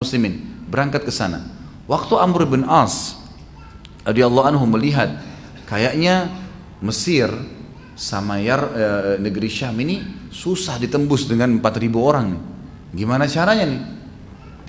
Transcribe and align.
muslimin 0.00 0.40
berangkat 0.64 1.04
ke 1.04 1.12
sana. 1.12 1.44
Waktu 1.84 2.16
Amr 2.16 2.48
bin 2.48 2.64
As 2.64 3.20
radhiyallahu 4.08 4.48
anhu 4.48 4.64
melihat 4.64 5.20
kayaknya 5.68 6.32
Mesir 6.80 7.28
sama 8.00 8.40
Yar, 8.40 8.64
e, 8.72 8.84
negeri 9.20 9.52
Syam 9.52 9.76
ini 9.76 10.00
susah 10.32 10.80
ditembus 10.80 11.28
dengan 11.28 11.52
4000 11.60 12.00
orang. 12.00 12.32
Gimana 12.96 13.28
caranya 13.28 13.68
nih? 13.68 13.82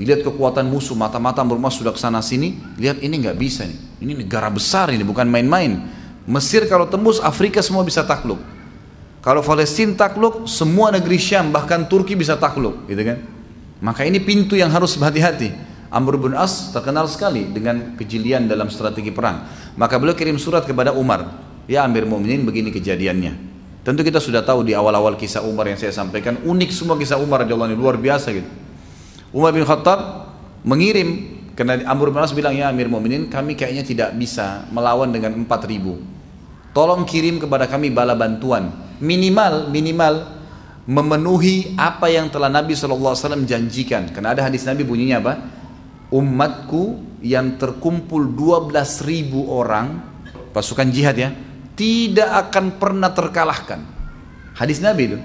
Dilihat 0.03 0.27
kekuatan 0.27 0.67
musuh, 0.67 0.99
mata-mata 0.99 1.39
bermas 1.47 1.79
sudah 1.79 1.95
ke 1.95 2.01
sana 2.03 2.19
sini, 2.19 2.59
lihat 2.75 2.99
ini 2.99 3.23
nggak 3.23 3.39
bisa 3.39 3.63
nih. 3.63 4.03
Ini 4.03 4.27
negara 4.27 4.51
besar 4.51 4.91
ini, 4.91 5.07
bukan 5.07 5.31
main-main. 5.31 5.79
Mesir 6.27 6.67
kalau 6.67 6.91
tembus 6.91 7.23
Afrika 7.23 7.63
semua 7.63 7.87
bisa 7.87 8.03
takluk. 8.03 8.43
Kalau 9.23 9.39
Palestina 9.39 9.95
takluk, 9.95 10.43
semua 10.51 10.91
negeri 10.91 11.15
Syam 11.15 11.55
bahkan 11.55 11.87
Turki 11.87 12.19
bisa 12.19 12.35
takluk, 12.35 12.83
gitu 12.91 12.99
kan? 12.99 13.30
Maka 13.81 14.05
ini 14.05 14.21
pintu 14.21 14.53
yang 14.53 14.69
harus 14.69 14.93
berhati-hati. 14.95 15.73
Amr 15.91 16.15
bin 16.15 16.37
As 16.37 16.71
terkenal 16.71 17.09
sekali 17.11 17.51
dengan 17.51 17.99
kejelian 17.99 18.47
dalam 18.47 18.71
strategi 18.71 19.11
perang. 19.11 19.43
Maka 19.75 19.99
beliau 19.99 20.15
kirim 20.15 20.39
surat 20.39 20.63
kepada 20.63 20.95
Umar. 20.95 21.27
Ya 21.67 21.83
Amir 21.83 22.07
Mu'minin 22.07 22.47
begini 22.47 22.71
kejadiannya. 22.71 23.51
Tentu 23.81 24.05
kita 24.05 24.21
sudah 24.21 24.45
tahu 24.45 24.61
di 24.61 24.77
awal-awal 24.77 25.17
kisah 25.17 25.41
Umar 25.41 25.67
yang 25.67 25.75
saya 25.75 25.91
sampaikan. 25.91 26.39
Unik 26.45 26.69
semua 26.71 26.95
kisah 26.95 27.17
Umar 27.17 27.43
radhiyallahu 27.43 27.75
luar 27.75 27.97
biasa 27.97 28.29
gitu. 28.31 28.47
Umar 29.33 29.51
bin 29.51 29.65
Khattab 29.65 30.31
mengirim 30.61 31.41
karena 31.57 31.81
Amr 31.89 32.13
bin 32.13 32.21
As 32.21 32.31
bilang 32.31 32.55
ya 32.55 32.69
Amir 32.69 32.87
Mu'minin 32.87 33.27
kami 33.27 33.57
kayaknya 33.57 33.83
tidak 33.83 34.09
bisa 34.15 34.69
melawan 34.69 35.09
dengan 35.09 35.33
4000. 35.33 36.71
Tolong 36.71 37.03
kirim 37.03 37.41
kepada 37.41 37.67
kami 37.67 37.91
bala 37.91 38.15
bantuan. 38.15 38.71
Minimal 39.01 39.73
minimal 39.73 40.40
memenuhi 40.91 41.79
apa 41.79 42.11
yang 42.11 42.27
telah 42.27 42.51
Nabi 42.51 42.75
SAW 42.75 43.15
janjikan. 43.47 44.11
Karena 44.11 44.35
ada 44.35 44.43
hadis 44.43 44.67
Nabi 44.67 44.83
bunyinya 44.83 45.23
apa? 45.23 45.33
Umatku 46.11 46.99
yang 47.23 47.55
terkumpul 47.55 48.27
12 48.35 48.75
ribu 49.07 49.47
orang, 49.47 50.03
pasukan 50.51 50.91
jihad 50.91 51.15
ya, 51.15 51.31
tidak 51.79 52.51
akan 52.51 52.75
pernah 52.75 53.15
terkalahkan. 53.15 53.79
Hadis 54.59 54.83
Nabi 54.83 55.15
itu. 55.15 55.17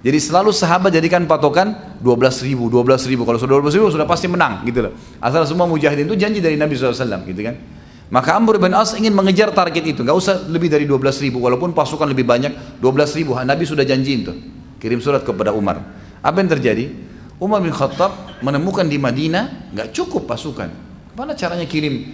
Jadi 0.00 0.18
selalu 0.22 0.54
sahabat 0.54 0.94
jadikan 0.94 1.28
patokan 1.28 1.98
12 2.00 2.46
ribu, 2.48 2.72
12 2.72 3.04
ribu. 3.10 3.28
Kalau 3.28 3.36
sudah 3.36 3.60
12 3.60 3.76
ribu 3.76 3.86
sudah 3.92 4.08
pasti 4.08 4.30
menang 4.30 4.64
gitu 4.64 4.88
loh. 4.88 4.96
Asal 5.20 5.44
semua 5.44 5.68
mujahidin 5.68 6.08
itu 6.08 6.16
janji 6.16 6.40
dari 6.40 6.56
Nabi 6.56 6.72
SAW 6.78 7.26
gitu 7.26 7.42
kan. 7.44 7.58
Maka 8.06 8.38
Amr 8.38 8.62
bin 8.62 8.70
As 8.70 8.94
ingin 8.94 9.10
mengejar 9.10 9.50
target 9.50 9.82
itu. 9.82 10.06
Gak 10.06 10.14
usah 10.14 10.46
lebih 10.46 10.70
dari 10.70 10.86
12 10.86 11.26
ribu. 11.26 11.42
Walaupun 11.42 11.74
pasukan 11.74 12.06
lebih 12.06 12.22
banyak 12.22 12.78
12 12.78 13.18
ribu. 13.18 13.34
Nabi 13.34 13.66
sudah 13.66 13.82
janji 13.82 14.22
itu. 14.22 14.55
Kirim 14.76 15.00
surat 15.00 15.24
kepada 15.24 15.52
Umar. 15.56 15.80
Apa 16.20 16.42
yang 16.42 16.50
terjadi? 16.52 16.92
Umar 17.36 17.60
bin 17.60 17.72
Khattab 17.72 18.40
menemukan 18.40 18.88
di 18.88 18.96
Madinah 18.96 19.72
nggak 19.72 19.92
cukup 19.92 20.24
pasukan. 20.24 20.72
Mana 21.16 21.32
caranya 21.36 21.64
kirim? 21.64 22.12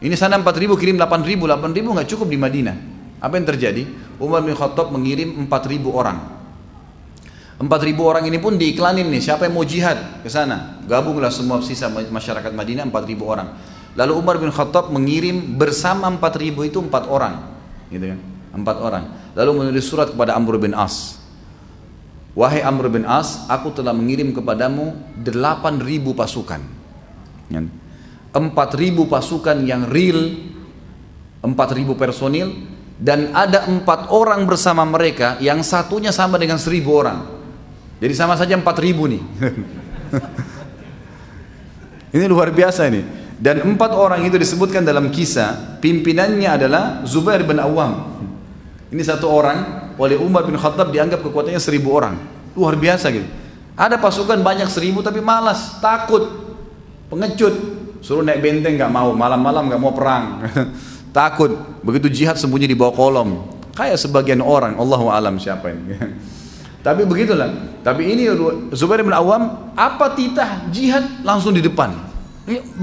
Ini 0.00 0.14
sana 0.16 0.40
4 0.40 0.46
ribu 0.56 0.74
kirim 0.80 0.96
8 0.96 1.26
ribu, 1.26 1.44
8 1.44 1.76
ribu 1.76 1.92
nggak 1.92 2.08
cukup 2.08 2.30
di 2.30 2.38
Madinah. 2.40 2.76
Apa 3.20 3.36
yang 3.36 3.46
terjadi? 3.46 3.84
Umar 4.16 4.40
bin 4.40 4.56
Khattab 4.56 4.88
mengirim 4.90 5.44
4 5.44 5.70
ribu 5.70 5.92
orang. 5.92 6.40
4 7.60 7.68
ribu 7.84 8.08
orang 8.08 8.24
ini 8.24 8.40
pun 8.40 8.56
diiklanin 8.56 9.04
nih, 9.12 9.20
siapa 9.20 9.44
yang 9.44 9.60
mau 9.60 9.66
jihad 9.68 10.24
ke 10.24 10.32
sana? 10.32 10.80
Gabunglah 10.88 11.28
semua 11.28 11.60
sisa 11.60 11.92
masyarakat 11.92 12.48
Madinah 12.56 12.88
4 12.88 13.04
ribu 13.04 13.28
orang. 13.28 13.52
Lalu 13.92 14.12
Umar 14.16 14.40
bin 14.40 14.48
Khattab 14.48 14.88
mengirim 14.88 15.60
bersama 15.60 16.08
4 16.08 16.40
ribu 16.40 16.64
itu 16.64 16.80
4 16.80 17.10
orang. 17.12 17.52
Gitu 17.92 18.16
kan? 18.16 18.18
4 18.56 18.80
orang. 18.80 19.04
Lalu 19.36 19.50
menulis 19.52 19.84
surat 19.84 20.08
kepada 20.08 20.32
Amr 20.32 20.56
bin 20.56 20.72
As. 20.72 21.19
Wahai 22.40 22.64
Amr 22.64 22.88
bin 22.88 23.04
As, 23.04 23.44
aku 23.52 23.68
telah 23.68 23.92
mengirim 23.92 24.32
kepadamu 24.32 24.96
8.000 25.20 26.16
pasukan. 26.16 26.60
4.000 27.52 27.68
pasukan 29.12 29.56
yang 29.60 29.84
real, 29.84 30.40
4.000 31.44 31.52
personil, 32.00 32.48
dan 32.96 33.36
ada 33.36 33.68
empat 33.68 34.08
orang 34.08 34.48
bersama 34.48 34.88
mereka 34.88 35.36
yang 35.44 35.60
satunya 35.60 36.16
sama 36.16 36.40
dengan 36.40 36.56
1.000 36.56 36.80
orang. 36.88 37.28
Jadi 38.00 38.14
sama 38.16 38.40
saja 38.40 38.56
4.000 38.56 39.12
nih. 39.12 39.22
ini 42.16 42.24
luar 42.24 42.56
biasa 42.56 42.88
ini. 42.88 43.04
Dan 43.36 43.68
empat 43.68 43.92
orang 43.92 44.24
itu 44.24 44.40
disebutkan 44.40 44.80
dalam 44.80 45.12
kisah, 45.12 45.76
pimpinannya 45.84 46.48
adalah 46.48 47.04
Zubair 47.04 47.44
bin 47.44 47.60
Awam. 47.60 48.16
Ini 48.88 49.02
satu 49.04 49.28
orang 49.28 49.58
oleh 50.00 50.16
Umar 50.16 50.48
bin 50.48 50.56
Khattab 50.56 50.88
dianggap 50.90 51.20
kekuatannya 51.20 51.60
seribu 51.60 51.92
orang. 51.92 52.39
Luar 52.60 52.76
biasa 52.76 53.08
gitu. 53.08 53.24
Ada 53.72 53.96
pasukan 53.96 54.44
banyak 54.44 54.68
seribu 54.68 55.00
tapi 55.00 55.24
malas, 55.24 55.80
takut, 55.80 56.28
pengecut. 57.08 57.80
Suruh 58.04 58.20
naik 58.20 58.44
benteng 58.44 58.76
nggak 58.76 58.92
mau, 58.92 59.16
malam-malam 59.16 59.72
nggak 59.72 59.80
mau 59.80 59.96
perang. 59.96 60.44
takut. 61.16 61.56
Begitu 61.80 62.12
jihad 62.12 62.36
sembunyi 62.36 62.68
di 62.68 62.76
bawah 62.76 62.92
kolom. 62.92 63.48
Kayak 63.72 63.96
sebagian 64.04 64.44
orang, 64.44 64.76
Allah 64.76 65.00
alam 65.16 65.40
siapa 65.40 65.72
ini. 65.72 65.96
Tapi 66.86 67.08
begitulah. 67.08 67.80
Tapi 67.80 68.12
ini 68.12 68.28
Zubair 68.76 69.00
bin 69.00 69.16
Awam, 69.16 69.72
apa 69.72 70.12
titah 70.12 70.68
jihad 70.68 71.24
langsung 71.24 71.56
di 71.56 71.64
depan. 71.64 71.96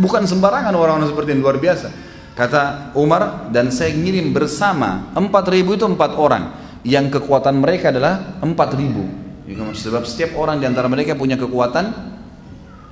Bukan 0.01 0.25
sembarangan 0.25 0.73
orang-orang 0.73 1.13
seperti 1.13 1.37
ini 1.37 1.41
luar 1.45 1.61
biasa. 1.61 1.93
Kata 2.33 2.93
Umar 2.97 3.53
dan 3.53 3.69
saya 3.69 3.93
ngirim 3.93 4.33
bersama 4.33 5.13
empat 5.13 5.49
ribu 5.49 5.77
itu 5.77 5.85
empat 5.85 6.13
orang 6.17 6.53
yang 6.85 7.09
kekuatan 7.09 7.57
mereka 7.57 7.89
adalah 7.89 8.37
4000 8.41 9.26
sebab 9.55 10.03
setiap 10.03 10.35
orang 10.35 10.59
di 10.59 10.67
antara 10.67 10.91
mereka 10.91 11.15
punya 11.15 11.39
kekuatan 11.39 11.91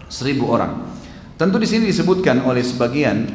1000 0.08 0.40
orang 0.48 0.72
tentu 1.36 1.60
di 1.60 1.68
sini 1.68 1.84
disebutkan 1.92 2.48
oleh 2.48 2.64
sebagian 2.64 3.28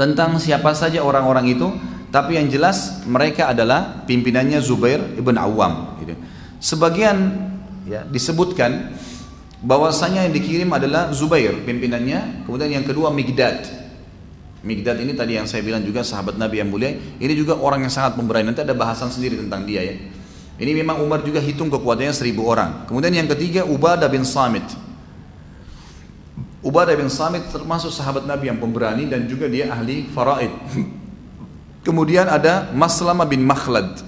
tentang 0.00 0.40
siapa 0.40 0.72
saja 0.72 1.04
orang-orang 1.04 1.52
itu 1.52 1.68
tapi 2.08 2.40
yang 2.40 2.48
jelas 2.48 3.04
mereka 3.04 3.52
adalah 3.52 4.02
pimpinannya 4.08 4.58
Zubair 4.64 4.98
ibn 5.20 5.36
Awam 5.36 6.00
gitu. 6.00 6.16
sebagian 6.56 7.36
ya 7.84 8.08
disebutkan 8.08 8.96
bahwasanya 9.60 10.24
yang 10.24 10.32
dikirim 10.32 10.72
adalah 10.72 11.12
Zubair 11.12 11.52
pimpinannya 11.68 12.48
kemudian 12.48 12.80
yang 12.80 12.86
kedua 12.88 13.12
Migdad 13.12 13.80
Migdad 14.60 15.00
ini 15.00 15.16
tadi 15.16 15.40
yang 15.40 15.48
saya 15.48 15.64
bilang 15.64 15.80
juga 15.80 16.04
sahabat 16.04 16.36
Nabi 16.36 16.60
yang 16.60 16.68
mulia, 16.68 16.92
ini 16.92 17.32
juga 17.32 17.56
orang 17.56 17.80
yang 17.80 17.88
sangat 17.88 18.20
pemberani. 18.20 18.52
Nanti 18.52 18.60
ada 18.60 18.76
bahasan 18.76 19.08
sendiri 19.08 19.40
tentang 19.40 19.64
dia 19.64 19.80
ya. 19.80 19.96
Ini 20.60 20.76
memang 20.76 21.00
Umar 21.00 21.24
juga 21.24 21.40
hitung 21.40 21.72
kekuatannya 21.72 22.12
seribu 22.12 22.44
orang. 22.44 22.84
Kemudian 22.84 23.16
yang 23.16 23.28
ketiga 23.32 23.64
Ubadah 23.64 24.12
bin 24.12 24.28
Samit. 24.28 24.68
Ubadah 26.60 26.92
bin 26.92 27.08
Samit 27.08 27.48
termasuk 27.48 27.88
sahabat 27.88 28.28
Nabi 28.28 28.52
yang 28.52 28.60
pemberani 28.60 29.08
dan 29.08 29.24
juga 29.24 29.48
dia 29.48 29.72
ahli 29.72 30.04
faraid. 30.12 30.52
Kemudian 31.88 32.28
ada 32.28 32.68
Maslama 32.76 33.24
bin 33.24 33.40
Makhlad. 33.40 34.04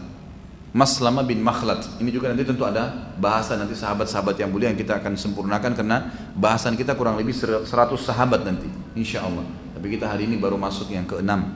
Maslama 0.77 1.25
bin 1.25 1.41
Makhlad. 1.41 1.89
Ini 1.97 2.13
juga 2.13 2.29
nanti 2.29 2.45
tentu 2.45 2.69
ada 2.69 3.13
bahasan 3.17 3.65
nanti 3.65 3.73
sahabat-sahabat 3.73 4.37
yang 4.37 4.53
mulia 4.53 4.69
yang 4.69 4.77
kita 4.77 5.01
akan 5.01 5.17
sempurnakan 5.17 5.73
karena 5.73 6.13
bahasan 6.37 6.77
kita 6.77 6.93
kurang 6.93 7.17
lebih 7.17 7.33
100 7.33 7.65
sahabat 7.97 8.45
nanti. 8.45 8.69
Insya 8.93 9.25
Allah. 9.25 9.49
Tapi 9.73 9.89
kita 9.89 10.05
hari 10.05 10.29
ini 10.29 10.37
baru 10.37 10.61
masuk 10.61 10.93
yang 10.93 11.09
keenam. 11.09 11.49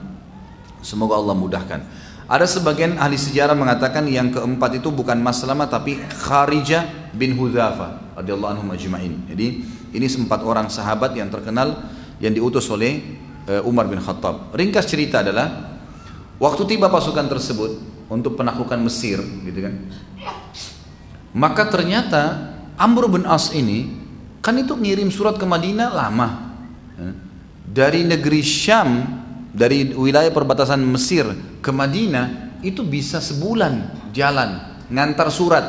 Semoga 0.81 1.21
Allah 1.21 1.37
mudahkan. 1.37 1.85
Ada 2.27 2.43
sebagian 2.43 2.99
ahli 2.99 3.15
sejarah 3.15 3.55
mengatakan 3.55 4.03
yang 4.07 4.27
keempat 4.35 4.83
itu 4.83 4.91
bukan 4.91 5.15
Maslama 5.23 5.63
tapi 5.71 5.95
Kharijah 6.27 7.11
bin 7.15 7.39
Hudzafa 7.39 8.19
radhiyallahu 8.19 8.51
anhu 8.59 8.65
majma'in. 8.67 9.31
Jadi 9.31 9.47
ini 9.95 10.05
empat 10.05 10.43
orang 10.43 10.67
sahabat 10.67 11.15
yang 11.15 11.31
terkenal 11.31 11.87
yang 12.19 12.35
diutus 12.35 12.67
oleh 12.67 12.99
eh, 13.47 13.61
Umar 13.63 13.87
bin 13.87 14.03
Khattab. 14.03 14.51
Ringkas 14.51 14.91
cerita 14.91 15.23
adalah 15.23 15.79
waktu 16.35 16.67
tiba 16.67 16.91
pasukan 16.91 17.31
tersebut 17.31 17.71
untuk 18.11 18.35
penaklukan 18.35 18.77
Mesir 18.83 19.23
gitu 19.23 19.59
kan. 19.63 19.73
Maka 21.31 21.71
ternyata 21.71 22.51
Amr 22.75 23.07
bin 23.07 23.23
As 23.23 23.55
ini 23.55 23.87
kan 24.43 24.59
itu 24.59 24.75
ngirim 24.75 25.07
surat 25.07 25.39
ke 25.39 25.47
Madinah 25.47 25.95
lama. 25.95 26.27
Ya 26.99 27.27
dari 27.67 28.07
negeri 28.07 28.39
Syam 28.39 28.89
dari 29.57 29.89
wilayah 29.97 30.29
perbatasan 30.29 30.77
Mesir 30.85 31.25
ke 31.65 31.73
Madinah 31.73 32.53
itu 32.61 32.85
bisa 32.85 33.17
sebulan 33.17 33.89
jalan 34.13 34.77
ngantar 34.93 35.33
surat. 35.33 35.65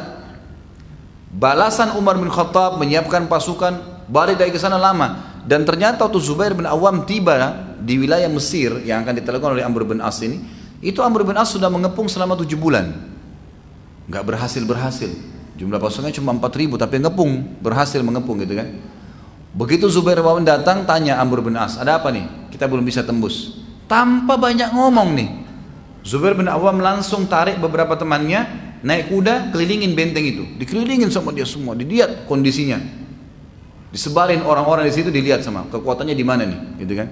Balasan 1.32 1.96
Umar 1.96 2.20
bin 2.20 2.28
Khattab 2.28 2.76
menyiapkan 2.76 3.24
pasukan 3.24 4.04
balik 4.12 4.36
dari 4.36 4.52
ke 4.52 4.60
sana 4.60 4.76
lama. 4.76 5.40
Dan 5.48 5.64
ternyata 5.64 6.04
waktu 6.04 6.20
Zubair 6.20 6.52
bin 6.52 6.68
Awam 6.68 7.08
tiba 7.08 7.72
di 7.80 7.96
wilayah 7.96 8.28
Mesir 8.28 8.84
yang 8.84 9.00
akan 9.00 9.16
ditelepon 9.16 9.56
oleh 9.56 9.64
Amr 9.64 9.88
bin 9.88 10.04
As 10.04 10.20
ini 10.20 10.44
itu 10.84 11.00
Amr 11.00 11.24
bin 11.24 11.40
As 11.40 11.48
sudah 11.48 11.72
mengepung 11.72 12.04
selama 12.12 12.36
tujuh 12.36 12.60
bulan. 12.60 12.92
Nggak 14.12 14.24
berhasil 14.28 14.60
berhasil. 14.68 15.08
Jumlah 15.56 15.80
pasukannya 15.80 16.12
cuma 16.12 16.36
4 16.36 16.60
ribu 16.60 16.76
tapi 16.76 17.00
ngepung 17.00 17.64
berhasil 17.64 17.96
mengepung 18.04 18.36
gitu 18.44 18.60
kan. 18.60 18.68
Begitu 19.56 19.88
Zubair 19.88 20.20
bin 20.20 20.44
datang 20.44 20.84
tanya 20.84 21.16
Amr 21.16 21.40
bin 21.40 21.56
As, 21.56 21.80
ada 21.80 21.96
apa 21.96 22.12
nih? 22.12 22.52
Kita 22.52 22.68
belum 22.68 22.84
bisa 22.84 23.00
tembus. 23.00 23.57
Tanpa 23.88 24.36
banyak 24.36 24.70
ngomong 24.76 25.16
nih. 25.16 25.28
Zubair 26.04 26.36
bin 26.36 26.46
Awam 26.46 26.78
langsung 26.78 27.24
tarik 27.24 27.58
beberapa 27.58 27.96
temannya 27.96 28.46
naik 28.84 29.10
kuda 29.10 29.50
kelilingin 29.50 29.96
benteng 29.96 30.24
itu. 30.24 30.44
Dikelilingin 30.60 31.10
sama 31.10 31.34
dia 31.34 31.48
semua, 31.48 31.74
dilihat 31.74 32.28
kondisinya. 32.28 32.78
Disebarin 33.88 34.44
orang-orang 34.44 34.84
di 34.86 34.92
situ 34.92 35.08
dilihat 35.08 35.40
sama 35.40 35.64
kekuatannya 35.72 36.12
di 36.12 36.24
mana 36.24 36.44
nih, 36.44 36.60
gitu 36.84 36.92
kan? 36.92 37.08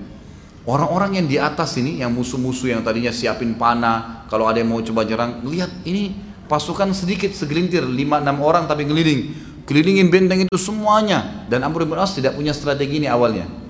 Orang-orang 0.66 1.16
yang 1.22 1.26
di 1.30 1.40
atas 1.40 1.78
ini, 1.80 2.02
yang 2.04 2.12
musuh-musuh 2.12 2.74
yang 2.74 2.82
tadinya 2.84 3.14
siapin 3.14 3.56
panah, 3.56 4.26
kalau 4.28 4.50
ada 4.50 4.60
yang 4.60 4.68
mau 4.68 4.82
coba 4.82 5.06
nyerang, 5.06 5.46
lihat 5.46 5.70
ini 5.86 6.12
pasukan 6.50 6.92
sedikit 6.92 7.32
segelintir, 7.32 7.86
5-6 7.86 8.36
orang 8.42 8.64
tapi 8.68 8.84
ngeliling. 8.84 9.20
Kelilingin 9.66 10.10
benteng 10.10 10.46
itu 10.46 10.58
semuanya. 10.58 11.46
Dan 11.50 11.66
Amr 11.66 11.86
bin 11.86 11.98
As 11.98 12.14
tidak 12.14 12.38
punya 12.38 12.54
strategi 12.54 13.02
ini 13.02 13.10
awalnya. 13.10 13.65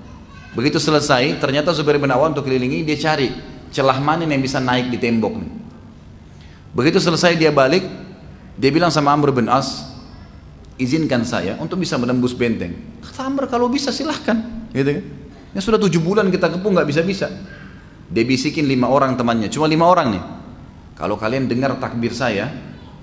Begitu 0.57 0.81
selesai, 0.81 1.37
ternyata 1.37 1.69
Zubair 1.69 2.01
bin 2.01 2.09
Awam 2.09 2.33
untuk 2.33 2.49
kelilingi, 2.49 2.81
dia 2.81 2.97
cari 2.97 3.29
celah 3.69 4.01
mana 4.01 4.25
yang 4.25 4.41
bisa 4.41 4.57
naik 4.57 4.89
di 4.89 4.97
tembok 4.97 5.37
nih. 5.37 5.51
Begitu 6.73 6.97
selesai 6.97 7.37
dia 7.37 7.53
balik, 7.53 7.85
dia 8.57 8.73
bilang 8.73 8.89
sama 8.89 9.13
Amr 9.13 9.29
bin 9.37 9.45
As, 9.53 9.85
izinkan 10.81 11.21
saya 11.21 11.61
untuk 11.61 11.77
bisa 11.77 11.93
menembus 12.01 12.33
benteng. 12.33 12.73
Kata 13.05 13.29
Amr, 13.29 13.45
kalau 13.45 13.69
bisa 13.69 13.93
silahkan. 13.93 14.65
Gitu 14.73 14.97
kan. 14.97 15.05
Ya 15.53 15.61
sudah 15.61 15.77
tujuh 15.77 16.01
bulan 16.01 16.25
kita 16.33 16.49
kepung 16.49 16.73
nggak 16.73 16.89
bisa-bisa. 16.89 17.29
Dia 18.09 18.25
bisikin 18.25 18.65
lima 18.65 18.89
orang 18.89 19.13
temannya, 19.13 19.53
cuma 19.53 19.69
lima 19.69 19.85
orang 19.85 20.17
nih. 20.17 20.23
Kalau 20.97 21.21
kalian 21.21 21.45
dengar 21.45 21.77
takbir 21.77 22.17
saya, 22.17 22.49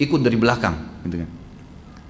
ikut 0.02 0.18
dari 0.26 0.34
belakang, 0.34 0.74
gitu 1.06 1.22
kan. 1.22 1.30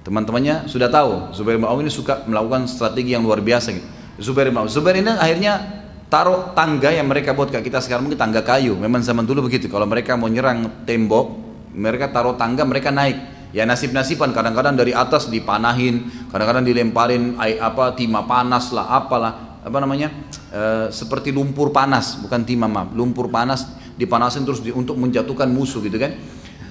Teman-temannya 0.09 0.65
sudah 0.65 0.89
tahu, 0.89 1.37
Zubair 1.37 1.61
bin 1.61 1.69
ini 1.85 1.93
suka 1.93 2.25
melakukan 2.25 2.65
strategi 2.65 3.13
yang 3.13 3.21
luar 3.21 3.45
biasa. 3.45 3.77
Gitu. 3.77 4.04
Zubair 4.15 4.47
bin 4.47 4.63
Zubair 4.71 4.95
ini 5.03 5.11
akhirnya 5.11 5.83
taruh 6.07 6.55
tangga 6.55 6.93
yang 6.93 7.09
mereka 7.09 7.35
buat 7.35 7.51
kayak 7.51 7.65
kita 7.67 7.83
sekarang 7.83 8.07
mungkin 8.07 8.19
tangga 8.19 8.39
kayu. 8.45 8.77
Memang 8.79 9.03
zaman 9.03 9.27
dulu 9.27 9.51
begitu. 9.51 9.67
Kalau 9.67 9.83
mereka 9.83 10.15
mau 10.15 10.31
nyerang 10.31 10.87
tembok, 10.87 11.35
mereka 11.75 12.07
taruh 12.13 12.39
tangga, 12.39 12.63
mereka 12.63 12.93
naik. 12.93 13.51
Ya 13.51 13.67
nasib-nasiban. 13.67 14.31
Kadang-kadang 14.31 14.75
dari 14.75 14.95
atas 14.95 15.27
dipanahin, 15.27 16.27
kadang-kadang 16.31 16.63
dilemparin 16.63 17.35
apa 17.39 17.95
timah 17.95 18.23
panas 18.27 18.71
lah, 18.71 18.87
apalah. 18.87 19.59
Apa 19.65 19.77
namanya? 19.81 20.13
E, 20.53 20.61
seperti 20.93 21.33
lumpur 21.33 21.73
panas 21.73 22.21
bukan 22.21 22.45
timah 22.45 22.69
maaf. 22.69 22.89
Lumpur 22.93 23.27
panas 23.27 23.65
dipanasin 23.97 24.45
terus 24.45 24.61
di, 24.61 24.69
untuk 24.69 24.95
menjatuhkan 24.95 25.49
musuh 25.49 25.81
gitu 25.83 25.97
kan? 25.97 26.13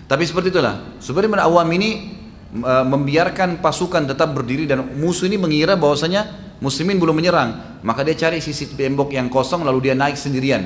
Tapi 0.06 0.22
seperti 0.24 0.54
itulah. 0.54 0.96
Sebenarnya 1.02 1.44
awam 1.44 1.66
ini 1.74 2.14
e, 2.54 2.72
membiarkan 2.86 3.58
pasukan 3.58 4.08
tetap 4.08 4.30
berdiri 4.32 4.64
dan 4.64 4.94
musuh 4.96 5.26
ini 5.26 5.40
mengira 5.40 5.74
bahwasanya 5.74 6.43
muslimin 6.58 6.98
belum 6.98 7.16
menyerang 7.16 7.80
maka 7.86 8.02
dia 8.02 8.14
cari 8.14 8.38
sisi 8.38 8.74
tembok 8.74 9.14
yang 9.14 9.30
kosong 9.32 9.62
lalu 9.66 9.90
dia 9.90 9.94
naik 9.96 10.18
sendirian 10.18 10.62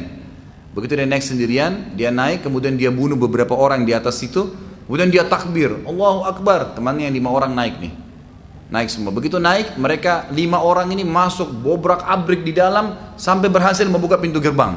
begitu 0.72 0.98
dia 0.98 1.08
naik 1.08 1.24
sendirian 1.24 1.92
dia 1.96 2.10
naik 2.10 2.44
kemudian 2.44 2.74
dia 2.76 2.92
bunuh 2.92 3.16
beberapa 3.16 3.56
orang 3.56 3.86
di 3.86 3.92
atas 3.96 4.20
itu 4.24 4.52
kemudian 4.84 5.08
dia 5.08 5.24
takbir 5.24 5.72
Allahu 5.86 6.28
Akbar 6.28 6.76
temannya 6.76 7.08
yang 7.08 7.16
lima 7.16 7.30
orang 7.32 7.52
naik 7.54 7.76
nih 7.80 8.08
naik 8.68 8.88
semua. 8.92 9.10
Begitu 9.12 9.40
naik, 9.40 9.80
mereka 9.80 10.28
lima 10.32 10.60
orang 10.60 10.92
ini 10.92 11.02
masuk 11.04 11.48
bobrak 11.50 12.04
abrik 12.04 12.44
di 12.44 12.52
dalam 12.52 13.16
sampai 13.16 13.48
berhasil 13.48 13.84
membuka 13.88 14.20
pintu 14.20 14.38
gerbang. 14.38 14.76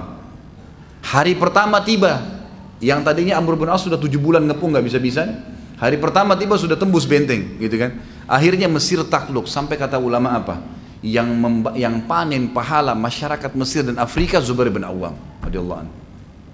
Hari 1.04 1.36
pertama 1.36 1.84
tiba, 1.84 2.24
yang 2.80 3.04
tadinya 3.04 3.38
Amr 3.38 3.60
bin 3.60 3.68
As 3.68 3.84
sudah 3.84 4.00
tujuh 4.00 4.18
bulan 4.18 4.48
ngepung 4.48 4.72
nggak 4.72 4.86
bisa-bisa. 4.88 5.28
Hari 5.82 5.98
pertama 5.98 6.38
tiba 6.38 6.56
sudah 6.56 6.78
tembus 6.78 7.10
benteng, 7.10 7.58
gitu 7.58 7.74
kan? 7.74 7.98
Akhirnya 8.30 8.70
Mesir 8.70 9.02
takluk 9.10 9.50
sampai 9.50 9.76
kata 9.76 9.98
ulama 9.98 10.38
apa? 10.38 10.62
Yang 11.02 11.30
yang 11.82 12.06
panen 12.06 12.54
pahala 12.54 12.94
masyarakat 12.94 13.52
Mesir 13.58 13.82
dan 13.82 13.98
Afrika 13.98 14.38
Zubair 14.38 14.70
bin 14.70 14.86
Awam 14.86 15.18
radhiyallahu 15.42 15.90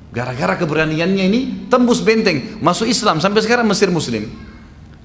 Gara-gara 0.07 0.55
keberaniannya 0.55 1.23
ini 1.27 1.41
tembus 1.67 1.99
benteng, 1.99 2.57
masuk 2.63 2.87
Islam 2.87 3.19
sampai 3.19 3.43
sekarang 3.43 3.67
Mesir 3.67 3.91
Muslim. 3.91 4.31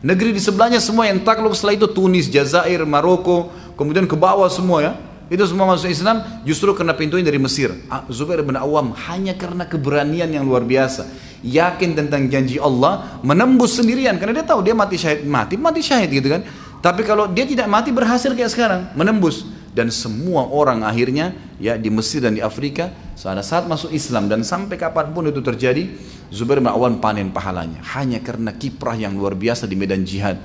Negeri 0.02 0.34
di 0.34 0.42
sebelahnya 0.42 0.78
semua 0.78 1.10
yang 1.10 1.22
takluk 1.22 1.54
setelah 1.54 1.78
itu 1.78 1.86
Tunis, 1.90 2.30
Jazair, 2.30 2.82
Maroko, 2.86 3.50
kemudian 3.74 4.06
ke 4.06 4.14
bawah 4.14 4.46
semua 4.46 4.78
ya. 4.82 4.92
Itu 5.32 5.48
semua 5.48 5.64
masuk 5.64 5.88
Islam 5.88 6.44
justru 6.44 6.70
karena 6.76 6.92
pintunya 6.92 7.24
dari 7.24 7.40
Mesir. 7.40 7.72
Zubair 8.12 8.44
bin 8.44 8.54
Awam 8.58 8.92
hanya 9.08 9.32
karena 9.32 9.64
keberanian 9.64 10.28
yang 10.28 10.44
luar 10.44 10.60
biasa. 10.60 11.08
Yakin 11.42 11.98
tentang 11.98 12.30
janji 12.30 12.60
Allah, 12.62 13.18
menembus 13.26 13.74
sendirian 13.74 14.14
karena 14.20 14.42
dia 14.42 14.46
tahu 14.46 14.62
dia 14.62 14.76
mati 14.76 14.94
syahid, 15.00 15.26
mati 15.26 15.58
mati 15.58 15.80
syahid 15.82 16.10
gitu 16.14 16.28
kan. 16.30 16.46
Tapi 16.82 17.06
kalau 17.06 17.30
dia 17.30 17.46
tidak 17.46 17.70
mati 17.70 17.94
berhasil 17.94 18.34
kayak 18.34 18.50
sekarang, 18.50 18.90
menembus. 18.98 19.46
Dan 19.72 19.88
semua 19.88 20.44
orang 20.52 20.84
akhirnya 20.84 21.32
ya 21.56 21.80
di 21.80 21.88
Mesir 21.88 22.20
dan 22.20 22.36
di 22.36 22.44
Afrika 22.44 22.92
pada 23.16 23.40
saat 23.40 23.64
masuk 23.64 23.88
Islam 23.88 24.28
dan 24.28 24.44
sampai 24.44 24.76
kapan 24.76 25.16
pun 25.16 25.24
itu 25.24 25.40
terjadi 25.40 25.88
Zubair 26.28 26.60
bin 26.60 26.68
Awan 26.68 27.00
panen 27.00 27.32
pahalanya. 27.32 27.80
Hanya 27.96 28.20
karena 28.20 28.52
kiprah 28.52 28.98
yang 28.98 29.16
luar 29.16 29.32
biasa 29.32 29.64
di 29.64 29.72
medan 29.72 30.04
jihad. 30.04 30.36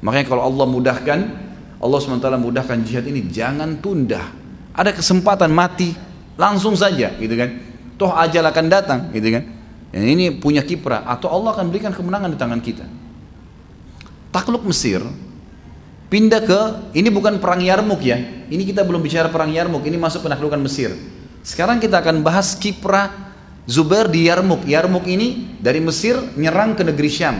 Makanya 0.00 0.32
kalau 0.32 0.48
Allah 0.48 0.64
mudahkan 0.64 1.18
Allah 1.76 1.98
SWT 2.00 2.40
mudahkan 2.40 2.78
jihad 2.88 3.04
ini 3.04 3.28
jangan 3.28 3.76
tunda. 3.84 4.32
Ada 4.72 4.96
kesempatan 4.96 5.52
mati 5.52 5.92
langsung 6.40 6.72
saja 6.72 7.12
gitu 7.20 7.34
kan. 7.36 7.50
Toh 8.00 8.16
ajal 8.16 8.48
akan 8.48 8.66
datang 8.72 9.00
gitu 9.12 9.28
kan. 9.28 9.44
Yang 9.92 10.06
ini 10.08 10.24
punya 10.40 10.64
kiprah 10.64 11.04
atau 11.04 11.28
Allah 11.28 11.52
akan 11.52 11.68
berikan 11.68 11.92
kemenangan 11.92 12.32
di 12.32 12.38
tangan 12.40 12.60
kita. 12.64 12.88
Takluk 14.32 14.64
Mesir 14.64 15.04
pindah 16.14 16.46
ke 16.46 16.60
ini 16.94 17.10
bukan 17.10 17.42
perang 17.42 17.58
Yarmuk 17.58 17.98
ya 18.06 18.46
ini 18.46 18.62
kita 18.62 18.86
belum 18.86 19.02
bicara 19.02 19.26
perang 19.34 19.50
Yarmuk 19.50 19.82
ini 19.82 19.98
masuk 19.98 20.22
penaklukan 20.30 20.62
Mesir 20.62 20.94
sekarang 21.42 21.82
kita 21.82 21.98
akan 21.98 22.22
bahas 22.22 22.54
kiprah 22.54 23.24
Zubair 23.64 24.12
di 24.12 24.28
Yarmuk. 24.28 24.68
Yarmuk 24.68 25.08
ini 25.08 25.56
dari 25.56 25.80
Mesir 25.80 26.20
nyerang 26.36 26.76
ke 26.76 26.84
negeri 26.84 27.08
Syam. 27.08 27.36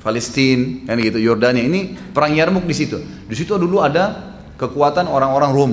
Palestina, 0.00 0.88
kan 0.88 0.96
gitu, 0.96 1.20
Yordania 1.20 1.60
ini 1.60 1.92
perang 1.92 2.32
Yarmuk 2.32 2.64
di 2.64 2.72
situ. 2.72 2.96
Di 3.28 3.34
situ 3.36 3.52
dulu 3.60 3.84
ada 3.84 4.32
kekuatan 4.56 5.04
orang-orang 5.04 5.50
Rom, 5.52 5.72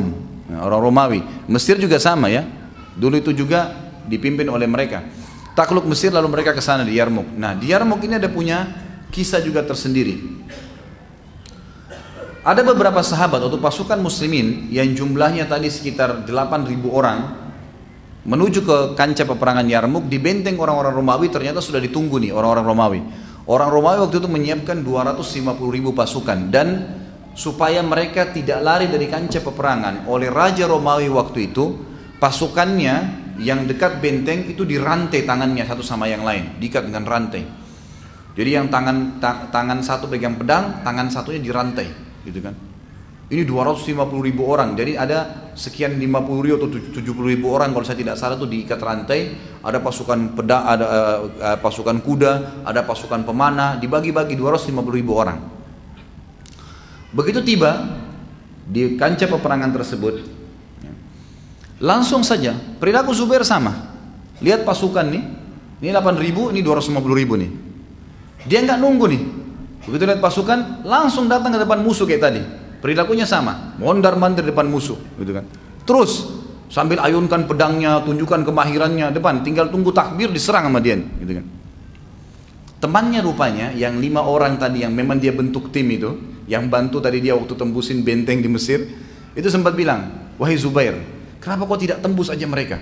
ya, 0.52 0.68
orang 0.68 0.82
Romawi. 0.84 1.20
Mesir 1.48 1.80
juga 1.80 1.96
sama 1.96 2.28
ya. 2.28 2.44
Dulu 2.98 3.24
itu 3.24 3.32
juga 3.32 3.72
dipimpin 4.04 4.52
oleh 4.52 4.68
mereka. 4.68 5.06
Takluk 5.56 5.88
Mesir 5.88 6.12
lalu 6.12 6.28
mereka 6.28 6.52
ke 6.52 6.60
sana 6.60 6.84
di 6.84 7.00
Yarmuk. 7.00 7.40
Nah, 7.40 7.56
di 7.56 7.72
Yarmuk 7.72 8.04
ini 8.04 8.20
ada 8.20 8.28
punya 8.28 8.68
kisah 9.14 9.40
juga 9.40 9.64
tersendiri. 9.64 10.20
Ada 12.48 12.64
beberapa 12.64 13.04
sahabat 13.04 13.44
atau 13.44 13.60
pasukan 13.60 14.00
muslimin 14.00 14.72
yang 14.72 14.96
jumlahnya 14.96 15.52
tadi 15.52 15.68
sekitar 15.68 16.24
8.000 16.24 16.80
orang 16.88 17.20
menuju 18.24 18.64
ke 18.64 18.78
kancah 18.96 19.28
peperangan 19.28 19.68
Yarmuk 19.68 20.08
di 20.08 20.16
benteng 20.16 20.56
orang-orang 20.56 20.96
Romawi 20.96 21.28
ternyata 21.28 21.60
sudah 21.60 21.84
ditunggu 21.84 22.24
nih 22.24 22.32
orang-orang 22.32 22.64
Romawi. 22.64 23.00
Orang 23.52 23.68
Romawi 23.68 24.00
waktu 24.08 24.24
itu 24.24 24.32
menyiapkan 24.32 24.80
250 24.80 25.76
ribu 25.76 25.92
pasukan 25.92 26.48
dan 26.48 26.68
supaya 27.36 27.84
mereka 27.84 28.32
tidak 28.32 28.64
lari 28.64 28.88
dari 28.88 29.12
kancah 29.12 29.44
peperangan 29.44 30.08
oleh 30.08 30.32
Raja 30.32 30.72
Romawi 30.72 31.12
waktu 31.12 31.52
itu 31.52 31.76
pasukannya 32.16 32.96
yang 33.44 33.68
dekat 33.68 34.00
benteng 34.00 34.48
itu 34.48 34.64
dirantai 34.64 35.28
tangannya 35.28 35.68
satu 35.68 35.84
sama 35.84 36.08
yang 36.08 36.24
lain 36.24 36.56
diikat 36.64 36.88
dengan 36.88 37.04
rantai 37.06 37.44
jadi 38.34 38.64
yang 38.64 38.74
tangan 38.74 39.22
ta 39.22 39.52
tangan 39.54 39.86
satu 39.86 40.10
pegang 40.10 40.34
pedang 40.40 40.82
tangan 40.82 41.14
satunya 41.14 41.38
dirantai 41.38 42.07
gitu 42.28 42.44
kan 42.44 42.56
ini 43.28 43.44
250 43.44 43.92
ribu 44.24 44.48
orang, 44.48 44.72
jadi 44.72 45.04
ada 45.04 45.52
sekian 45.52 46.00
50 46.00 46.46
ribu 46.48 46.56
atau 46.64 46.72
70 46.72 46.96
ribu 47.28 47.52
orang 47.52 47.76
kalau 47.76 47.84
saya 47.84 48.00
tidak 48.00 48.16
salah 48.16 48.40
itu 48.40 48.48
diikat 48.48 48.80
rantai. 48.80 49.36
Ada 49.60 49.84
pasukan 49.84 50.32
pedang, 50.32 50.64
ada 50.64 50.86
uh, 51.28 51.60
pasukan 51.60 52.00
kuda, 52.00 52.64
ada 52.64 52.88
pasukan 52.88 53.28
pemanah, 53.28 53.84
dibagi-bagi 53.84 54.40
250 54.40 54.80
ribu 54.96 55.12
orang. 55.12 55.44
Begitu 57.12 57.44
tiba 57.44 58.00
di 58.64 58.96
kancah 58.96 59.28
peperangan 59.28 59.76
tersebut, 59.76 60.24
ya, 60.80 60.92
langsung 61.84 62.24
saja 62.24 62.56
perilaku 62.80 63.12
Zubair 63.12 63.44
sama. 63.44 63.92
Lihat 64.40 64.64
pasukan 64.64 65.04
nih, 65.04 65.24
ini 65.84 65.92
8 65.92 66.16
ribu, 66.16 66.48
ini 66.56 66.64
250 66.64 66.96
ribu 67.12 67.36
nih. 67.36 67.52
Dia 68.48 68.64
nggak 68.64 68.80
nunggu 68.80 69.06
nih. 69.12 69.24
Begitu 69.88 70.04
lihat 70.04 70.20
pasukan, 70.20 70.84
langsung 70.84 71.32
datang 71.32 71.56
ke 71.56 71.60
depan 71.64 71.80
musuh 71.80 72.04
kayak 72.04 72.22
tadi 72.22 72.42
Perilakunya 72.78 73.26
sama, 73.26 73.74
mondar 73.82 74.14
mandir 74.22 74.46
depan 74.46 74.70
musuh, 74.70 75.02
gitu 75.18 75.34
kan. 75.34 75.50
Terus 75.82 76.30
sambil 76.70 77.02
ayunkan 77.02 77.50
pedangnya, 77.50 78.06
tunjukkan 78.06 78.46
kemahirannya 78.46 79.10
depan, 79.18 79.42
tinggal 79.42 79.74
tunggu 79.74 79.90
takbir 79.90 80.30
diserang 80.30 80.70
sama 80.70 80.78
dia, 80.78 80.94
gitu 80.94 81.42
kan. 81.42 81.46
Temannya 82.78 83.26
rupanya 83.26 83.74
yang 83.74 83.98
lima 83.98 84.22
orang 84.22 84.62
tadi 84.62 84.86
yang 84.86 84.94
memang 84.94 85.18
dia 85.18 85.34
bentuk 85.34 85.74
tim 85.74 85.90
itu, 85.90 86.22
yang 86.46 86.70
bantu 86.70 87.02
tadi 87.02 87.18
dia 87.18 87.34
waktu 87.34 87.58
tembusin 87.58 88.06
benteng 88.06 88.46
di 88.46 88.50
Mesir, 88.50 88.86
itu 89.34 89.50
sempat 89.50 89.74
bilang, 89.74 90.30
wahai 90.38 90.54
Zubair, 90.54 91.02
kenapa 91.42 91.66
kau 91.66 91.82
tidak 91.82 92.06
tembus 92.06 92.30
aja 92.30 92.46
mereka? 92.46 92.78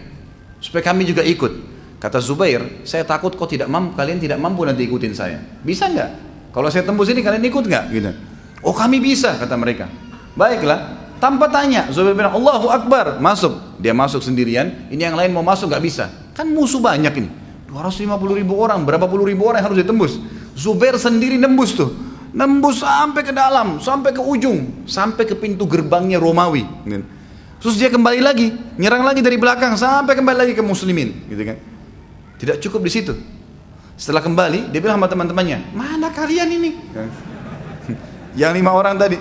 Supaya 0.59 0.83
kami 0.83 1.07
juga 1.07 1.23
ikut. 1.23 1.71
Kata 2.03 2.19
Zubair, 2.19 2.83
saya 2.83 3.07
takut 3.07 3.31
kau 3.39 3.47
tidak 3.47 3.71
mampu, 3.71 3.95
kalian 3.95 4.19
tidak 4.19 4.43
mampu 4.43 4.67
nanti 4.67 4.83
ikutin 4.83 5.15
saya. 5.15 5.39
Bisa 5.63 5.87
nggak? 5.87 6.34
Kalau 6.55 6.71
saya 6.71 6.87
tembus 6.87 7.11
ini 7.11 7.19
kalian 7.19 7.43
ikut 7.43 7.67
nggak? 7.67 7.85
Gitu. 7.91 8.11
Oh 8.63 8.71
kami 8.71 9.03
bisa 9.03 9.35
kata 9.35 9.59
mereka. 9.59 9.91
Baiklah, 10.39 11.11
tanpa 11.19 11.51
tanya 11.51 11.91
Zubair 11.91 12.15
bilang 12.15 12.31
Allahu 12.31 12.71
Akbar 12.71 13.19
masuk. 13.19 13.75
Dia 13.83 13.91
masuk 13.91 14.23
sendirian. 14.23 14.87
Ini 14.87 15.11
yang 15.11 15.19
lain 15.19 15.35
mau 15.35 15.43
masuk 15.43 15.75
gak 15.75 15.83
bisa. 15.83 16.07
Kan 16.31 16.55
musuh 16.55 16.79
banyak 16.79 17.11
ini. 17.19 17.29
250 17.67 18.39
ribu 18.39 18.55
orang, 18.55 18.87
berapa 18.87 19.03
puluh 19.03 19.27
ribu 19.27 19.43
orang 19.51 19.59
yang 19.59 19.67
harus 19.67 19.83
ditembus. 19.83 20.15
Zubair 20.55 20.95
sendiri 20.95 21.35
nembus 21.35 21.75
tuh. 21.75 21.91
nembus 22.35 22.83
sampai 22.83 23.23
ke 23.23 23.31
dalam, 23.31 23.79
sampai 23.79 24.11
ke 24.11 24.19
ujung, 24.19 24.83
sampai 24.83 25.23
ke 25.23 25.39
pintu 25.39 25.63
gerbangnya 25.63 26.19
Romawi. 26.19 26.67
Terus 27.63 27.79
dia 27.79 27.87
kembali 27.87 28.19
lagi, 28.19 28.51
nyerang 28.75 29.07
lagi 29.07 29.23
dari 29.23 29.39
belakang 29.39 29.79
sampai 29.79 30.13
kembali 30.19 30.37
lagi 30.43 30.53
ke 30.53 30.59
muslimin, 30.59 31.31
gitu 31.31 31.43
kan. 31.47 31.57
Tidak 32.35 32.59
cukup 32.59 32.83
di 32.83 32.91
situ. 32.91 33.15
Setelah 33.95 34.19
kembali, 34.19 34.75
dia 34.75 34.79
bilang 34.83 34.99
sama 34.99 35.07
teman-temannya, 35.07 35.71
mana 35.71 36.11
kalian 36.11 36.51
ini? 36.51 36.71
Yang 38.39 38.51
lima 38.59 38.75
orang 38.75 38.99
tadi, 38.99 39.15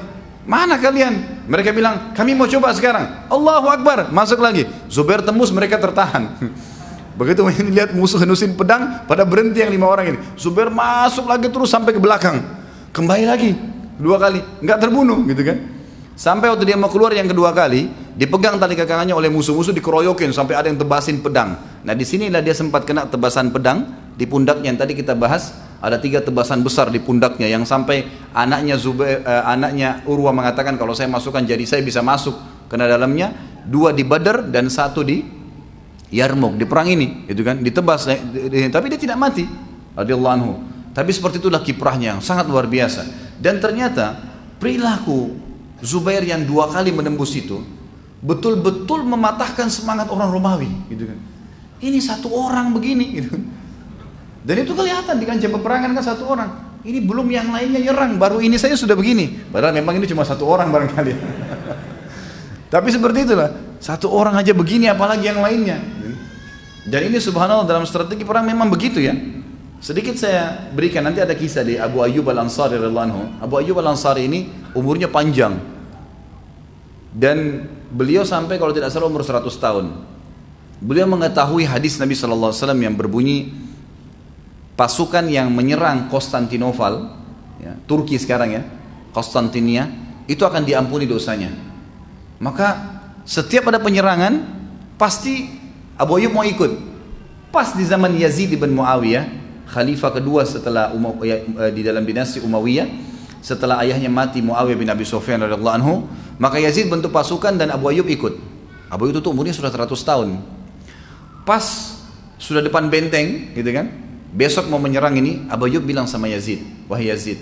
mana 0.45 0.75
kalian? 0.83 1.47
Mereka 1.47 1.71
bilang, 1.71 2.11
kami 2.11 2.35
mau 2.35 2.51
coba 2.51 2.75
sekarang. 2.75 3.31
Allahu 3.31 3.71
Akbar, 3.71 4.11
masuk 4.11 4.43
lagi. 4.43 4.67
Zubair 4.91 5.23
tembus, 5.23 5.55
mereka 5.55 5.79
tertahan. 5.79 6.35
Begitu 7.19 7.47
lihat 7.79 7.95
musuh 7.95 8.19
henusin 8.19 8.59
pedang, 8.59 9.07
pada 9.07 9.23
berhenti 9.23 9.63
yang 9.63 9.71
lima 9.71 9.87
orang 9.87 10.15
ini. 10.15 10.19
Zubair 10.35 10.69
masuk 10.75 11.31
lagi 11.31 11.47
terus 11.47 11.71
sampai 11.71 11.95
ke 11.95 12.01
belakang. 12.03 12.43
Kembali 12.91 13.25
lagi, 13.31 13.55
dua 13.99 14.19
kali, 14.19 14.43
nggak 14.59 14.79
terbunuh 14.83 15.23
gitu 15.31 15.43
kan. 15.47 15.59
Sampai 16.15 16.47
waktu 16.51 16.67
dia 16.67 16.79
mau 16.79 16.91
keluar 16.91 17.11
yang 17.11 17.27
kedua 17.27 17.51
kali, 17.51 17.91
dipegang 18.15 18.59
tali 18.59 18.79
kakangannya 18.79 19.15
oleh 19.15 19.31
musuh-musuh 19.31 19.75
dikeroyokin 19.75 20.31
sampai 20.31 20.55
ada 20.55 20.67
yang 20.71 20.79
tebasin 20.79 21.19
pedang. 21.19 21.59
Nah 21.83 21.95
di 21.95 22.07
sinilah 22.07 22.39
dia 22.39 22.55
sempat 22.55 22.87
kena 22.87 23.11
tebasan 23.11 23.51
pedang, 23.51 24.04
di 24.15 24.25
pundaknya 24.31 24.71
yang 24.71 24.79
tadi 24.79 24.95
kita 24.95 25.19
bahas 25.19 25.55
ada 25.85 26.01
tiga 26.01 26.25
tebasan 26.25 26.65
besar 26.65 26.89
di 26.89 26.97
pundaknya. 26.97 27.45
Yang 27.45 27.69
sampai 27.69 28.09
anaknya 28.33 28.81
Zubair, 28.81 29.21
eh, 29.21 29.43
anaknya 29.45 30.01
Urwa 30.09 30.33
mengatakan 30.33 30.81
kalau 30.81 30.97
saya 30.97 31.13
masukkan 31.13 31.45
jadi 31.45 31.61
saya 31.69 31.85
bisa 31.85 32.01
masuk. 32.01 32.33
Karena 32.73 32.89
dalamnya 32.89 33.37
dua 33.69 33.93
di 33.93 34.01
Badar 34.03 34.49
dan 34.49 34.73
satu 34.73 35.05
di 35.05 35.21
Yarmuk 36.09 36.57
di 36.57 36.65
perang 36.65 36.89
ini 36.89 37.29
itu 37.29 37.45
kan? 37.45 37.61
Ditebas 37.61 38.09
eh, 38.09 38.73
tapi 38.73 38.89
dia 38.89 38.97
tidak 38.97 39.21
mati 39.21 39.45
radhiyallahu 39.93 40.35
anhu. 40.41 40.53
Tapi 40.95 41.11
seperti 41.11 41.43
itulah 41.43 41.61
kiprahnya 41.61 42.17
yang 42.17 42.21
sangat 42.25 42.49
luar 42.49 42.65
biasa. 42.71 43.05
Dan 43.37 43.61
ternyata 43.61 44.17
perilaku 44.57 45.43
Zubair 45.85 46.25
yang 46.25 46.49
dua 46.49 46.71
kali 46.73 46.95
menembus 46.95 47.37
itu 47.37 47.61
betul-betul 48.25 49.05
mematahkan 49.05 49.69
semangat 49.69 50.09
orang 50.09 50.33
Romawi 50.33 50.71
gitu 50.89 51.13
kan? 51.13 51.19
Ini 51.85 52.01
satu 52.01 52.33
orang 52.33 52.73
begini 52.73 53.21
gitu. 53.21 53.29
kan 53.37 53.43
dan 54.45 54.61
itu 54.61 54.77
kelihatan 54.77 55.17
di 55.17 55.25
kancah 55.25 55.49
peperangan 55.49 55.91
kan 55.97 56.05
satu 56.05 56.29
orang. 56.29 56.77
Ini 56.85 57.01
belum 57.01 57.25
yang 57.33 57.49
lainnya 57.49 57.81
nyerang, 57.81 58.21
baru 58.21 58.45
ini 58.45 58.61
saya 58.61 58.77
sudah 58.77 58.93
begini. 58.93 59.49
Padahal 59.49 59.73
memang 59.73 59.97
ini 59.97 60.05
cuma 60.05 60.21
satu 60.21 60.45
orang 60.45 60.69
barangkali. 60.69 61.13
Tapi 62.75 62.89
seperti 62.93 63.25
itulah, 63.25 63.81
satu 63.81 64.13
orang 64.13 64.37
aja 64.37 64.53
begini 64.53 64.93
apalagi 64.93 65.33
yang 65.33 65.41
lainnya. 65.41 65.81
Dan 66.85 67.09
ini 67.09 67.17
subhanallah 67.17 67.65
dalam 67.65 67.89
strategi 67.89 68.21
perang 68.21 68.45
memang 68.45 68.69
begitu 68.69 69.01
ya. 69.01 69.17
Sedikit 69.81 70.21
saya 70.21 70.69
berikan 70.77 71.01
nanti 71.01 71.25
ada 71.25 71.33
kisah 71.33 71.65
di 71.65 71.81
Abu 71.81 72.05
Ayyub 72.05 72.29
Al-Ansari 72.29 72.77
radhiyallahu 72.77 73.41
Abu 73.41 73.55
Ayyub 73.57 73.81
Al-Ansari 73.81 74.29
ini 74.29 74.53
umurnya 74.77 75.09
panjang. 75.09 75.57
Dan 77.17 77.65
beliau 77.89 78.29
sampai 78.29 78.61
kalau 78.61 78.77
tidak 78.77 78.93
salah 78.93 79.09
umur 79.09 79.25
100 79.25 79.49
tahun. 79.57 79.87
Beliau 80.85 81.09
mengetahui 81.09 81.65
hadis 81.65 81.97
Nabi 81.97 82.13
sallallahu 82.13 82.53
alaihi 82.53 82.61
wasallam 82.61 82.81
yang 82.85 82.93
berbunyi 82.93 83.64
pasukan 84.75 85.27
yang 85.31 85.51
menyerang 85.55 86.11
Konstantinopel, 86.11 87.11
ya, 87.63 87.73
Turki 87.87 88.19
sekarang 88.19 88.55
ya, 88.55 88.63
Konstantinia, 89.15 89.91
itu 90.27 90.43
akan 90.43 90.67
diampuni 90.67 91.07
dosanya. 91.07 91.51
Maka 92.43 92.99
setiap 93.23 93.71
ada 93.71 93.79
penyerangan, 93.79 94.43
pasti 94.99 95.49
Abu 95.95 96.19
Ayyub 96.19 96.35
mau 96.35 96.45
ikut. 96.45 96.95
Pas 97.55 97.71
di 97.71 97.87
zaman 97.87 98.11
Yazid 98.19 98.59
bin 98.59 98.75
Muawiyah, 98.75 99.31
khalifah 99.71 100.11
kedua 100.19 100.43
setelah 100.43 100.91
ya, 101.23 101.39
eh, 101.41 101.71
di 101.71 101.87
dalam 101.87 102.03
dinasti 102.03 102.43
Umayyah, 102.43 102.91
setelah 103.39 103.81
ayahnya 103.87 104.11
mati 104.11 104.43
Muawiyah 104.43 104.79
bin 104.79 104.89
Abi 104.91 105.07
Sufyan 105.07 105.39
radhiyallahu 105.47 105.77
anhu, 105.79 105.95
maka 106.43 106.59
Yazid 106.59 106.91
bentuk 106.91 107.15
pasukan 107.15 107.55
dan 107.55 107.71
Abu 107.71 107.95
Ayyub 107.95 108.11
ikut. 108.11 108.35
Abu 108.91 109.07
Ayyub 109.07 109.23
itu 109.23 109.31
umurnya 109.31 109.55
sudah 109.55 109.71
100 109.71 109.87
tahun. 110.03 110.43
Pas 111.47 111.63
sudah 112.41 112.65
depan 112.65 112.91
benteng, 112.91 113.55
gitu 113.55 113.71
kan? 113.71 113.87
Besok 114.35 114.67
mau 114.67 114.83
menyerang 114.83 115.15
ini, 115.15 115.47
Abu 115.47 115.71
Ayyub 115.71 115.87
bilang 115.87 116.11
sama 116.11 116.27
Yazid, 116.27 116.59
wahai 116.91 117.07
Yazid, 117.07 117.39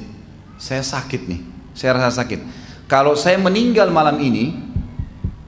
saya 0.60 0.84
sakit 0.84 1.24
nih, 1.24 1.40
saya 1.72 1.96
rasa 1.96 2.20
sakit. 2.20 2.44
Kalau 2.84 3.16
saya 3.16 3.40
meninggal 3.40 3.88
malam 3.88 4.20
ini, 4.20 4.52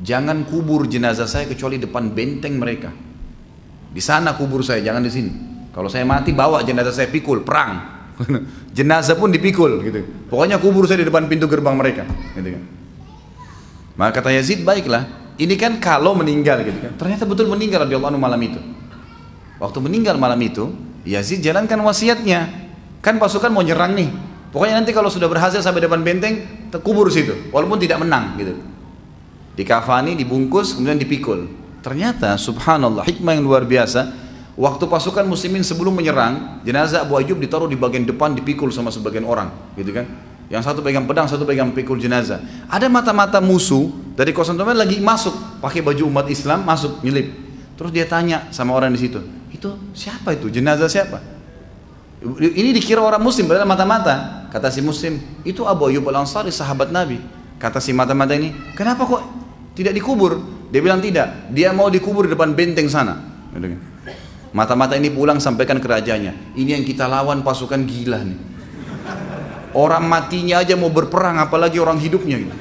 jangan 0.01 0.49
kubur 0.49 0.89
jenazah 0.89 1.29
saya 1.29 1.45
kecuali 1.45 1.77
depan 1.77 2.17
benteng 2.17 2.57
mereka. 2.57 2.89
Di 3.93 4.01
sana 4.01 4.33
kubur 4.33 4.65
saya, 4.65 4.81
jangan 4.81 5.05
di 5.05 5.13
sini. 5.13 5.31
Kalau 5.77 5.93
saya 5.93 6.09
mati 6.09 6.33
bawa 6.33 6.65
jenazah 6.65 6.97
saya 6.97 7.13
pikul, 7.13 7.45
perang. 7.45 7.93
jenazah 8.79 9.21
pun 9.21 9.29
dipikul 9.29 9.85
gitu. 9.85 10.01
Pokoknya 10.33 10.57
kubur 10.57 10.89
saya 10.89 11.05
di 11.05 11.07
depan 11.13 11.29
pintu 11.29 11.45
gerbang 11.45 11.77
mereka, 11.77 12.09
gitu 12.41 12.57
kan. 12.57 12.63
Maka 14.01 14.25
kata 14.25 14.33
Yazid, 14.33 14.65
baiklah. 14.65 15.37
Ini 15.37 15.61
kan 15.61 15.77
kalau 15.77 16.17
meninggal 16.17 16.65
gitu 16.65 16.79
kan. 16.89 16.93
Ternyata 16.97 17.29
betul 17.29 17.53
meninggal 17.53 17.85
anhu 17.85 18.17
malam 18.17 18.41
itu. 18.41 18.57
Waktu 19.61 19.79
meninggal 19.85 20.17
malam 20.17 20.41
itu, 20.41 20.73
Yazid 21.05 21.45
jalankan 21.45 21.81
wasiatnya. 21.85 22.49
Kan 23.05 23.21
pasukan 23.21 23.53
mau 23.53 23.61
nyerang 23.61 23.93
nih. 23.93 24.09
Pokoknya 24.51 24.81
nanti 24.81 24.97
kalau 24.97 25.13
sudah 25.13 25.29
berhasil 25.29 25.61
sampai 25.61 25.85
depan 25.85 26.01
benteng, 26.01 26.69
terkubur 26.73 27.13
situ. 27.13 27.53
Walaupun 27.53 27.77
tidak 27.77 28.01
menang 28.01 28.41
gitu. 28.41 28.57
Dikafani, 29.55 30.17
dibungkus, 30.17 30.75
kemudian 30.75 30.99
dipikul. 30.99 31.47
Ternyata 31.85 32.41
subhanallah 32.41 33.05
hikmah 33.05 33.37
yang 33.37 33.45
luar 33.45 33.69
biasa. 33.69 34.25
Waktu 34.55 34.87
pasukan 34.87 35.27
muslimin 35.27 35.67
sebelum 35.67 35.91
menyerang, 35.99 36.63
jenazah 36.63 37.03
Abu 37.03 37.19
Ayyub 37.19 37.43
ditaruh 37.43 37.67
di 37.67 37.75
bagian 37.75 38.07
depan 38.07 38.39
dipikul 38.39 38.71
sama 38.71 38.95
sebagian 38.95 39.27
orang, 39.27 39.51
gitu 39.75 39.91
kan? 39.91 40.07
Yang 40.47 40.71
satu 40.71 40.79
pegang 40.79 41.11
pedang, 41.11 41.27
satu 41.27 41.43
pegang 41.43 41.75
pikul 41.75 41.99
jenazah. 41.99 42.39
Ada 42.71 42.87
mata-mata 42.87 43.43
musuh 43.43 43.91
dari 44.15 44.31
Konstantinopel 44.31 44.79
lagi 44.79 45.03
masuk, 45.03 45.59
pakai 45.59 45.83
baju 45.83 46.07
umat 46.07 46.31
Islam 46.31 46.63
masuk 46.63 47.03
nyelip. 47.03 47.35
Terus 47.75 47.91
dia 47.91 48.07
tanya 48.07 48.47
sama 48.55 48.79
orang 48.79 48.95
di 48.95 49.03
situ, 49.03 49.19
itu 49.55 49.71
siapa 49.95 50.35
itu? 50.35 50.51
Jenazah 50.51 50.91
siapa? 50.91 51.23
Ini 52.39 52.75
dikira 52.75 52.99
orang 52.99 53.23
muslim 53.23 53.47
padahal 53.47 53.69
mata-mata. 53.69 54.49
Kata 54.51 54.71
si 54.71 54.83
muslim, 54.83 55.19
itu 55.47 55.67
Abu 55.67 55.91
Ayyub 55.91 56.07
al-Ansari 56.11 56.51
sahabat 56.51 56.91
Nabi. 56.91 57.19
Kata 57.59 57.79
si 57.79 57.95
mata-mata 57.95 58.35
ini, 58.35 58.51
kenapa 58.75 59.07
kok 59.07 59.23
tidak 59.75 59.95
dikubur? 59.95 60.43
Dia 60.71 60.83
bilang 60.83 60.99
tidak, 60.99 61.51
dia 61.55 61.71
mau 61.71 61.87
dikubur 61.87 62.27
di 62.27 62.35
depan 62.35 62.55
benteng 62.55 62.91
sana. 62.91 63.19
Mata-mata 64.55 64.95
ini 64.99 65.11
pulang 65.11 65.39
sampaikan 65.43 65.79
ke 65.83 65.87
rajanya. 65.87 66.35
Ini 66.55 66.79
yang 66.79 66.85
kita 66.87 67.07
lawan 67.07 67.43
pasukan 67.43 67.83
gila 67.83 68.23
nih. 68.23 68.39
Orang 69.75 70.07
matinya 70.07 70.63
aja 70.63 70.79
mau 70.79 70.91
berperang, 70.91 71.43
apalagi 71.43 71.83
orang 71.83 71.99
hidupnya. 71.99 72.43
Gitu. 72.43 72.55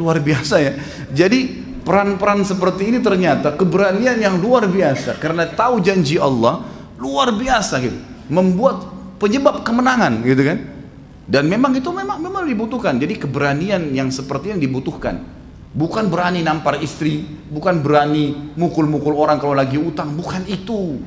Luar 0.00 0.16
biasa 0.20 0.64
ya. 0.64 0.72
Jadi 1.12 1.63
peran-peran 1.84 2.42
seperti 2.42 2.90
ini 2.90 2.98
ternyata 3.04 3.54
keberanian 3.54 4.16
yang 4.18 4.40
luar 4.40 4.66
biasa. 4.66 5.20
Karena 5.20 5.46
tahu 5.46 5.84
janji 5.84 6.16
Allah 6.16 6.64
luar 6.96 7.36
biasa 7.36 7.78
gitu. 7.84 7.98
Membuat 8.32 8.88
penyebab 9.20 9.62
kemenangan 9.62 10.24
gitu 10.24 10.42
kan. 10.42 10.58
Dan 11.24 11.48
memang 11.48 11.76
itu 11.76 11.88
memang 11.92 12.18
memang 12.18 12.44
dibutuhkan. 12.48 12.96
Jadi 12.96 13.20
keberanian 13.20 13.92
yang 13.92 14.08
seperti 14.08 14.56
yang 14.56 14.60
dibutuhkan. 14.60 15.20
Bukan 15.74 16.06
berani 16.06 16.40
nampar 16.40 16.78
istri 16.80 17.26
bukan 17.50 17.82
berani 17.82 18.54
mukul-mukul 18.56 19.14
orang 19.14 19.36
kalau 19.36 19.52
lagi 19.52 19.76
utang. 19.76 20.16
Bukan 20.16 20.48
itu. 20.48 20.98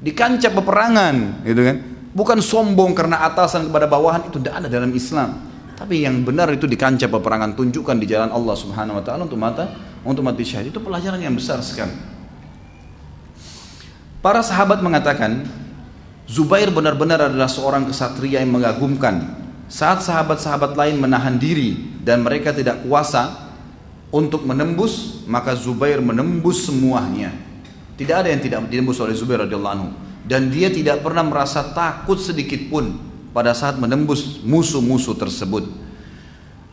Di 0.00 0.12
kancah 0.12 0.52
peperangan 0.52 1.44
gitu 1.44 1.62
kan. 1.64 1.76
Bukan 2.14 2.38
sombong 2.38 2.94
karena 2.94 3.26
atasan 3.26 3.68
kepada 3.68 3.90
bawahan 3.90 4.30
itu 4.30 4.38
tidak 4.38 4.64
ada 4.64 4.68
dalam 4.70 4.92
Islam. 4.94 5.52
Tapi 5.74 6.06
yang 6.06 6.22
benar 6.22 6.46
itu 6.54 6.70
di 6.70 6.78
kancah 6.78 7.10
peperangan 7.10 7.58
tunjukkan 7.58 7.98
di 7.98 8.06
jalan 8.06 8.30
Allah 8.30 8.54
Subhanahu 8.54 9.02
wa 9.02 9.02
taala 9.02 9.26
untuk 9.26 9.40
mata 9.42 9.66
untuk 10.06 10.22
mati 10.22 10.44
syahid. 10.46 10.70
Itu 10.70 10.78
pelajaran 10.78 11.18
yang 11.18 11.34
besar 11.34 11.58
sekali. 11.64 11.92
Para 14.20 14.40
sahabat 14.40 14.80
mengatakan 14.80 15.44
Zubair 16.24 16.72
benar-benar 16.72 17.28
adalah 17.28 17.48
seorang 17.50 17.84
kesatria 17.84 18.40
yang 18.40 18.56
mengagumkan. 18.56 19.44
Saat 19.68 20.04
sahabat-sahabat 20.04 20.72
lain 20.76 20.96
menahan 20.96 21.36
diri 21.36 21.76
dan 22.00 22.24
mereka 22.24 22.52
tidak 22.52 22.84
kuasa 22.84 23.52
untuk 24.08 24.48
menembus, 24.48 25.24
maka 25.28 25.52
Zubair 25.52 26.00
menembus 26.00 26.64
semuanya. 26.64 27.32
Tidak 27.98 28.16
ada 28.16 28.32
yang 28.32 28.40
tidak 28.40 28.64
ditembus 28.72 29.00
oleh 29.04 29.12
Zubair 29.12 29.44
radhiyallahu 29.44 29.74
anhu 29.76 29.90
dan 30.24 30.48
dia 30.48 30.72
tidak 30.72 31.04
pernah 31.04 31.20
merasa 31.20 31.60
takut 31.76 32.16
sedikit 32.16 32.72
pun 32.72 32.96
pada 33.36 33.52
saat 33.52 33.76
menembus 33.76 34.40
musuh-musuh 34.40 35.14
tersebut. 35.20 35.83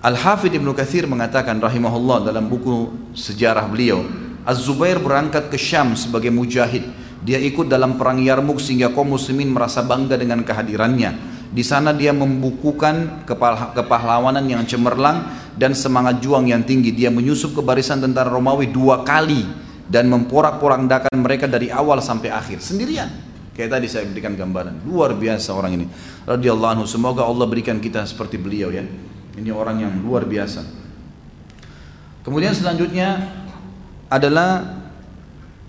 Al-Hafidh 0.01 0.58
Ibnu 0.58 0.74
Kathir 0.74 1.05
mengatakan 1.05 1.62
rahimahullah 1.62 2.25
dalam 2.25 2.50
buku 2.50 2.89
sejarah 3.13 3.70
beliau, 3.70 4.01
Az-Zubair 4.41 4.98
berangkat 4.98 5.53
ke 5.53 5.62
Syam 5.62 5.93
sebagai 5.93 6.34
mujahid. 6.34 6.89
Dia 7.22 7.38
ikut 7.38 7.70
dalam 7.70 8.01
perang 8.01 8.17
Yarmuk 8.17 8.58
sehingga 8.58 8.89
kaum 8.89 9.13
muslimin 9.13 9.53
merasa 9.53 9.86
bangga 9.86 10.17
dengan 10.17 10.41
kehadirannya. 10.41 11.29
Di 11.53 11.62
sana 11.62 11.93
dia 11.93 12.17
membukukan 12.17 13.29
kepahlawanan 13.77 14.41
yang 14.50 14.65
cemerlang 14.65 15.29
dan 15.53 15.77
semangat 15.77 16.17
juang 16.17 16.50
yang 16.50 16.65
tinggi. 16.65 16.89
Dia 16.89 17.13
menyusup 17.13 17.53
ke 17.53 17.62
barisan 17.62 18.01
tentara 18.01 18.34
Romawi 18.34 18.74
dua 18.74 19.05
kali 19.05 19.46
dan 19.86 20.10
memporak-porandakan 20.10 21.13
mereka 21.22 21.46
dari 21.46 21.70
awal 21.70 22.01
sampai 22.01 22.34
akhir 22.34 22.65
sendirian. 22.65 23.13
Kayak 23.53 23.77
tadi 23.77 23.86
saya 23.86 24.10
berikan 24.10 24.34
gambaran. 24.34 24.81
Luar 24.89 25.13
biasa 25.13 25.53
orang 25.53 25.77
ini. 25.77 25.86
Radhiyallahu 26.25 26.81
anhu. 26.81 26.86
Semoga 26.89 27.22
Allah 27.22 27.46
berikan 27.46 27.77
kita 27.77 28.01
seperti 28.10 28.41
beliau 28.41 28.74
ya. 28.74 28.81
Ini 29.38 29.50
orang 29.51 29.79
yang 29.79 29.93
luar 30.03 30.27
biasa. 30.27 30.63
Kemudian 32.21 32.53
selanjutnya 32.53 33.31
adalah 34.11 34.81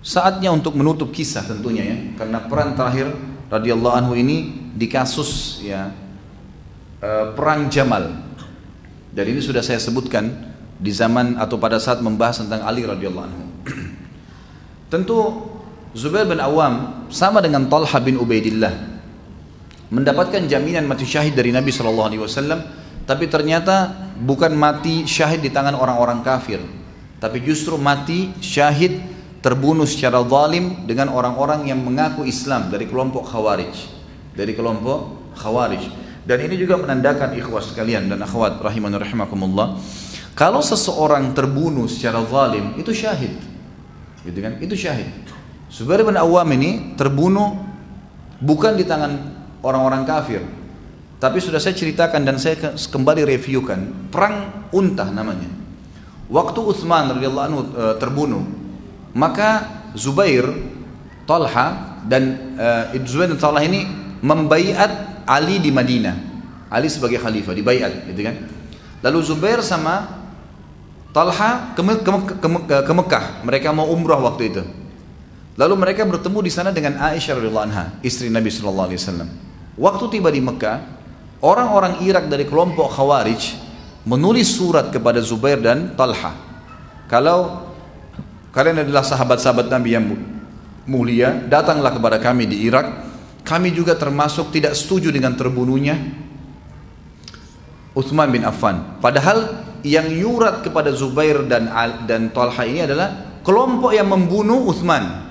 saatnya 0.03 0.51
untuk 0.51 0.75
menutup 0.75 1.15
kisah 1.15 1.47
tentunya 1.47 1.83
ya. 1.87 1.97
Karena 2.19 2.43
peran 2.43 2.75
terakhir 2.75 3.15
radhiyallahu 3.47 3.95
anhu 3.95 4.13
ini 4.19 4.69
di 4.75 4.85
kasus 4.91 5.63
ya 5.63 5.89
eh, 6.99 7.25
perang 7.33 7.71
Jamal. 7.71 8.11
Dan 9.13 9.25
ini 9.29 9.39
sudah 9.39 9.61
saya 9.61 9.77
sebutkan 9.77 10.53
di 10.77 10.91
zaman 10.91 11.39
atau 11.39 11.55
pada 11.61 11.77
saat 11.77 12.03
membahas 12.03 12.43
tentang 12.43 12.65
Ali 12.67 12.83
radhiyallahu 12.83 13.25
anhu. 13.25 13.43
Tentu 14.91 15.17
Zubair 15.93 16.25
bin 16.25 16.41
Awam 16.41 17.05
sama 17.13 17.37
dengan 17.39 17.69
Talha 17.69 18.01
bin 18.01 18.17
Ubaidillah 18.17 18.93
mendapatkan 19.93 20.49
jaminan 20.49 20.89
mati 20.89 21.05
syahid 21.05 21.37
dari 21.37 21.53
Nabi 21.53 21.69
Shallallahu 21.69 22.07
Alaihi 22.09 22.21
Wasallam, 22.25 22.59
tapi 23.03 23.27
ternyata 23.27 23.91
bukan 24.19 24.55
mati 24.55 25.03
syahid 25.03 25.43
di 25.43 25.51
tangan 25.51 25.75
orang-orang 25.75 26.23
kafir, 26.23 26.63
tapi 27.19 27.43
justru 27.43 27.75
mati 27.75 28.31
syahid 28.39 28.99
terbunuh 29.43 29.83
secara 29.83 30.23
zalim 30.23 30.87
dengan 30.87 31.11
orang-orang 31.11 31.67
yang 31.67 31.83
mengaku 31.83 32.23
Islam 32.23 32.71
dari 32.71 32.87
kelompok 32.87 33.27
Khawarij, 33.27 33.75
dari 34.31 34.55
kelompok 34.55 35.31
Khawarij. 35.35 35.83
Dan 36.23 36.39
ini 36.47 36.55
juga 36.55 36.79
menandakan 36.79 37.35
ikhwas 37.35 37.75
sekalian 37.75 38.07
dan 38.07 38.23
akhwat 38.23 38.63
rahimani 38.63 38.95
rahimakumullah. 38.95 39.75
Kalau 40.33 40.63
seseorang 40.63 41.35
terbunuh 41.35 41.91
secara 41.91 42.23
zalim 42.23 42.79
itu 42.79 42.95
syahid. 42.95 43.35
Gitu 44.23 44.39
kan? 44.39 44.55
Itu 44.63 44.79
syahid. 44.79 45.11
Zubair 45.67 46.07
bin 46.07 46.15
Awam 46.15 46.47
ini 46.55 46.95
terbunuh 46.95 47.59
bukan 48.39 48.79
di 48.79 48.87
tangan 48.87 49.35
orang-orang 49.59 50.07
kafir. 50.07 50.39
Tapi 51.23 51.39
sudah 51.39 51.55
saya 51.55 51.71
ceritakan 51.71 52.27
dan 52.27 52.35
saya 52.35 52.75
kembali 52.75 53.23
reviewkan 53.23 54.11
perang 54.11 54.67
Untah 54.75 55.07
namanya. 55.07 55.47
Waktu 56.27 56.59
Utsman 56.59 57.15
radhiyallahu 57.15 57.45
anhu 57.47 57.61
e, 57.63 57.83
terbunuh, 57.95 58.43
maka 59.15 59.79
Zubair, 59.95 60.43
Talha 61.23 62.01
dan 62.03 62.51
uh, 62.59 62.91
Zubair 63.07 63.31
dan 63.31 63.39
Talha 63.39 63.61
ini 63.63 63.87
membaiat 64.19 65.23
Ali 65.23 65.63
di 65.63 65.71
Madinah. 65.71 66.17
Ali 66.67 66.89
sebagai 66.89 67.21
khalifah 67.21 67.53
dibaiat, 67.53 68.09
gitu 68.09 68.21
kan? 68.25 68.35
Lalu 69.05 69.19
Zubair 69.23 69.61
sama 69.61 70.25
Talha 71.13 71.77
ke, 71.77 71.81
ke, 72.03 72.09
ke, 72.83 72.93
Mekah. 72.97 73.25
Mereka 73.45 73.69
mau 73.71 73.87
umrah 73.93 74.17
waktu 74.17 74.49
itu. 74.49 74.63
Lalu 75.53 75.77
mereka 75.77 76.01
bertemu 76.03 76.39
di 76.41 76.51
sana 76.51 76.73
dengan 76.73 76.97
Aisyah 76.97 77.37
radhiyallahu 77.37 77.67
anha, 77.69 77.93
istri 78.01 78.33
Nabi 78.33 78.49
wasallam. 78.49 79.29
Waktu 79.77 80.03
tiba 80.09 80.33
di 80.33 80.41
Mekah, 80.41 81.02
orang-orang 81.43 81.99
Irak 82.07 82.31
dari 82.31 82.47
kelompok 82.47 82.95
Khawarij 82.95 83.59
menulis 84.07 84.55
surat 84.55 84.87
kepada 84.89 85.19
Zubair 85.19 85.59
dan 85.59 85.91
Talha. 85.99 86.31
Kalau 87.11 87.67
kalian 88.55 88.87
adalah 88.87 89.03
sahabat-sahabat 89.03 89.67
Nabi 89.67 89.89
yang 89.91 90.05
mulia, 90.87 91.35
datanglah 91.51 91.91
kepada 91.91 92.17
kami 92.23 92.47
di 92.47 92.63
Irak. 92.63 93.11
Kami 93.43 93.75
juga 93.75 93.99
termasuk 93.99 94.55
tidak 94.55 94.71
setuju 94.71 95.11
dengan 95.11 95.35
terbunuhnya 95.35 95.99
Uthman 97.91 98.31
bin 98.31 98.47
Affan. 98.47 99.03
Padahal 99.03 99.67
yang 99.83 100.07
yurat 100.07 100.63
kepada 100.63 100.95
Zubair 100.95 101.43
dan 101.43 101.67
dan 102.07 102.31
Talha 102.31 102.63
ini 102.63 102.87
adalah 102.87 103.35
kelompok 103.43 103.91
yang 103.91 104.07
membunuh 104.07 104.63
Uthman. 104.71 105.27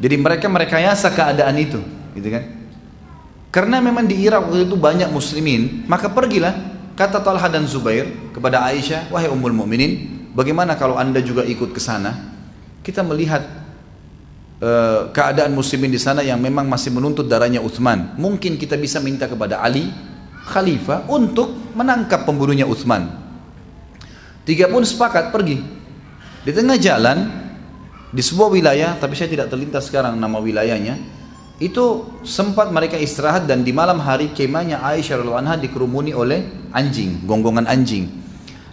Jadi 0.00 0.16
mereka 0.16 0.48
merekayasa 0.48 1.12
keadaan 1.12 1.54
itu, 1.60 1.78
gitu 2.16 2.28
kan? 2.32 2.63
Karena 3.54 3.78
memang 3.78 4.02
di 4.02 4.18
Irak 4.18 4.50
waktu 4.50 4.66
itu 4.66 4.74
banyak 4.74 5.14
muslimin, 5.14 5.86
maka 5.86 6.10
pergilah 6.10 6.50
kata 6.98 7.22
Talha 7.22 7.46
dan 7.46 7.70
Zubair 7.70 8.10
kepada 8.34 8.66
Aisyah, 8.66 9.14
"Wahai 9.14 9.30
Ummul 9.30 9.54
Mukminin, 9.54 10.26
bagaimana 10.34 10.74
kalau 10.74 10.98
Anda 10.98 11.22
juga 11.22 11.46
ikut 11.46 11.70
ke 11.70 11.78
sana? 11.78 12.34
Kita 12.82 13.06
melihat 13.06 13.46
uh, 14.58 15.06
keadaan 15.14 15.54
muslimin 15.54 15.94
di 15.94 16.02
sana 16.02 16.26
yang 16.26 16.42
memang 16.42 16.66
masih 16.66 16.90
menuntut 16.90 17.30
darahnya 17.30 17.62
Uthman. 17.62 18.18
Mungkin 18.18 18.58
kita 18.58 18.74
bisa 18.74 18.98
minta 18.98 19.30
kepada 19.30 19.62
Ali 19.62 19.86
khalifah 20.50 21.06
untuk 21.06 21.54
menangkap 21.78 22.26
pembunuhnya 22.26 22.66
Uthman." 22.66 23.06
Tiga 24.42 24.66
pun 24.66 24.82
sepakat 24.82 25.30
pergi. 25.30 25.62
Di 26.42 26.50
tengah 26.50 26.74
jalan 26.74 27.30
di 28.10 28.18
sebuah 28.18 28.50
wilayah, 28.50 28.98
tapi 28.98 29.14
saya 29.14 29.30
tidak 29.30 29.46
terlintas 29.46 29.86
sekarang 29.86 30.18
nama 30.18 30.42
wilayahnya, 30.42 31.22
itu 31.62 32.18
sempat 32.26 32.74
mereka 32.74 32.98
istirahat 32.98 33.46
dan 33.46 33.62
di 33.62 33.70
malam 33.70 34.02
hari 34.02 34.34
kemahnya 34.34 34.82
Aisyah 34.82 35.22
radhiallahu 35.22 35.38
anha 35.38 35.54
dikerumuni 35.54 36.10
oleh 36.10 36.70
anjing, 36.74 37.22
gonggongan 37.22 37.70
anjing. 37.70 38.10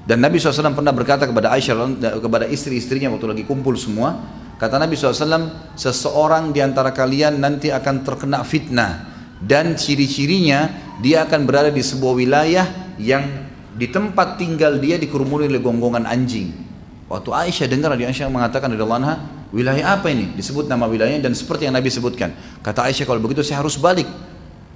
Dan 0.01 0.25
Nabi 0.25 0.41
SAW 0.41 0.73
pernah 0.73 0.89
berkata 0.89 1.29
kepada 1.29 1.53
Aisyah 1.53 1.77
kepada 2.17 2.49
istri-istrinya 2.49 3.13
waktu 3.13 3.37
lagi 3.37 3.43
kumpul 3.45 3.77
semua, 3.77 4.17
kata 4.57 4.81
Nabi 4.81 4.97
SAW, 4.97 5.77
seseorang 5.77 6.49
di 6.49 6.59
antara 6.65 6.89
kalian 6.89 7.37
nanti 7.37 7.69
akan 7.69 8.01
terkena 8.01 8.41
fitnah 8.41 9.05
dan 9.37 9.77
ciri-cirinya 9.77 10.69
dia 11.05 11.25
akan 11.25 11.45
berada 11.45 11.69
di 11.69 11.85
sebuah 11.85 12.13
wilayah 12.17 12.65
yang 12.97 13.49
di 13.77 13.89
tempat 13.89 14.41
tinggal 14.41 14.81
dia 14.81 14.97
dikerumuni 14.97 15.45
oleh 15.45 15.61
gonggongan 15.61 16.09
anjing. 16.09 16.70
Waktu 17.12 17.30
Aisyah 17.36 17.67
dengar 17.67 17.91
Nabi 17.91 18.08
Aisyah 18.08 18.32
mengatakan 18.32 18.71
dari 18.71 18.80
anha, 18.80 19.19
wilayah 19.52 20.00
apa 20.00 20.08
ini? 20.08 20.32
Disebut 20.32 20.71
nama 20.71 20.88
wilayahnya 20.88 21.28
dan 21.28 21.36
seperti 21.36 21.67
yang 21.67 21.76
Nabi 21.76 21.91
sebutkan. 21.91 22.32
Kata 22.63 22.88
Aisyah 22.88 23.04
kalau 23.04 23.19
begitu 23.19 23.43
saya 23.43 23.60
harus 23.60 23.76
balik. 23.76 24.08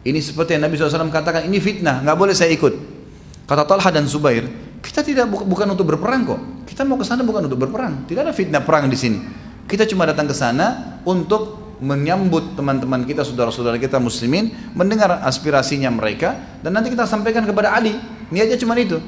Ini 0.04 0.19
seperti 0.19 0.60
yang 0.60 0.67
Nabi 0.67 0.76
SAW 0.76 1.10
katakan, 1.10 1.48
ini 1.48 1.58
fitnah, 1.63 2.04
nggak 2.04 2.17
boleh 2.19 2.36
saya 2.36 2.52
ikut. 2.52 2.76
Kata 3.48 3.63
Talha 3.63 3.89
dan 3.89 4.06
Zubair, 4.06 4.45
kita 4.84 5.02
tidak 5.02 5.32
bukan 5.32 5.65
untuk 5.71 5.88
berperang 5.95 6.28
kok. 6.28 6.41
Kita 6.67 6.84
mau 6.84 7.00
ke 7.00 7.08
sana 7.08 7.24
bukan 7.24 7.48
untuk 7.48 7.58
berperang. 7.58 8.06
Tidak 8.06 8.21
ada 8.21 8.36
fitnah 8.36 8.62
perang 8.62 8.91
di 8.91 9.00
sini. 9.00 9.17
Kita 9.65 9.88
cuma 9.89 10.06
datang 10.06 10.30
ke 10.30 10.36
sana 10.36 11.00
untuk 11.08 11.65
menyambut 11.80 12.54
teman-teman 12.54 13.08
kita, 13.08 13.24
saudara-saudara 13.24 13.80
kita 13.80 13.98
muslimin, 13.98 14.52
mendengar 14.76 15.24
aspirasinya 15.24 15.89
mereka, 15.89 16.60
dan 16.62 16.76
nanti 16.76 16.91
kita 16.91 17.08
sampaikan 17.08 17.48
kepada 17.48 17.74
Ali. 17.74 17.95
Niatnya 18.30 18.60
cuma 18.60 18.76
itu. 18.78 19.00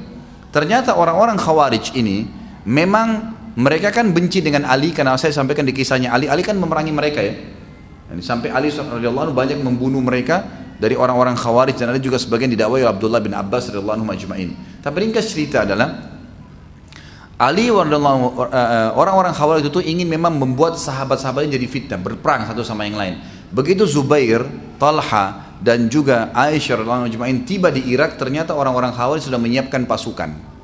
Ternyata 0.50 0.98
orang-orang 0.98 1.38
khawarij 1.38 1.94
ini, 1.94 2.26
memang 2.68 3.34
mereka 3.56 3.90
kan 3.90 4.12
benci 4.12 4.44
dengan 4.44 4.68
Ali 4.68 4.92
karena 4.92 5.16
saya 5.16 5.32
sampaikan 5.32 5.64
di 5.64 5.74
kisahnya 5.74 6.12
Ali 6.12 6.28
Ali 6.28 6.44
kan 6.44 6.60
memerangi 6.60 6.94
mereka 6.94 7.24
ya 7.24 7.34
dan 8.08 8.24
sampai 8.24 8.52
Ali 8.52 8.72
radhiyallahu 8.72 9.36
banyak 9.36 9.60
membunuh 9.60 10.00
mereka 10.00 10.48
dari 10.78 10.94
orang-orang 10.94 11.36
Khawarij 11.36 11.76
dan 11.76 11.92
ada 11.92 12.00
juga 12.00 12.22
sebagian 12.22 12.54
didakwai 12.54 12.86
Abdullah 12.86 13.20
bin 13.20 13.34
Abbas 13.34 13.68
radhiyallahu 13.68 13.98
anhu 14.00 14.08
majma'in. 14.08 14.50
Tapi 14.80 14.96
ringkas 15.04 15.34
cerita 15.34 15.68
adalah 15.68 16.16
Ali 17.38 17.70
eh, 17.70 17.74
orang-orang 18.96 19.34
Khawarij 19.36 19.68
itu 19.68 19.82
ingin 19.84 20.08
memang 20.08 20.40
membuat 20.40 20.80
sahabat-sahabatnya 20.80 21.60
jadi 21.60 21.68
fitnah, 21.68 22.00
berperang 22.00 22.48
satu 22.50 22.64
sama 22.64 22.88
yang 22.88 22.98
lain. 22.98 23.20
Begitu 23.52 23.84
Zubair, 23.84 24.46
Talha 24.80 25.58
dan 25.60 25.92
juga 25.92 26.32
Aisyah 26.32 26.82
radhiyallahu 26.82 27.12
anhu 27.12 27.44
tiba 27.44 27.74
di 27.74 27.92
Irak, 27.92 28.16
ternyata 28.16 28.56
orang-orang 28.56 28.96
Khawarij 28.96 29.28
sudah 29.28 29.42
menyiapkan 29.42 29.84
pasukan. 29.84 30.57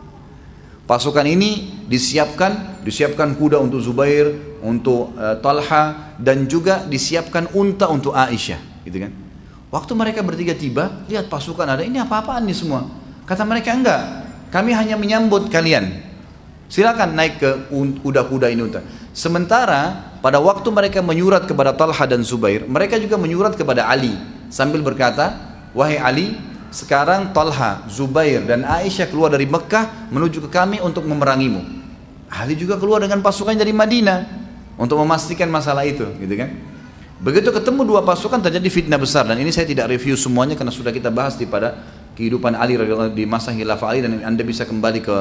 Pasukan 0.94 1.26
ini 1.26 1.82
disiapkan, 1.90 2.86
disiapkan 2.86 3.34
kuda 3.34 3.58
untuk 3.58 3.82
Zubair, 3.82 4.30
untuk 4.62 5.18
uh, 5.18 5.42
Talha 5.42 6.14
dan 6.22 6.46
juga 6.46 6.86
disiapkan 6.86 7.50
unta 7.58 7.90
untuk 7.90 8.14
Aisyah, 8.14 8.86
gitu 8.86 9.02
kan. 9.02 9.10
Waktu 9.74 9.90
mereka 9.98 10.22
bertiga 10.22 10.54
tiba, 10.54 11.02
lihat 11.10 11.34
pasukan 11.34 11.66
ada, 11.66 11.82
ini 11.82 11.98
apa-apaan 11.98 12.46
nih 12.46 12.54
semua? 12.54 12.86
Kata 13.26 13.42
mereka 13.42 13.74
enggak, 13.74 14.02
kami 14.54 14.70
hanya 14.78 14.94
menyambut 14.94 15.50
kalian. 15.50 15.98
Silakan 16.70 17.18
naik 17.18 17.42
ke 17.42 17.50
kuda-kuda 17.74 18.54
ini 18.54 18.62
unta. 18.62 18.86
Sementara 19.18 20.14
pada 20.22 20.38
waktu 20.38 20.70
mereka 20.70 21.02
menyurat 21.02 21.50
kepada 21.50 21.74
Talha 21.74 22.06
dan 22.06 22.22
Zubair, 22.22 22.70
mereka 22.70 23.02
juga 23.02 23.18
menyurat 23.18 23.58
kepada 23.58 23.90
Ali 23.90 24.14
sambil 24.54 24.86
berkata, 24.86 25.42
"Wahai 25.74 25.98
Ali, 25.98 26.38
sekarang 26.74 27.38
Talha, 27.38 27.86
Zubair 27.86 28.42
dan 28.50 28.66
Aisyah 28.66 29.06
keluar 29.06 29.30
dari 29.30 29.46
Mekah 29.46 30.10
menuju 30.10 30.42
ke 30.42 30.50
kami 30.50 30.82
untuk 30.82 31.06
memerangimu. 31.06 31.62
Ali 32.34 32.58
juga 32.58 32.82
keluar 32.82 32.98
dengan 32.98 33.22
pasukan 33.22 33.54
dari 33.54 33.70
Madinah 33.70 34.26
untuk 34.82 34.98
memastikan 34.98 35.46
masalah 35.54 35.86
itu, 35.86 36.02
gitu 36.18 36.34
kan? 36.34 36.50
Begitu 37.22 37.54
ketemu 37.54 37.86
dua 37.86 38.02
pasukan 38.02 38.42
terjadi 38.42 38.68
fitnah 38.74 38.98
besar 38.98 39.30
dan 39.30 39.38
ini 39.38 39.54
saya 39.54 39.70
tidak 39.70 39.94
review 39.94 40.18
semuanya 40.18 40.58
karena 40.58 40.74
sudah 40.74 40.90
kita 40.90 41.14
bahas 41.14 41.38
di 41.38 41.46
pada 41.46 41.78
kehidupan 42.18 42.58
Ali 42.58 42.76
di 43.14 43.24
masa 43.30 43.54
khilafah 43.54 43.94
Ali 43.94 44.02
dan 44.02 44.26
Anda 44.26 44.42
bisa 44.42 44.66
kembali 44.66 45.00
ke 45.00 45.16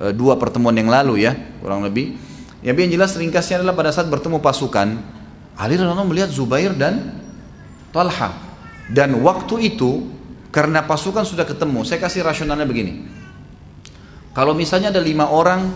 e, 0.00 0.06
dua 0.16 0.40
pertemuan 0.40 0.72
yang 0.72 0.88
lalu 0.88 1.28
ya, 1.28 1.36
kurang 1.60 1.84
lebih. 1.84 2.16
Yang 2.64 2.76
yang 2.80 2.90
jelas 2.96 3.12
ringkasnya 3.12 3.60
adalah 3.60 3.76
pada 3.76 3.92
saat 3.92 4.08
bertemu 4.08 4.40
pasukan, 4.40 4.88
Ali 5.60 5.76
melihat 5.76 6.32
Zubair 6.32 6.72
dan 6.72 7.20
Talha. 7.92 8.34
Dan 8.88 9.20
waktu 9.20 9.68
itu 9.68 10.14
karena 10.54 10.86
pasukan 10.86 11.26
sudah 11.26 11.42
ketemu, 11.42 11.82
saya 11.82 11.98
kasih 11.98 12.22
rasionalnya 12.22 12.62
begini. 12.62 13.02
Kalau 14.38 14.54
misalnya 14.54 14.94
ada 14.94 15.02
lima 15.02 15.26
orang 15.26 15.66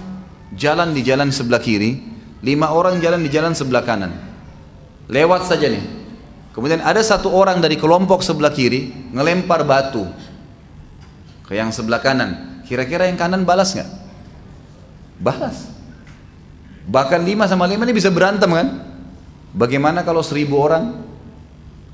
jalan 0.54 0.94
di 0.94 1.02
jalan 1.02 1.34
sebelah 1.34 1.58
kiri, 1.58 1.98
lima 2.46 2.70
orang 2.70 3.02
jalan 3.02 3.18
di 3.18 3.26
jalan 3.26 3.58
sebelah 3.58 3.82
kanan. 3.82 4.14
Lewat 5.10 5.50
saja 5.50 5.66
nih. 5.66 5.82
Kemudian 6.54 6.78
ada 6.78 7.02
satu 7.02 7.26
orang 7.34 7.58
dari 7.58 7.74
kelompok 7.74 8.22
sebelah 8.22 8.54
kiri 8.54 9.10
ngelempar 9.10 9.66
batu 9.66 10.06
ke 11.42 11.58
yang 11.58 11.74
sebelah 11.74 11.98
kanan. 11.98 12.62
Kira-kira 12.62 13.10
yang 13.10 13.18
kanan 13.18 13.42
balas 13.42 13.74
nggak? 13.74 13.90
Balas. 15.18 15.74
Bahkan 16.86 17.26
lima 17.26 17.50
sama 17.50 17.66
lima 17.66 17.82
ini 17.82 17.98
bisa 17.98 18.14
berantem 18.14 18.46
kan? 18.54 18.68
Bagaimana 19.58 20.06
kalau 20.06 20.22
seribu 20.22 20.54
orang? 20.62 21.02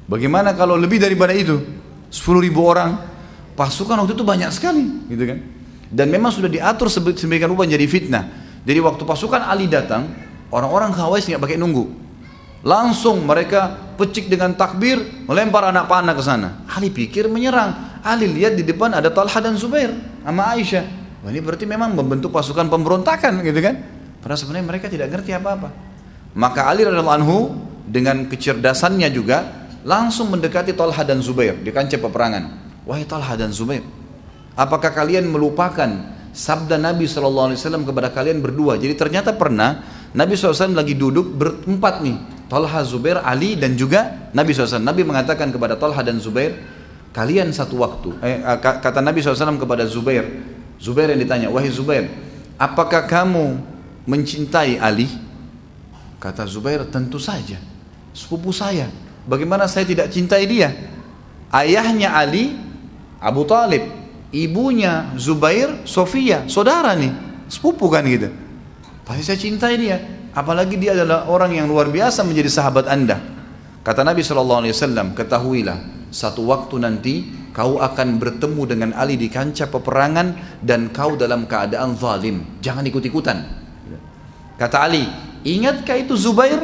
Bagaimana 0.05 0.53
kalau 0.53 0.77
lebih 0.77 1.01
daripada 1.01 1.33
itu? 1.33 1.84
Sepuluh 2.15 2.47
ribu 2.47 2.63
orang? 2.63 2.95
Pasukan 3.59 3.99
waktu 3.99 4.15
itu 4.15 4.23
banyak 4.23 4.51
sekali, 4.55 5.11
gitu 5.11 5.25
kan? 5.27 5.39
Dan 5.91 6.11
memang 6.11 6.31
sudah 6.31 6.47
diatur 6.47 6.87
sebagian 6.91 7.51
rupa 7.51 7.67
jadi 7.67 7.87
fitnah. 7.91 8.31
Jadi 8.63 8.79
waktu 8.83 9.03
pasukan 9.03 9.43
Ali 9.43 9.67
datang, 9.67 10.11
orang-orang 10.55 10.95
Khawarij 10.95 11.35
nggak 11.35 11.43
pakai 11.43 11.59
nunggu. 11.59 11.91
Langsung 12.65 13.27
mereka 13.27 13.95
pecik 13.99 14.31
dengan 14.31 14.55
takbir, 14.55 15.27
melempar 15.27 15.71
anak 15.71 15.91
panah 15.91 16.15
ke 16.15 16.23
sana. 16.23 16.65
Ali 16.71 16.91
pikir 16.91 17.27
menyerang. 17.27 18.03
Ali 18.03 18.31
lihat 18.31 18.57
di 18.59 18.65
depan 18.65 18.95
ada 18.95 19.11
Talha 19.11 19.39
dan 19.43 19.59
Zubair 19.59 19.93
sama 20.23 20.55
Aisyah. 20.55 20.85
Wah, 21.23 21.31
ini 21.31 21.41
berarti 21.45 21.67
memang 21.69 21.93
membentuk 21.93 22.33
pasukan 22.33 22.67
pemberontakan 22.71 23.43
gitu 23.45 23.61
kan? 23.61 23.75
Padahal 24.19 24.39
sebenarnya 24.41 24.67
mereka 24.67 24.87
tidak 24.89 25.13
ngerti 25.13 25.37
apa-apa. 25.37 25.69
Maka 26.35 26.67
Ali 26.67 26.83
radhiallahu 26.89 27.17
anhu 27.21 27.39
dengan 27.85 28.25
kecerdasannya 28.27 29.09
juga 29.13 29.64
langsung 29.85 30.33
mendekati 30.33 30.73
Talha 30.73 31.05
dan 31.05 31.21
Zubair 31.21 31.61
di 31.61 31.71
kancah 31.71 32.01
peperangan. 32.01 32.45
Wahai 32.89 33.05
Talha 33.05 33.37
dan 33.37 33.53
Zubair, 33.53 33.85
apakah 34.57 34.93
kalian 34.93 35.29
melupakan 35.29 35.89
sabda 36.35 36.77
Nabi 36.81 37.09
SAW 37.09 37.55
kepada 37.85 38.11
kalian 38.11 38.41
berdua? 38.41 38.81
Jadi 38.81 38.97
ternyata 38.97 39.37
pernah 39.37 39.85
Nabi 40.17 40.35
SAW 40.35 40.75
lagi 40.75 40.97
duduk 40.97 41.33
berempat 41.37 42.01
nih. 42.01 42.17
Talha, 42.45 42.85
Zubair, 42.85 43.25
Ali 43.25 43.57
dan 43.57 43.73
juga 43.73 44.31
Nabi 44.37 44.53
SAW. 44.53 44.85
Nabi 44.85 45.01
mengatakan 45.01 45.49
kepada 45.49 45.81
Talha 45.81 46.05
dan 46.05 46.21
Zubair, 46.21 46.55
kalian 47.17 47.51
satu 47.51 47.81
waktu. 47.81 48.15
Eh, 48.21 48.39
kata 48.61 49.01
Nabi 49.01 49.25
SAW 49.25 49.57
kepada 49.57 49.89
Zubair, 49.89 50.29
Zubair 50.77 51.09
yang 51.17 51.21
ditanya, 51.25 51.49
wahai 51.49 51.73
Zubair, 51.73 52.13
apakah 52.61 53.09
kamu 53.09 53.59
mencintai 54.05 54.77
Ali? 54.77 55.09
Kata 56.21 56.45
Zubair, 56.45 56.85
tentu 56.89 57.17
saja. 57.17 57.57
Sepupu 58.13 58.53
saya. 58.53 58.87
Bagaimana 59.25 59.65
saya 59.65 59.89
tidak 59.89 60.13
cintai 60.13 60.45
dia? 60.45 60.73
Ayahnya 61.49 62.13
Ali, 62.13 62.57
Abu 63.21 63.49
Talib. 63.49 63.89
Ibunya 64.35 65.15
Zubair, 65.15 65.87
Sofia. 65.87 66.45
Saudara 66.51 66.93
nih. 66.99 67.15
Sepupu 67.47 67.87
kan 67.87 68.03
gitu. 68.05 68.29
Pasti 69.07 69.23
saya 69.23 69.39
cintai 69.39 69.79
dia. 69.79 69.97
Apalagi 70.35 70.75
dia 70.75 70.99
adalah 70.99 71.31
orang 71.31 71.55
yang 71.55 71.71
luar 71.71 71.87
biasa 71.89 72.27
menjadi 72.27 72.51
sahabat 72.51 72.91
anda. 72.91 73.23
Kata 73.87 74.03
Nabi 74.03 74.25
SAW, 74.25 74.65
ketahuilah, 75.15 76.09
satu 76.11 76.51
waktu 76.51 76.75
nanti 76.83 77.15
kau 77.55 77.79
akan 77.79 78.19
bertemu 78.19 78.63
dengan 78.67 78.91
Ali 78.99 79.15
di 79.15 79.31
kancah 79.31 79.71
peperangan 79.71 80.59
dan 80.59 80.91
kau 80.91 81.15
dalam 81.15 81.47
keadaan 81.47 81.95
zalim. 81.95 82.59
Jangan 82.59 82.83
ikut-ikutan. 82.91 83.39
Kata 84.59 84.77
Ali, 84.83 85.07
ingatkah 85.47 86.01
itu 86.01 86.19
Zubair 86.19 86.59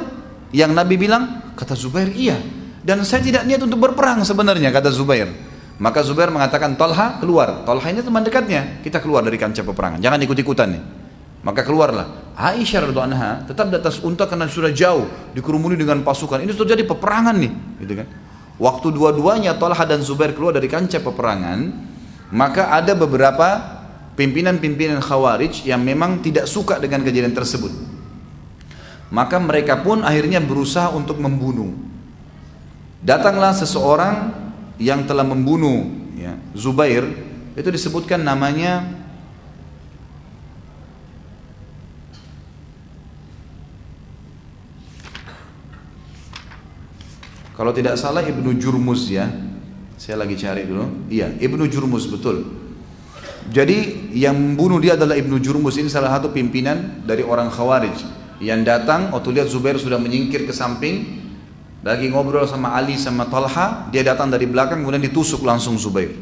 yang 0.50 0.74
Nabi 0.74 0.98
bilang? 0.98 1.39
Kata 1.60 1.76
Zubair, 1.76 2.08
iya. 2.16 2.40
Dan 2.80 3.04
saya 3.04 3.20
tidak 3.20 3.44
niat 3.44 3.60
untuk 3.60 3.76
berperang 3.76 4.24
sebenarnya, 4.24 4.72
kata 4.72 4.88
Zubair. 4.88 5.28
Maka 5.76 6.00
Zubair 6.00 6.32
mengatakan, 6.32 6.72
Talha 6.80 7.20
keluar. 7.20 7.68
Talha 7.68 7.84
ini 7.92 8.00
teman 8.00 8.24
dekatnya. 8.24 8.80
Kita 8.80 8.96
keluar 9.04 9.20
dari 9.20 9.36
kancah 9.36 9.60
peperangan. 9.60 10.00
Jangan 10.00 10.16
ikut-ikutan 10.24 10.68
nih. 10.72 10.82
Maka 11.44 11.60
keluarlah. 11.64 12.32
Aisyah 12.36 12.88
radhiallahu 12.88 13.08
anha 13.12 13.44
tetap 13.44 13.68
di 13.68 13.76
atas 13.76 14.00
unta 14.00 14.24
karena 14.24 14.48
sudah 14.48 14.72
jauh 14.72 15.04
dikerumuni 15.36 15.76
dengan 15.76 16.00
pasukan. 16.00 16.40
Ini 16.40 16.52
terjadi 16.56 16.88
peperangan 16.88 17.36
nih, 17.36 17.52
gitu 17.84 17.92
kan. 18.00 18.08
Waktu 18.60 18.88
dua-duanya 18.92 19.56
Talha 19.56 19.84
dan 19.84 20.00
Zubair 20.00 20.32
keluar 20.32 20.56
dari 20.56 20.68
kancah 20.68 21.00
peperangan, 21.00 21.58
maka 22.32 22.72
ada 22.72 22.92
beberapa 22.92 23.80
pimpinan-pimpinan 24.16 25.00
Khawarij 25.00 25.64
yang 25.64 25.80
memang 25.80 26.20
tidak 26.20 26.44
suka 26.44 26.76
dengan 26.76 27.00
kejadian 27.04 27.32
tersebut. 27.32 27.72
Maka 29.10 29.42
mereka 29.42 29.82
pun 29.82 30.06
akhirnya 30.06 30.38
berusaha 30.38 30.94
untuk 30.94 31.18
membunuh. 31.18 31.74
Datanglah 33.02 33.50
seseorang 33.50 34.30
yang 34.78 35.02
telah 35.02 35.26
membunuh 35.26 35.90
ya, 36.14 36.38
Zubair, 36.54 37.02
itu 37.58 37.68
disebutkan 37.68 38.22
namanya 38.22 39.00
Kalau 47.60 47.76
tidak 47.76 48.00
salah 48.00 48.24
Ibnu 48.24 48.56
Jurmuz 48.56 49.12
ya. 49.12 49.28
Saya 50.00 50.16
lagi 50.16 50.32
cari 50.32 50.64
dulu. 50.64 51.12
Iya, 51.12 51.28
Ibnu 51.44 51.68
Jurmuz 51.68 52.08
betul. 52.08 52.48
Jadi 53.52 54.08
yang 54.16 54.32
membunuh 54.32 54.80
dia 54.80 54.96
adalah 54.96 55.12
Ibnu 55.12 55.36
Jurmus 55.44 55.76
ini 55.76 55.92
salah 55.92 56.08
satu 56.08 56.32
pimpinan 56.32 57.04
dari 57.04 57.20
orang 57.20 57.52
Khawarij 57.52 58.19
yang 58.40 58.64
datang 58.64 59.12
waktu 59.12 59.36
lihat 59.36 59.48
Zubair 59.52 59.76
sudah 59.76 60.00
menyingkir 60.00 60.48
ke 60.48 60.52
samping 60.56 61.20
lagi 61.80 62.08
ngobrol 62.08 62.44
sama 62.44 62.76
Ali 62.76 62.96
sama 62.96 63.28
Talha 63.28 63.88
dia 63.92 64.00
datang 64.00 64.32
dari 64.32 64.48
belakang 64.48 64.80
kemudian 64.80 65.00
ditusuk 65.00 65.44
langsung 65.44 65.76
Zubair. 65.76 66.12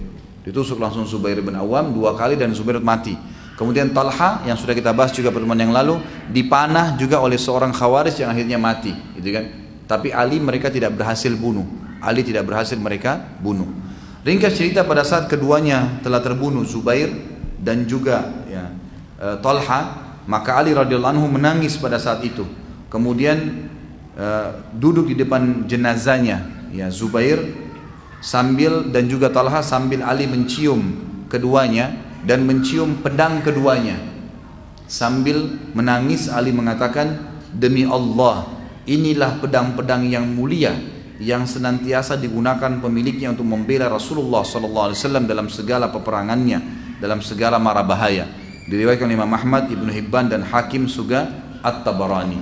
Ditusuk 0.42 0.78
langsung 0.82 1.06
Zubair 1.06 1.38
bin 1.42 1.54
Awam 1.54 1.94
dua 1.94 2.14
kali 2.18 2.34
dan 2.38 2.50
Zubair 2.54 2.82
mati. 2.82 3.14
Kemudian 3.58 3.90
Talha 3.90 4.46
yang 4.46 4.54
sudah 4.54 4.70
kita 4.70 4.94
bahas 4.94 5.10
juga 5.10 5.34
pertemuan 5.34 5.58
yang 5.58 5.74
lalu 5.74 5.98
dipanah 6.30 6.94
juga 6.94 7.18
oleh 7.18 7.34
seorang 7.34 7.74
Khawarij 7.74 8.22
yang 8.22 8.30
akhirnya 8.30 8.54
mati 8.54 8.94
gitu 9.18 9.34
kan? 9.34 9.44
Tapi 9.90 10.14
Ali 10.14 10.38
mereka 10.38 10.70
tidak 10.70 10.94
berhasil 10.94 11.34
bunuh. 11.34 11.66
Ali 11.98 12.22
tidak 12.22 12.46
berhasil 12.46 12.78
mereka 12.78 13.18
bunuh. 13.42 13.66
Ringkas 14.22 14.54
cerita 14.54 14.86
pada 14.86 15.02
saat 15.02 15.26
keduanya 15.26 15.98
telah 16.06 16.22
terbunuh 16.22 16.62
Zubair 16.62 17.10
dan 17.58 17.82
juga 17.86 18.46
ya, 18.46 18.70
e, 19.18 19.26
Talha, 19.42 20.07
maka 20.28 20.60
Ali 20.60 20.76
radhiyallahu 20.76 21.16
anhu 21.16 21.26
menangis 21.32 21.80
pada 21.80 21.96
saat 21.96 22.20
itu. 22.20 22.44
Kemudian 22.92 23.68
e, 24.12 24.26
duduk 24.76 25.08
di 25.08 25.16
depan 25.16 25.64
jenazahnya 25.64 26.68
ya 26.68 26.92
Zubair 26.92 27.40
sambil 28.20 28.92
dan 28.92 29.08
juga 29.08 29.32
Talha 29.32 29.64
sambil 29.64 30.04
Ali 30.04 30.28
mencium 30.28 31.00
keduanya 31.32 31.96
dan 32.28 32.44
mencium 32.44 33.00
pedang 33.00 33.40
keduanya. 33.40 33.96
Sambil 34.84 35.56
menangis 35.72 36.28
Ali 36.28 36.52
mengatakan 36.52 37.40
demi 37.56 37.88
Allah 37.88 38.44
inilah 38.84 39.40
pedang-pedang 39.40 40.08
yang 40.08 40.28
mulia 40.28 40.76
yang 41.18 41.48
senantiasa 41.48 42.20
digunakan 42.20 42.78
pemiliknya 42.78 43.32
untuk 43.32 43.48
membela 43.48 43.90
Rasulullah 43.90 44.44
sallallahu 44.44 44.92
alaihi 44.92 44.98
wasallam 45.02 45.24
dalam 45.26 45.50
segala 45.50 45.90
peperangannya, 45.90 46.60
dalam 47.02 47.18
segala 47.24 47.56
mara 47.58 47.82
bahaya. 47.82 48.47
Diriwayatkan 48.68 49.08
Imam 49.08 49.32
Ahmad, 49.32 49.72
Ibnu 49.72 49.88
Hibban 49.88 50.28
dan 50.28 50.44
Hakim 50.44 50.84
juga 50.84 51.24
At-Tabarani. 51.64 52.40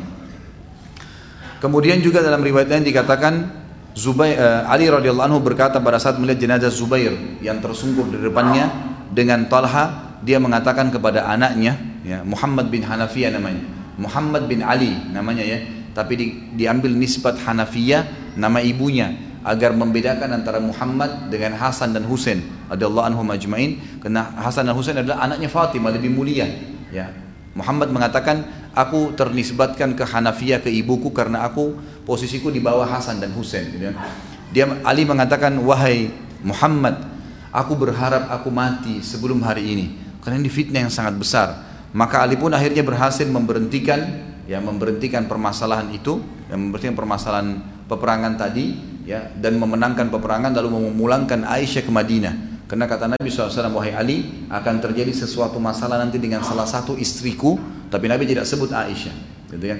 Kemudian 1.62 2.02
juga 2.02 2.20
dalam 2.20 2.42
riwayat 2.42 2.68
lain 2.68 2.84
dikatakan 2.84 3.34
Zubair, 3.96 4.36
uh, 4.36 4.68
Ali 4.68 4.90
radhiyallahu 4.92 5.24
anhu 5.24 5.40
berkata 5.40 5.80
pada 5.80 5.96
saat 5.96 6.20
melihat 6.20 6.42
jenazah 6.42 6.68
Zubair 6.68 7.16
yang 7.40 7.64
tersungkur 7.64 8.12
di 8.12 8.20
depannya 8.20 8.68
dengan 9.08 9.48
Talha, 9.48 10.18
dia 10.20 10.36
mengatakan 10.36 10.92
kepada 10.92 11.24
anaknya, 11.24 11.78
ya, 12.04 12.20
Muhammad 12.20 12.68
bin 12.68 12.84
Hanafiyah 12.84 13.32
namanya, 13.32 13.64
Muhammad 13.96 14.44
bin 14.50 14.60
Ali 14.60 14.92
namanya 15.14 15.40
ya, 15.46 15.64
tapi 15.96 16.12
di, 16.12 16.26
diambil 16.60 16.92
nisbat 16.92 17.40
Hanafiyah 17.40 18.36
nama 18.36 18.60
ibunya 18.60 19.35
agar 19.46 19.70
membedakan 19.70 20.42
antara 20.42 20.58
Muhammad 20.58 21.30
dengan 21.30 21.54
Hasan 21.54 21.94
dan 21.94 22.02
Husain 22.10 22.42
radhiyallahu 22.66 23.06
anhum 23.06 23.30
ajmain. 23.30 23.78
Karena 24.02 24.34
Hasan 24.42 24.66
dan 24.66 24.74
Husain 24.74 24.98
adalah 24.98 25.22
anaknya 25.22 25.46
Fatimah 25.46 25.94
lebih 25.94 26.10
mulia. 26.10 26.50
Ya. 26.90 27.14
Muhammad 27.54 27.94
mengatakan 27.94 28.42
aku 28.74 29.14
ternisbatkan 29.14 29.94
ke 29.94 30.02
Hanafiyah 30.02 30.58
ke 30.58 30.68
ibuku 30.68 31.14
karena 31.14 31.46
aku 31.46 31.78
posisiku 32.02 32.50
di 32.50 32.58
bawah 32.58 32.90
Hasan 32.90 33.22
dan 33.22 33.30
Husain. 33.38 33.70
Gitu 33.70 33.86
kan. 33.86 33.96
dia 34.50 34.66
Ali 34.82 35.06
mengatakan 35.06 35.54
wahai 35.62 36.10
Muhammad 36.42 37.06
aku 37.54 37.78
berharap 37.78 38.26
aku 38.28 38.50
mati 38.50 38.98
sebelum 39.00 39.42
hari 39.46 39.62
ini 39.62 39.86
karena 40.26 40.42
ini 40.42 40.50
fitnah 40.50 40.82
yang 40.82 40.92
sangat 40.92 41.14
besar. 41.14 41.48
Maka 41.94 42.26
Ali 42.26 42.34
pun 42.34 42.50
akhirnya 42.50 42.82
berhasil 42.82 43.24
memberhentikan 43.30 44.26
ya 44.50 44.58
memberhentikan 44.58 45.30
permasalahan 45.30 45.86
itu 45.94 46.18
yang 46.50 46.66
memberhentikan 46.66 46.98
permasalahan 46.98 47.62
peperangan 47.86 48.34
tadi 48.34 48.95
ya 49.06 49.30
dan 49.38 49.56
memenangkan 49.56 50.10
peperangan 50.10 50.50
lalu 50.52 50.90
memulangkan 50.90 51.46
Aisyah 51.46 51.86
ke 51.86 51.92
Madinah. 51.94 52.34
Karena 52.66 52.90
kata 52.90 53.06
Nabi 53.14 53.30
SAW 53.30 53.70
wahai 53.78 53.94
Ali 53.94 54.46
akan 54.50 54.82
terjadi 54.82 55.14
sesuatu 55.14 55.62
masalah 55.62 56.02
nanti 56.02 56.18
dengan 56.18 56.42
salah 56.42 56.66
satu 56.66 56.98
istriku. 56.98 57.54
Tapi 57.86 58.10
Nabi 58.10 58.26
tidak 58.26 58.42
sebut 58.44 58.74
Aisyah 58.74 59.14
gitu 59.46 59.62
ya 59.70 59.78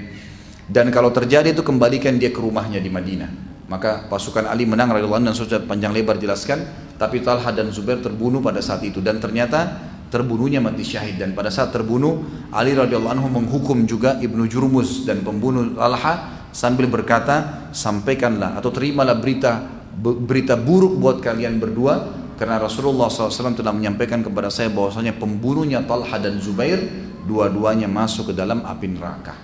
dan 0.66 0.90
kalau 0.90 1.14
terjadi 1.14 1.54
itu 1.54 1.62
kembalikan 1.62 2.18
dia 2.18 2.34
ke 2.34 2.42
rumahnya 2.42 2.82
di 2.82 2.90
Madinah. 2.90 3.30
Maka 3.66 4.06
pasukan 4.10 4.46
Ali 4.46 4.66
menang 4.66 4.90
radhiyallahu 4.94 5.30
dan 5.30 5.34
sudah 5.34 5.62
panjang 5.62 5.90
lebar 5.90 6.18
jelaskan 6.18 6.62
tapi 6.98 7.22
Talha 7.22 7.50
dan 7.50 7.70
Zubair 7.70 8.02
terbunuh 8.02 8.42
pada 8.42 8.58
saat 8.58 8.82
itu. 8.82 8.98
Dan 8.98 9.22
ternyata 9.22 9.78
terbunuhnya 10.10 10.58
mati 10.58 10.82
syahid. 10.82 11.22
Dan 11.22 11.38
pada 11.38 11.50
saat 11.54 11.70
terbunuh 11.70 12.46
Ali 12.50 12.74
radhiyallahu 12.74 13.14
anhu 13.14 13.28
menghukum 13.30 13.86
juga 13.86 14.18
Ibnu 14.18 14.46
Jurmuz 14.50 15.06
dan 15.06 15.22
pembunuh 15.22 15.74
Talha 15.74 16.35
sambil 16.56 16.88
berkata, 16.88 17.68
sampaikanlah 17.76 18.56
atau 18.56 18.72
terimalah 18.72 19.20
berita 19.20 19.76
berita 20.00 20.56
buruk 20.56 20.96
buat 20.96 21.20
kalian 21.20 21.60
berdua 21.60 22.24
karena 22.36 22.60
Rasulullah 22.60 23.08
SAW 23.08 23.56
telah 23.56 23.72
menyampaikan 23.72 24.20
kepada 24.20 24.52
saya 24.52 24.68
bahwasanya 24.68 25.16
pembunuhnya 25.16 25.84
Talha 25.84 26.16
dan 26.20 26.36
Zubair 26.40 26.80
dua-duanya 27.24 27.88
masuk 27.88 28.32
ke 28.32 28.34
dalam 28.36 28.64
api 28.64 28.86
neraka. 28.92 29.36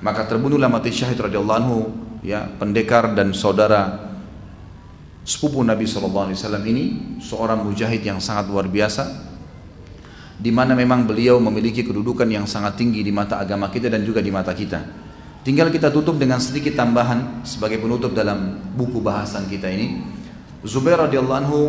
Maka 0.00 0.26
terbunuhlah 0.26 0.70
mati 0.70 0.94
syahid 0.94 1.18
radhiyallahu 1.18 1.58
anhu 1.58 1.78
ya 2.22 2.46
pendekar 2.46 3.12
dan 3.18 3.34
saudara 3.34 4.10
sepupu 5.26 5.60
Nabi 5.60 5.84
SAW 5.84 6.32
ini 6.64 7.18
seorang 7.20 7.60
mujahid 7.66 8.00
yang 8.00 8.22
sangat 8.22 8.48
luar 8.48 8.70
biasa 8.70 9.28
di 10.40 10.48
mana 10.48 10.72
memang 10.72 11.04
beliau 11.04 11.36
memiliki 11.36 11.84
kedudukan 11.84 12.24
yang 12.24 12.48
sangat 12.48 12.80
tinggi 12.80 13.04
di 13.04 13.12
mata 13.12 13.36
agama 13.36 13.68
kita 13.68 13.92
dan 13.92 14.00
juga 14.06 14.24
di 14.24 14.32
mata 14.32 14.56
kita. 14.56 15.09
Tinggal 15.40 15.72
kita 15.72 15.88
tutup 15.88 16.20
dengan 16.20 16.36
sedikit 16.36 16.76
tambahan 16.76 17.40
sebagai 17.48 17.80
penutup 17.80 18.12
dalam 18.12 18.60
buku 18.76 19.00
bahasan 19.00 19.48
kita 19.48 19.72
ini. 19.72 20.04
Zubair 20.60 21.00
radhiyallahu 21.00 21.40
anhu 21.40 21.60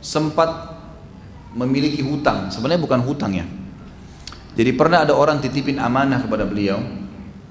sempat 0.00 0.72
memiliki 1.52 2.00
hutang, 2.00 2.48
sebenarnya 2.48 2.80
bukan 2.80 3.00
hutang 3.04 3.32
ya. 3.36 3.44
Jadi 4.56 4.72
pernah 4.72 5.04
ada 5.04 5.12
orang 5.12 5.40
titipin 5.44 5.76
amanah 5.76 6.24
kepada 6.24 6.48
beliau. 6.48 6.80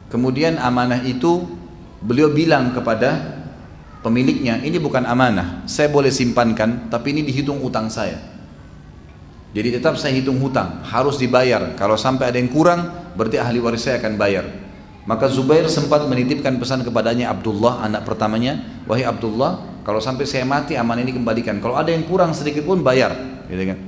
Kemudian 0.10 0.58
amanah 0.58 1.06
itu 1.06 1.46
beliau 2.02 2.34
bilang 2.34 2.74
kepada 2.74 3.42
pemiliknya, 4.02 4.58
ini 4.66 4.82
bukan 4.82 5.06
amanah, 5.06 5.70
saya 5.70 5.94
boleh 5.94 6.10
simpankan, 6.10 6.90
tapi 6.90 7.14
ini 7.14 7.22
dihitung 7.22 7.62
utang 7.62 7.94
saya. 7.94 8.18
Jadi 9.54 9.78
tetap 9.78 10.02
saya 10.02 10.18
hitung 10.18 10.42
hutang, 10.42 10.82
harus 10.82 11.22
dibayar. 11.22 11.78
Kalau 11.78 11.94
sampai 11.94 12.34
ada 12.34 12.42
yang 12.42 12.50
kurang, 12.50 13.14
berarti 13.14 13.38
ahli 13.38 13.62
waris 13.62 13.86
saya 13.86 14.02
akan 14.02 14.18
bayar. 14.18 14.46
Maka 15.10 15.26
Zubair 15.28 15.66
sempat 15.66 16.06
menitipkan 16.06 16.62
pesan 16.62 16.86
kepadanya 16.86 17.34
Abdullah, 17.34 17.82
anak 17.82 18.06
pertamanya, 18.06 18.84
wahai 18.86 19.02
Abdullah, 19.02 19.82
kalau 19.82 19.98
sampai 19.98 20.30
saya 20.30 20.46
mati 20.46 20.78
aman 20.78 21.02
ini 21.02 21.18
kembalikan. 21.18 21.58
Kalau 21.58 21.74
ada 21.74 21.90
yang 21.90 22.06
kurang 22.06 22.38
sedikit 22.38 22.62
pun 22.62 22.86
bayar, 22.86 23.18
gitu 23.50 23.64
kan. 23.66 23.80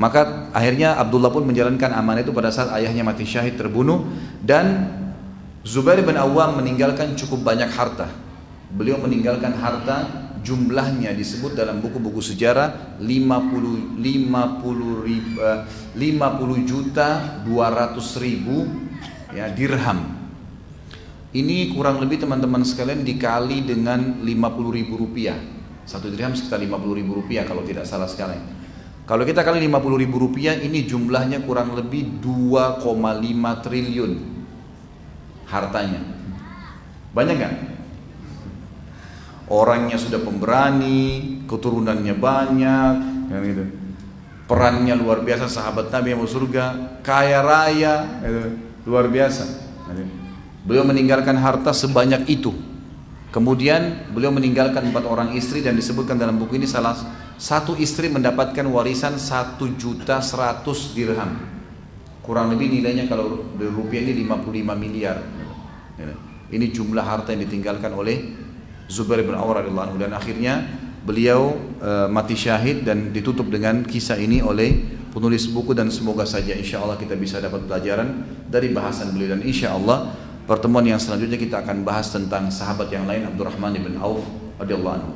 Maka 0.00 0.48
akhirnya 0.56 0.96
Abdullah 0.96 1.28
pun 1.28 1.44
menjalankan 1.44 1.92
amanah 1.92 2.24
itu 2.24 2.32
pada 2.32 2.48
saat 2.48 2.72
ayahnya 2.80 3.04
mati 3.04 3.28
syahid 3.28 3.60
terbunuh 3.60 4.08
dan 4.40 4.88
Zubair 5.62 6.00
bin 6.00 6.16
Awam 6.16 6.64
meninggalkan 6.64 7.12
cukup 7.12 7.44
banyak 7.44 7.68
harta. 7.68 8.08
Beliau 8.72 8.96
meninggalkan 8.96 9.52
harta 9.52 10.08
jumlahnya 10.42 11.14
disebut 11.14 11.54
dalam 11.54 11.78
buku-buku 11.84 12.18
sejarah 12.18 12.98
50 12.98 14.00
50 14.00 15.06
ribu, 15.06 15.38
50 15.92 16.64
juta 16.64 17.08
200 17.44 18.24
ribu 18.24 18.64
ya 19.36 19.52
dirham. 19.52 20.21
Ini 21.32 21.72
kurang 21.72 21.96
lebih 22.04 22.20
teman-teman 22.20 22.60
sekalian 22.60 23.04
dikali 23.04 23.64
dengan 23.64 24.20
50 24.20 24.76
ribu 24.76 25.00
rupiah. 25.00 25.36
Satu 25.88 26.12
dirham 26.12 26.36
sekitar 26.36 26.60
50 26.60 27.00
ribu 27.00 27.16
rupiah 27.16 27.48
kalau 27.48 27.64
tidak 27.64 27.88
salah 27.88 28.06
sekarang. 28.06 28.40
Kalau 29.08 29.24
kita 29.24 29.40
kali 29.40 29.64
50 29.64 30.02
ribu 30.04 30.16
rupiah 30.20 30.54
ini 30.54 30.84
jumlahnya 30.84 31.42
kurang 31.42 31.72
lebih 31.72 32.20
2,5 32.20 33.64
triliun 33.64 34.12
hartanya. 35.48 36.00
Banyak 37.12 37.36
kan? 37.40 37.52
orangnya 39.52 40.00
sudah 40.00 40.20
pemberani, 40.24 41.42
keturunannya 41.44 42.14
banyak, 42.16 42.94
kan 43.28 43.40
gitu. 43.44 43.64
Perannya 44.48 44.96
luar 44.96 45.20
biasa 45.20 45.48
sahabat 45.48 45.92
Nabi 45.92 46.16
yang 46.16 46.24
surga, 46.24 46.64
kaya 47.04 47.44
raya, 47.44 47.94
gitu. 48.24 48.44
luar 48.88 49.12
biasa. 49.12 49.44
Beliau 50.62 50.86
meninggalkan 50.86 51.34
harta 51.38 51.74
sebanyak 51.74 52.26
itu. 52.30 52.54
Kemudian 53.32 54.12
beliau 54.12 54.28
meninggalkan 54.28 54.92
empat 54.92 55.08
orang 55.08 55.32
istri 55.32 55.64
dan 55.64 55.72
disebutkan 55.72 56.20
dalam 56.20 56.36
buku 56.36 56.60
ini 56.60 56.68
salah 56.68 56.92
satu 57.40 57.74
istri 57.80 58.12
mendapatkan 58.12 58.62
warisan 58.68 59.16
satu 59.16 59.72
juta 59.74 60.20
seratus 60.20 60.92
dirham. 60.92 61.40
Kurang 62.22 62.54
lebih 62.54 62.70
nilainya 62.70 63.10
kalau 63.10 63.50
rupiah 63.58 64.04
ini 64.04 64.22
55 64.28 64.78
miliar. 64.78 65.18
Ini 66.52 66.66
jumlah 66.70 67.02
harta 67.02 67.32
yang 67.32 67.48
ditinggalkan 67.48 67.90
oleh 67.96 68.36
Zubair 68.92 69.24
bin 69.24 69.32
Awar 69.32 69.64
radhiyallahu 69.64 69.96
dan 69.96 70.12
akhirnya 70.12 70.60
beliau 71.02 71.56
e, 71.80 72.12
mati 72.12 72.36
syahid 72.36 72.84
dan 72.84 73.08
ditutup 73.08 73.48
dengan 73.48 73.80
kisah 73.88 74.20
ini 74.20 74.44
oleh 74.44 75.00
penulis 75.10 75.48
buku 75.48 75.72
dan 75.72 75.88
semoga 75.88 76.28
saja 76.28 76.52
insya 76.52 76.84
Allah 76.84 77.00
kita 77.00 77.16
bisa 77.16 77.40
dapat 77.40 77.64
pelajaran 77.64 78.22
dari 78.52 78.68
bahasan 78.68 79.16
beliau 79.16 79.32
dan 79.32 79.42
insya 79.48 79.72
Allah 79.72 80.12
pertemuan 80.44 80.84
yang 80.86 80.98
selanjutnya 80.98 81.38
kita 81.38 81.62
akan 81.62 81.86
bahas 81.86 82.10
tentang 82.10 82.50
sahabat 82.50 82.90
yang 82.90 83.06
lain 83.06 83.26
Abdurrahman 83.28 83.74
bin 83.76 83.96
Auf 83.98 84.22
radhiyallahu 84.58 84.94
anhu. 84.98 85.12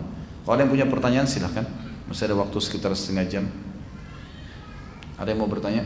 Kalau 0.46 0.54
ada 0.54 0.62
yang 0.62 0.72
punya 0.72 0.86
pertanyaan 0.86 1.26
silahkan. 1.26 1.66
Masih 2.06 2.30
ada 2.30 2.38
waktu 2.38 2.54
sekitar 2.62 2.94
setengah 2.94 3.26
jam. 3.26 3.44
Ada 5.18 5.34
yang 5.34 5.42
mau 5.42 5.50
bertanya? 5.50 5.82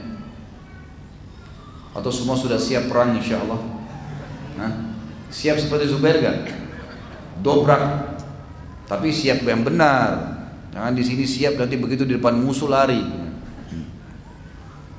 Atau 1.96 2.12
semua 2.12 2.36
sudah 2.36 2.60
siap 2.60 2.92
perang 2.92 3.16
insya 3.16 3.40
Allah? 3.40 3.56
Nah, 4.60 4.70
siap 5.32 5.56
seperti 5.56 5.88
Zubair 5.88 6.20
gak? 6.20 6.60
dobrak 7.40 7.82
tapi 8.86 9.08
siap 9.10 9.42
yang 9.44 9.64
benar 9.64 10.38
jangan 10.70 10.92
di 10.92 11.02
sini 11.02 11.24
siap 11.24 11.56
nanti 11.56 11.74
begitu 11.80 12.04
di 12.04 12.20
depan 12.20 12.36
musuh 12.36 12.68
lari 12.68 13.00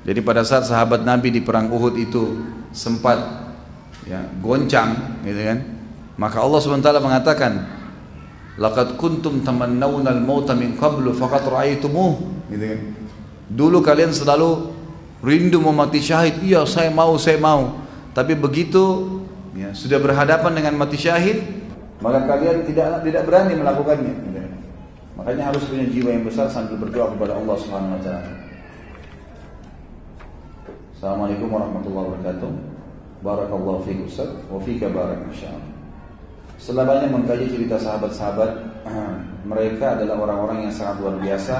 jadi 0.01 0.19
pada 0.25 0.41
saat 0.41 0.65
sahabat 0.65 1.05
Nabi 1.05 1.29
di 1.29 1.41
perang 1.45 1.69
Uhud 1.69 1.93
itu 1.95 2.41
sempat 2.73 3.50
ya 4.07 4.21
goncang 4.41 5.21
gitu 5.25 5.41
kan 5.41 5.59
maka 6.17 6.37
Allah 6.41 6.59
SWT 6.61 6.89
mengatakan 7.01 7.51
laqad 8.57 8.97
kuntum 8.97 9.41
tamannawna 9.45 10.13
al-mauta 10.13 10.53
min 10.57 10.77
qablu 10.77 11.13
faqad 11.13 11.45
ra'aytumuh 11.49 12.13
gitu 12.53 12.65
kan 12.65 12.81
dulu 13.51 13.83
kalian 13.83 14.13
selalu 14.13 14.73
rindu 15.21 15.61
mau 15.61 15.75
mati 15.75 16.01
syahid 16.01 16.41
iya 16.41 16.65
saya 16.65 16.89
mau 16.89 17.17
saya 17.21 17.37
mau 17.37 17.81
tapi 18.11 18.33
begitu 18.35 19.19
ya, 19.53 19.71
sudah 19.71 20.01
berhadapan 20.01 20.51
dengan 20.57 20.73
mati 20.81 20.97
syahid 20.97 21.61
maka 22.01 22.25
kalian 22.25 22.65
tidak 22.65 23.05
tidak 23.05 23.23
berani 23.29 23.53
melakukannya. 23.61 24.13
Makanya 25.13 25.53
harus 25.53 25.69
punya 25.69 25.85
jiwa 25.85 26.09
yang 26.09 26.25
besar 26.25 26.49
sambil 26.49 26.81
berdoa 26.81 27.13
kepada 27.13 27.37
Allah 27.37 27.55
Subhanahu 27.61 27.93
wa 27.93 28.01
taala. 28.01 28.31
Assalamualaikum 30.97 31.47
warahmatullahi 31.53 32.05
wabarakatuh. 32.09 32.51
Barakallahu 33.21 33.85
fiik 33.85 34.05
Ustaz 34.09 34.29
wa 34.49 34.57
fika 34.61 34.89
barak 34.89 35.21
insyaallah. 35.29 35.69
Setelah 36.57 36.85
banyak 36.89 37.09
mengkaji 37.09 37.45
cerita 37.49 37.77
sahabat-sahabat, 37.77 38.51
mereka 39.51 39.97
adalah 39.97 40.25
orang-orang 40.25 40.69
yang 40.69 40.73
sangat 40.73 41.01
luar 41.01 41.17
biasa 41.21 41.55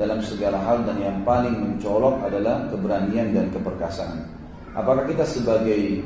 dalam 0.00 0.18
segala 0.24 0.58
hal 0.64 0.84
dan 0.84 0.96
yang 1.00 1.16
paling 1.22 1.54
mencolok 1.54 2.24
adalah 2.24 2.64
keberanian 2.72 3.36
dan 3.36 3.46
keperkasaan. 3.52 4.20
Apakah 4.74 5.06
kita 5.06 5.22
sebagai 5.22 6.02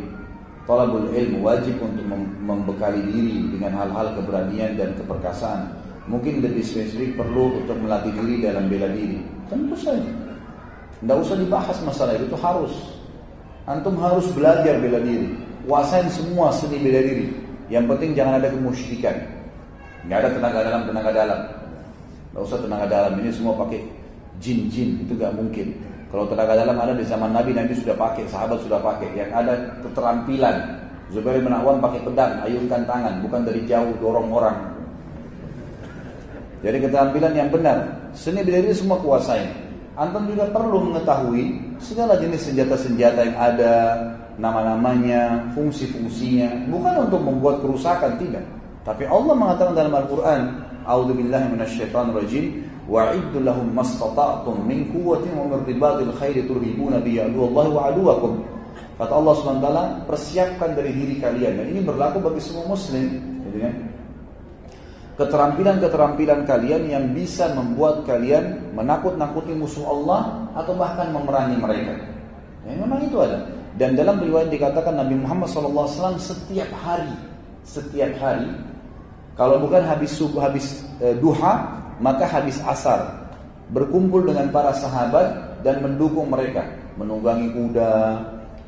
Talabul 0.68 1.08
ilmu 1.16 1.48
wajib 1.48 1.80
untuk 1.80 2.04
membekali 2.44 3.00
diri 3.08 3.40
dengan 3.56 3.72
hal-hal 3.72 4.12
keberanian 4.20 4.76
dan 4.76 4.92
keperkasaan. 5.00 5.64
Mungkin 6.12 6.44
lebih 6.44 6.60
spesifik 6.60 7.16
perlu 7.16 7.64
untuk 7.64 7.72
melatih 7.80 8.12
diri 8.12 8.44
dalam 8.44 8.68
bela 8.68 8.84
diri. 8.92 9.16
Tentu 9.48 9.72
saja. 9.72 10.12
Tidak 11.00 11.16
usah 11.24 11.40
dibahas 11.40 11.80
masalah 11.80 12.20
itu, 12.20 12.28
itu 12.28 12.36
harus. 12.36 12.97
Antum 13.68 14.00
harus 14.00 14.24
belajar 14.32 14.80
bela 14.80 14.96
diri. 15.04 15.28
Kuasain 15.68 16.08
semua 16.08 16.48
seni 16.48 16.80
bela 16.80 17.04
diri. 17.04 17.28
Yang 17.68 17.84
penting 17.92 18.10
jangan 18.16 18.40
ada 18.40 18.48
kemusyrikan. 18.48 19.12
Nggak 20.08 20.18
ada 20.24 20.28
tenaga 20.32 20.58
dalam, 20.64 20.82
tenaga 20.88 21.10
dalam. 21.12 21.40
Tidak 22.32 22.40
usah 22.48 22.58
tenaga 22.64 22.86
dalam. 22.88 23.12
Ini 23.20 23.28
semua 23.28 23.52
pakai 23.60 23.84
jin-jin. 24.40 25.04
Itu 25.04 25.20
gak 25.20 25.36
mungkin. 25.36 25.76
Kalau 26.08 26.24
tenaga 26.24 26.56
dalam 26.56 26.80
ada 26.80 26.96
di 26.96 27.04
zaman 27.04 27.28
Nabi, 27.36 27.52
Nabi 27.52 27.76
sudah 27.76 27.92
pakai, 27.92 28.24
sahabat 28.32 28.56
sudah 28.64 28.80
pakai. 28.80 29.12
Yang 29.12 29.30
ada 29.36 29.52
keterampilan. 29.84 30.56
Zubair 31.12 31.40
bin 31.40 31.52
pakai 31.56 32.00
pedang, 32.04 32.32
ayunkan 32.44 32.84
tangan, 32.84 33.14
bukan 33.24 33.40
dari 33.44 33.64
jauh 33.64 33.92
dorong 34.00 34.28
orang. 34.28 34.56
Jadi 36.64 36.88
keterampilan 36.88 37.32
yang 37.36 37.48
benar. 37.52 37.84
Seni 38.16 38.40
bela 38.40 38.64
diri 38.64 38.72
semua 38.72 38.96
kuasai. 38.96 39.67
Antum 39.98 40.30
juga 40.30 40.46
perlu 40.54 40.78
mengetahui 40.94 41.58
segala 41.82 42.14
jenis 42.22 42.46
senjata-senjata 42.46 43.18
yang 43.18 43.34
ada, 43.34 43.74
nama-namanya, 44.38 45.50
fungsi-fungsinya. 45.58 46.70
Bukan 46.70 47.10
untuk 47.10 47.18
membuat 47.18 47.58
kerusakan, 47.66 48.14
tidak. 48.22 48.46
Tapi 48.86 49.10
Allah 49.10 49.34
mengatakan 49.34 49.74
dalam 49.74 49.98
Al-Quran, 49.98 50.40
A'udzubillahi 50.86 51.50
minasyaitonirrajim 51.50 52.44
wa'iddu 52.86 53.42
lahum 53.42 53.74
mastata'tum 53.74 54.62
min 54.62 54.86
quwwatin 54.94 55.34
wa 55.34 55.50
min 55.50 55.66
ribatil 55.66 56.14
khairi 56.14 56.46
turhibuna 56.46 57.02
bi 57.02 57.18
aduwallahi 57.18 57.70
wa 57.74 57.82
aduwakum. 57.90 58.32
Kata 59.02 59.12
Allah 59.18 59.34
SWT, 59.34 59.66
persiapkan 60.06 60.78
dari 60.78 60.94
diri 60.94 61.18
kalian. 61.18 61.58
Dan 61.58 61.66
ini 61.74 61.82
berlaku 61.82 62.22
bagi 62.22 62.38
semua 62.38 62.70
muslim. 62.70 63.18
Gitu 63.50 63.66
kan? 63.66 63.74
Keterampilan-keterampilan 65.18 66.46
kalian 66.46 66.82
yang 66.86 67.04
bisa 67.10 67.50
membuat 67.50 68.06
kalian 68.06 68.70
menakut-nakuti 68.78 69.50
musuh 69.50 69.82
Allah 69.90 70.46
atau 70.54 70.78
bahkan 70.78 71.10
memerangi 71.10 71.58
mereka. 71.58 71.94
Ya, 72.62 72.78
memang 72.78 73.02
itu 73.02 73.18
ada. 73.18 73.42
Dan 73.74 73.98
dalam 73.98 74.22
riwayat 74.22 74.46
dikatakan 74.50 74.94
Nabi 74.94 75.18
Muhammad 75.18 75.50
SAW 75.50 76.18
setiap 76.22 76.70
hari 76.70 77.10
setiap 77.68 78.16
hari. 78.16 78.48
Kalau 79.36 79.60
bukan 79.62 79.84
habis 79.84 80.16
subuh, 80.16 80.42
habis 80.42 80.82
e, 80.98 81.14
duha, 81.20 81.78
maka 82.00 82.24
habis 82.26 82.58
asar. 82.64 83.28
Berkumpul 83.70 84.24
dengan 84.24 84.48
para 84.48 84.72
sahabat 84.72 85.60
dan 85.60 85.84
mendukung 85.84 86.32
mereka, 86.32 86.64
menunggangi 86.96 87.52
kuda, 87.52 88.16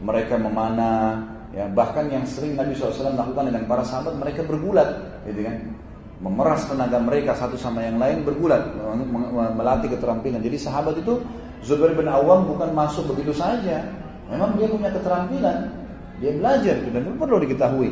mereka 0.05 0.37
memanah, 0.37 1.25
ya 1.57 1.65
bahkan 1.73 2.07
yang 2.13 2.23
sering 2.29 2.55
Nabi 2.55 2.77
SAW 2.77 3.17
lakukan 3.17 3.49
dengan 3.49 3.65
para 3.65 3.83
sahabat 3.83 4.15
mereka 4.21 4.45
bergulat, 4.45 5.01
gitu 5.25 5.41
kan? 5.49 5.57
Memeras 6.21 6.69
tenaga 6.69 7.01
mereka 7.01 7.33
satu 7.33 7.57
sama 7.57 7.81
yang 7.81 7.97
lain 7.97 8.21
bergulat, 8.29 8.61
melatih 9.57 9.97
keterampilan. 9.97 10.45
Jadi 10.45 10.61
sahabat 10.61 11.01
itu 11.01 11.17
Zubair 11.65 11.97
bin 11.97 12.09
Awam 12.13 12.45
bukan 12.45 12.77
masuk 12.77 13.09
begitu 13.17 13.33
saja, 13.33 13.89
memang 14.29 14.53
dia 14.61 14.69
punya 14.69 14.93
keterampilan, 14.93 15.73
dia 16.21 16.37
belajar 16.37 16.77
dan 16.77 17.01
itu 17.09 17.17
perlu 17.17 17.37
diketahui. 17.41 17.91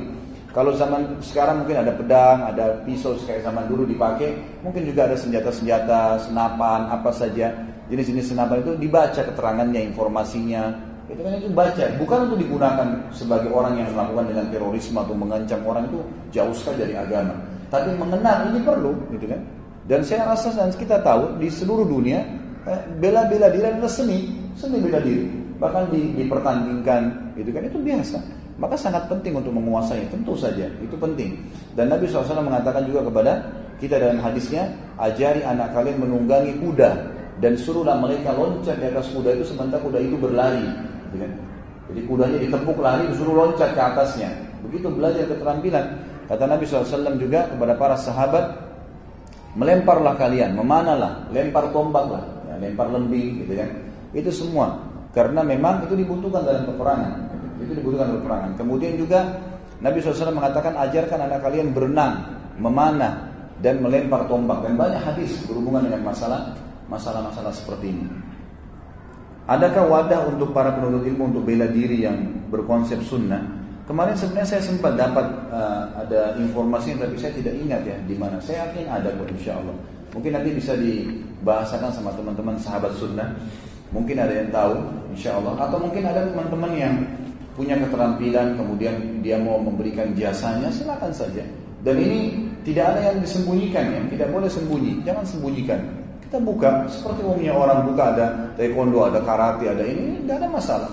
Kalau 0.53 0.77
zaman 0.77 1.21
sekarang 1.25 1.65
mungkin 1.65 1.81
ada 1.81 1.93
pedang, 1.97 2.39
ada 2.53 2.81
pisau 2.85 3.17
kayak 3.17 3.49
zaman 3.49 3.65
dulu 3.69 3.89
dipakai, 3.89 4.37
mungkin 4.61 4.85
juga 4.85 5.09
ada 5.09 5.17
senjata-senjata, 5.17 6.29
senapan, 6.29 6.89
apa 6.89 7.09
saja 7.13 7.53
jenis-jenis 7.89 8.37
senapan 8.37 8.61
itu 8.61 8.73
dibaca 8.77 9.21
keterangannya, 9.25 9.89
informasinya. 9.89 10.73
Itu 11.09 11.25
kan 11.25 11.33
itu 11.41 11.49
baca, 11.53 11.85
bukan 11.97 12.19
untuk 12.29 12.39
digunakan 12.45 12.89
sebagai 13.09 13.49
orang 13.53 13.81
yang 13.81 13.89
melakukan 13.97 14.29
dengan 14.29 14.47
terorisme 14.53 15.01
atau 15.01 15.17
mengancam 15.17 15.61
orang 15.65 15.89
itu 15.89 16.01
jauh 16.33 16.53
sekali 16.53 16.85
dari 16.85 16.95
agama. 16.97 17.33
Tapi 17.69 17.91
mengenal 17.97 18.49
ini 18.53 18.61
perlu, 18.65 18.93
gitu 19.13 19.29
kan? 19.29 19.41
Dan 19.89 20.01
saya 20.05 20.29
rasa 20.29 20.53
dan 20.53 20.73
kita 20.73 21.01
tahu 21.01 21.37
di 21.41 21.49
seluruh 21.49 21.85
dunia 21.85 22.21
eh, 22.69 22.81
bela-bela 23.01 23.49
diri 23.53 23.69
adalah 23.69 23.89
seni, 23.89 24.33
seni 24.57 24.81
bela 24.81 25.01
diri. 25.01 25.29
Bahkan 25.61 25.83
di, 25.93 26.01
dipertandingkan, 26.17 27.03
gitu 27.37 27.51
kan? 27.53 27.63
Itu 27.69 27.79
biasa. 27.81 28.19
Maka 28.59 28.75
sangat 28.75 29.07
penting 29.07 29.39
untuk 29.39 29.55
menguasai, 29.55 30.09
tentu 30.11 30.35
saja, 30.35 30.67
itu 30.83 30.97
penting. 30.99 31.39
Dan 31.79 31.95
Nabi 31.95 32.11
SAW 32.11 32.43
mengatakan 32.43 32.83
juga 32.91 33.07
kepada 33.07 33.33
kita 33.79 34.03
dalam 34.03 34.19
hadisnya, 34.19 34.67
ajari 34.99 35.47
anak 35.47 35.71
kalian 35.71 36.03
menunggangi 36.03 36.59
kuda 36.59 36.91
dan 37.39 37.55
suruhlah 37.55 38.03
mereka 38.03 38.35
loncat 38.35 38.83
di 38.83 38.87
atas 38.91 39.07
kuda 39.15 39.31
itu 39.39 39.47
sementara 39.47 39.79
kuda 39.79 39.99
itu 40.03 40.19
berlari. 40.19 40.67
Jadi 41.89 42.01
kudanya 42.05 42.39
ditepuk 42.43 42.79
lari, 42.83 43.09
disuruh 43.09 43.35
loncat 43.47 43.73
ke 43.73 43.81
atasnya. 43.81 44.29
Begitu 44.67 44.91
belajar 44.91 45.25
keterampilan. 45.25 45.87
Kata 46.29 46.45
Nabi 46.45 46.69
SAW 46.69 47.17
juga 47.17 47.49
kepada 47.49 47.73
para 47.81 47.97
sahabat, 47.97 48.53
melemparlah 49.57 50.15
kalian, 50.21 50.53
memanalah, 50.53 51.25
lempar 51.33 51.73
tombaklah, 51.73 52.21
ya, 52.53 52.55
lempar 52.61 52.93
lembing, 52.93 53.49
gitu 53.49 53.57
kan. 53.57 53.71
Itu 54.13 54.31
semua 54.33 54.89
karena 55.17 55.41
memang 55.41 55.89
itu 55.89 55.97
dibutuhkan 55.97 56.45
dalam 56.45 56.69
peperangan. 56.69 57.13
Itu 57.59 57.73
dibutuhkan 57.73 58.13
dalam 58.13 58.21
peperangan. 58.21 58.51
Kemudian 58.61 58.93
juga 59.01 59.21
Nabi 59.81 59.99
SAW 60.05 60.37
mengatakan 60.37 60.77
ajarkan 60.77 61.19
anak 61.27 61.41
kalian 61.41 61.73
berenang, 61.73 62.15
memanah, 62.61 63.25
dan 63.65 63.81
melempar 63.81 64.29
tombak. 64.29 64.63
Dan 64.63 64.77
banyak 64.77 65.01
hadis 65.01 65.43
berhubungan 65.49 65.89
dengan 65.89 66.13
masalah 66.13 66.53
masalah-masalah 66.93 67.53
seperti 67.53 67.93
ini. 67.93 68.07
Adakah 69.49 69.85
wadah 69.89 70.21
untuk 70.29 70.53
para 70.53 70.77
penuntut 70.77 71.09
ilmu 71.09 71.33
untuk 71.33 71.43
bela 71.49 71.65
diri 71.73 72.05
yang 72.05 72.47
berkonsep 72.53 73.01
sunnah? 73.01 73.41
Kemarin 73.89 74.13
sebenarnya 74.13 74.49
saya 74.53 74.63
sempat 74.63 75.01
dapat 75.01 75.25
uh, 75.49 75.89
ada 75.97 76.37
informasi 76.37 76.93
tapi 77.01 77.17
saya 77.17 77.33
tidak 77.33 77.57
ingat 77.57 77.81
ya 77.89 77.97
di 78.05 78.13
mana. 78.21 78.37
Saya 78.45 78.69
yakin 78.69 78.85
ada 78.85 79.09
kok 79.17 79.33
insya 79.33 79.57
Allah. 79.57 79.73
Mungkin 80.13 80.31
nanti 80.37 80.51
bisa 80.53 80.77
dibahasakan 80.77 81.89
sama 81.97 82.13
teman-teman 82.13 82.61
sahabat 82.61 82.93
sunnah. 83.01 83.33
Mungkin 83.89 84.21
ada 84.21 84.45
yang 84.45 84.53
tahu 84.53 84.77
insya 85.17 85.41
Allah. 85.41 85.57
Atau 85.57 85.81
mungkin 85.81 86.05
ada 86.05 86.21
teman-teman 86.29 86.73
yang 86.77 86.95
punya 87.59 87.75
keterampilan 87.75 88.55
kemudian 88.55 88.95
dia 89.19 89.35
mau 89.35 89.59
memberikan 89.59 90.15
jasanya 90.15 90.71
silakan 90.71 91.11
saja 91.11 91.43
dan 91.83 91.99
ini 91.99 92.47
tidak 92.63 92.95
ada 92.95 93.11
yang 93.11 93.19
disembunyikan 93.19 93.83
ya 93.83 94.01
tidak 94.15 94.29
boleh 94.31 94.47
sembunyi 94.47 95.03
jangan 95.03 95.27
sembunyikan 95.27 95.81
kita 96.23 96.39
buka 96.39 96.87
seperti 96.87 97.27
umumnya 97.27 97.51
orang 97.59 97.83
buka 97.83 98.15
ada 98.15 98.27
taekwondo 98.55 99.11
ada 99.11 99.19
karate 99.27 99.67
ada 99.75 99.83
ini 99.83 100.23
tidak 100.23 100.47
ada 100.47 100.49
masalah 100.55 100.91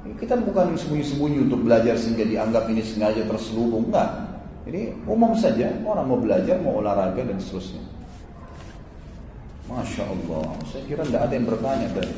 kita 0.00 0.32
bukan 0.40 0.72
sembunyi-sembunyi 0.80 1.44
untuk 1.44 1.60
belajar 1.68 1.92
sehingga 2.00 2.24
dianggap 2.24 2.64
ini 2.72 2.80
sengaja 2.80 3.20
terselubung 3.28 3.92
enggak 3.92 4.08
ini 4.64 4.96
umum 5.04 5.36
saja 5.36 5.68
orang 5.84 6.08
mau 6.08 6.16
belajar 6.16 6.56
mau 6.64 6.80
olahraga 6.80 7.20
dan 7.20 7.36
seterusnya 7.36 7.84
Masya 9.68 10.04
Allah 10.08 10.56
saya 10.64 10.82
kira 10.88 11.04
tidak 11.04 11.22
ada 11.28 11.34
yang 11.36 11.46
bertanya 11.48 11.88
tadi 11.92 12.14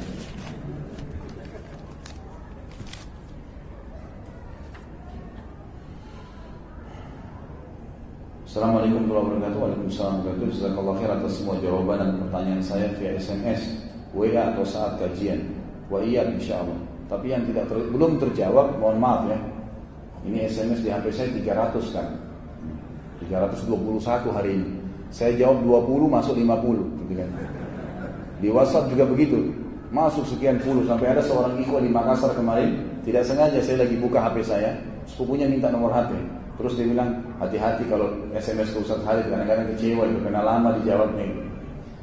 Assalamualaikum 8.52 9.08
warahmatullahi 9.08 9.48
wabarakatuh. 9.48 9.60
Waalaikumsalam 9.64 10.12
warahmatullahi 10.12 10.44
wabarakatuh. 10.44 10.60
Jazakallah 10.60 10.94
khair 11.00 11.10
atas 11.16 11.32
semua 11.40 11.56
jawaban 11.56 11.96
dan 12.04 12.10
pertanyaan 12.20 12.60
saya 12.60 12.86
via 13.00 13.10
SMS, 13.16 13.60
WA 14.12 14.42
atau 14.52 14.60
saat 14.60 15.00
kajian. 15.00 15.40
Wa 15.88 16.04
iya 16.04 16.28
insyaallah. 16.28 16.81
Tapi 17.12 17.26
yang 17.28 17.44
tidak 17.44 17.68
ter, 17.68 17.76
belum 17.92 18.16
terjawab, 18.16 18.80
mohon 18.80 18.96
maaf 18.96 19.28
ya. 19.28 19.36
Ini 20.24 20.48
SMS 20.48 20.80
di 20.80 20.88
HP 20.88 21.12
saya 21.12 21.28
300 21.28 21.92
kan. 21.92 22.08
321 23.28 24.32
hari 24.32 24.50
ini. 24.56 24.68
Saya 25.12 25.36
jawab 25.36 25.60
20 25.84 26.08
masuk 26.08 26.34
50 26.40 27.04
gitu 27.04 27.12
kan. 27.20 27.28
Di 28.40 28.48
WhatsApp 28.48 28.88
juga 28.88 29.04
begitu. 29.04 29.52
Masuk 29.92 30.24
sekian 30.24 30.56
puluh 30.56 30.88
sampai 30.88 31.12
ada 31.12 31.20
seorang 31.20 31.52
ikhwan 31.60 31.84
di 31.84 31.92
Makassar 31.92 32.32
kemarin 32.32 32.80
tidak 33.04 33.28
sengaja 33.28 33.60
saya 33.60 33.84
lagi 33.84 33.92
buka 34.00 34.24
HP 34.24 34.40
saya, 34.40 34.72
sepupunya 35.04 35.44
minta 35.44 35.68
nomor 35.68 35.92
HP 35.92 36.16
Terus 36.56 36.72
dia 36.76 36.86
bilang, 36.88 37.12
hati-hati 37.40 37.84
kalau 37.88 38.12
SMS 38.36 38.72
ke 38.72 38.78
Ustaz 38.84 39.00
Khalid, 39.04 39.24
kadang-kadang 39.28 39.72
kecewa, 39.72 40.04
itu 40.04 40.20
karena 40.20 40.40
lama 40.44 40.68
dijawabnya. 40.80 41.26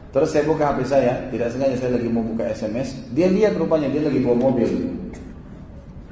Terus 0.10 0.30
saya 0.34 0.44
buka 0.50 0.74
HP 0.74 0.80
saya, 0.90 1.14
tidak 1.30 1.54
sengaja 1.54 1.76
saya 1.78 1.92
lagi 1.94 2.10
mau 2.10 2.26
buka 2.26 2.50
SMS, 2.50 2.98
dia 3.14 3.30
lihat 3.30 3.54
rupanya 3.62 3.86
dia 3.94 4.02
lagi 4.02 4.18
bawa 4.26 4.50
mobil. 4.50 4.70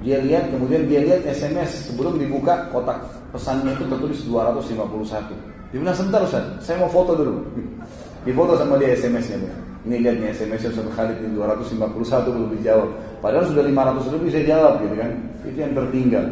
Dia 0.05 0.21
lihat, 0.21 0.53
kemudian 0.53 0.85
dia 0.85 1.01
lihat 1.01 1.25
SMS 1.25 1.89
sebelum 1.89 2.21
dibuka 2.21 2.69
kotak 2.69 3.01
pesannya 3.33 3.73
itu 3.73 3.89
tertulis 3.89 4.21
251. 4.29 5.73
Dia 5.73 5.77
bilang, 5.81 5.97
sebentar 5.97 6.21
Ustaz, 6.21 6.45
saya 6.61 6.77
mau 6.77 6.89
foto 6.93 7.17
dulu. 7.17 7.41
Difoto 8.25 8.53
sama 8.61 8.77
dia 8.77 8.93
SMS-nya. 8.93 9.49
Ini 9.89 10.03
lihat 10.05 10.15
nih 10.21 10.29
SMS-nya 10.29 10.69
Ustaz 10.77 10.87
Khalid 10.93 11.17
ini 11.17 11.33
251 11.33 12.29
belum 12.29 12.49
dijawab. 12.61 12.89
Padahal 13.17 13.49
sudah 13.49 13.63
500 13.65 14.13
lebih 14.13 14.29
saya 14.29 14.45
jawab 14.45 14.73
gitu 14.85 14.95
kan. 15.01 15.11
Itu 15.41 15.57
yang 15.57 15.73
tertinggal. 15.73 16.25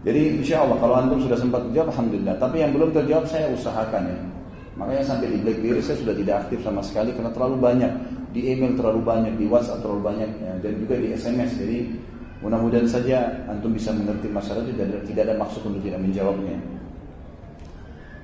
Jadi 0.00 0.20
insya 0.40 0.64
Allah 0.64 0.76
kalau 0.80 0.94
antum 0.96 1.20
sudah 1.20 1.36
sempat 1.36 1.60
dijawab, 1.68 1.92
alhamdulillah. 1.92 2.34
Tapi 2.40 2.56
yang 2.64 2.72
belum 2.72 2.88
terjawab 2.96 3.28
saya 3.28 3.52
usahakan 3.52 4.02
ya. 4.08 4.18
Makanya 4.80 5.04
sampai 5.04 5.28
di 5.28 5.38
BlackBerry 5.44 5.84
saya 5.84 6.00
sudah 6.00 6.16
tidak 6.16 6.48
aktif 6.48 6.64
sama 6.64 6.80
sekali 6.80 7.12
karena 7.12 7.28
terlalu 7.36 7.56
banyak 7.60 7.92
di 8.30 8.40
email 8.54 8.78
terlalu 8.78 9.00
banyak, 9.02 9.34
di 9.36 9.46
WhatsApp 9.50 9.82
terlalu 9.82 10.02
banyak 10.14 10.30
ya, 10.40 10.52
dan 10.62 10.72
juga 10.78 10.94
di 10.96 11.12
SMS. 11.12 11.50
Jadi 11.58 11.78
mudah-mudahan 12.40 12.88
saja 12.88 13.28
antum 13.50 13.74
bisa 13.74 13.92
mengerti 13.92 14.32
masalah 14.32 14.64
itu 14.64 14.72
dan 14.78 14.88
tidak 15.04 15.22
ada 15.28 15.34
maksud 15.36 15.60
untuk 15.66 15.82
tidak 15.84 16.00
menjawabnya. 16.00 16.56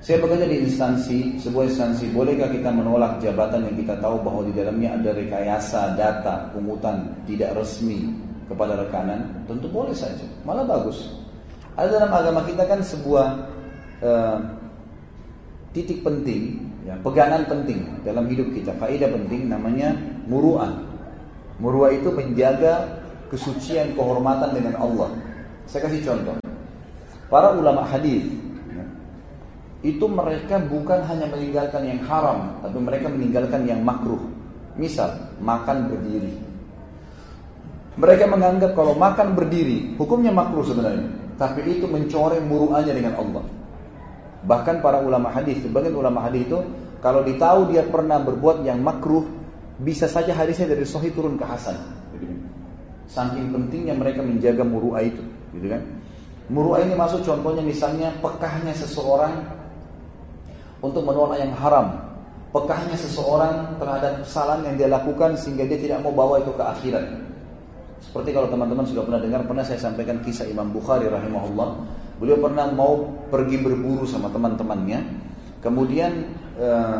Saya 0.01 0.23
bekerja 0.23 0.47
di 0.47 0.57
instansi, 0.63 1.35
sebuah 1.41 1.67
instansi, 1.67 2.07
bolehkah 2.15 2.47
kita 2.47 2.71
menolak 2.71 3.19
jabatan 3.19 3.67
yang 3.67 3.75
kita 3.75 3.99
tahu 3.99 4.15
bahwa 4.23 4.41
di 4.47 4.53
dalamnya 4.55 4.95
ada 4.95 5.11
rekayasa 5.11 5.99
data 5.99 6.47
pungutan 6.55 7.11
tidak 7.27 7.51
resmi 7.59 8.07
kepada 8.47 8.79
rekanan? 8.79 9.27
Tentu 9.49 9.67
boleh 9.67 9.91
saja, 9.91 10.23
malah 10.47 10.63
bagus. 10.63 11.11
Ada 11.75 11.99
dalam 11.99 12.11
agama 12.13 12.41
kita 12.47 12.63
kan 12.65 12.79
sebuah 12.79 13.27
uh, 13.99 14.37
titik 15.77 16.01
penting, 16.01 16.57
ya, 16.81 16.97
pegangan 17.05 17.45
penting 17.45 17.85
dalam 18.01 18.25
hidup 18.25 18.49
kita, 18.49 18.73
faedah 18.81 19.05
penting 19.13 19.45
namanya 19.45 19.93
muru'ah. 20.25 20.73
Muru'ah 21.61 21.93
itu 21.93 22.09
menjaga 22.09 23.01
kesucian 23.29 23.93
kehormatan 23.93 24.57
dengan 24.57 24.73
Allah. 24.81 25.13
Saya 25.69 25.85
kasih 25.85 26.01
contoh. 26.01 26.35
Para 27.29 27.53
ulama 27.53 27.85
hadis 27.85 28.25
ya, 28.73 28.83
itu 29.85 30.05
mereka 30.09 30.57
bukan 30.63 31.05
hanya 31.05 31.29
meninggalkan 31.29 31.83
yang 31.85 32.01
haram, 32.07 32.57
tapi 32.65 32.77
mereka 32.81 33.07
meninggalkan 33.13 33.61
yang 33.69 33.81
makruh. 33.85 34.21
Misal, 34.73 35.13
makan 35.37 35.93
berdiri. 35.93 36.33
Mereka 37.97 38.29
menganggap 38.29 38.77
kalau 38.77 38.93
makan 38.93 39.33
berdiri, 39.33 39.97
hukumnya 39.97 40.29
makruh 40.29 40.61
sebenarnya 40.61 41.27
tapi 41.37 41.61
itu 41.69 41.85
mencoreng 41.85 42.43
muruannya 42.49 42.93
dengan 42.93 43.13
Allah. 43.15 43.45
Bahkan 44.47 44.79
para 44.79 45.03
ulama 45.03 45.27
hadis, 45.29 45.59
sebagian 45.59 45.93
ulama 45.93 46.23
hadis 46.23 46.47
itu 46.47 46.59
kalau 47.03 47.21
ditahu 47.21 47.67
dia 47.69 47.83
pernah 47.83 48.17
berbuat 48.23 48.63
yang 48.63 48.79
makruh, 48.79 49.27
bisa 49.83 50.07
saja 50.09 50.33
hadisnya 50.33 50.71
dari 50.73 50.87
sahih 50.87 51.11
turun 51.11 51.35
ke 51.35 51.45
hasan. 51.45 51.75
Gitu 52.15 52.25
kan. 52.25 52.39
Saking 53.07 53.51
pentingnya 53.51 53.93
mereka 53.93 54.23
menjaga 54.23 54.63
muruah 54.63 55.03
itu, 55.03 55.21
gitu 55.55 55.67
kan? 55.67 55.83
Muruah 56.47 56.79
ini 56.79 56.95
masuk 56.95 57.27
contohnya 57.27 57.59
misalnya 57.59 58.07
pekahnya 58.23 58.71
seseorang 58.71 59.35
untuk 60.79 61.03
menolak 61.03 61.43
yang 61.43 61.51
haram, 61.59 61.99
pekahnya 62.55 62.95
seseorang 62.95 63.75
terhadap 63.75 64.23
kesalahan 64.23 64.71
yang 64.71 64.75
dia 64.79 64.87
lakukan 64.87 65.35
sehingga 65.35 65.67
dia 65.67 65.79
tidak 65.79 65.99
mau 66.07 66.15
bawa 66.15 66.39
itu 66.39 66.51
ke 66.55 66.63
akhirat. 66.63 67.05
Seperti 67.99 68.29
kalau 68.31 68.47
teman-teman 68.47 68.87
sudah 68.87 69.03
pernah 69.03 69.19
dengar, 69.19 69.41
pernah 69.43 69.65
saya 69.67 69.79
sampaikan 69.81 70.23
kisah 70.23 70.47
Imam 70.47 70.71
Bukhari 70.71 71.11
rahimahullah. 71.11 71.69
Beliau 72.17 72.37
pernah 72.41 72.65
mau 72.73 73.05
pergi 73.29 73.61
berburu 73.61 74.05
sama 74.09 74.33
teman-temannya. 74.33 74.99
Kemudian 75.61 76.11
eh, 76.57 76.99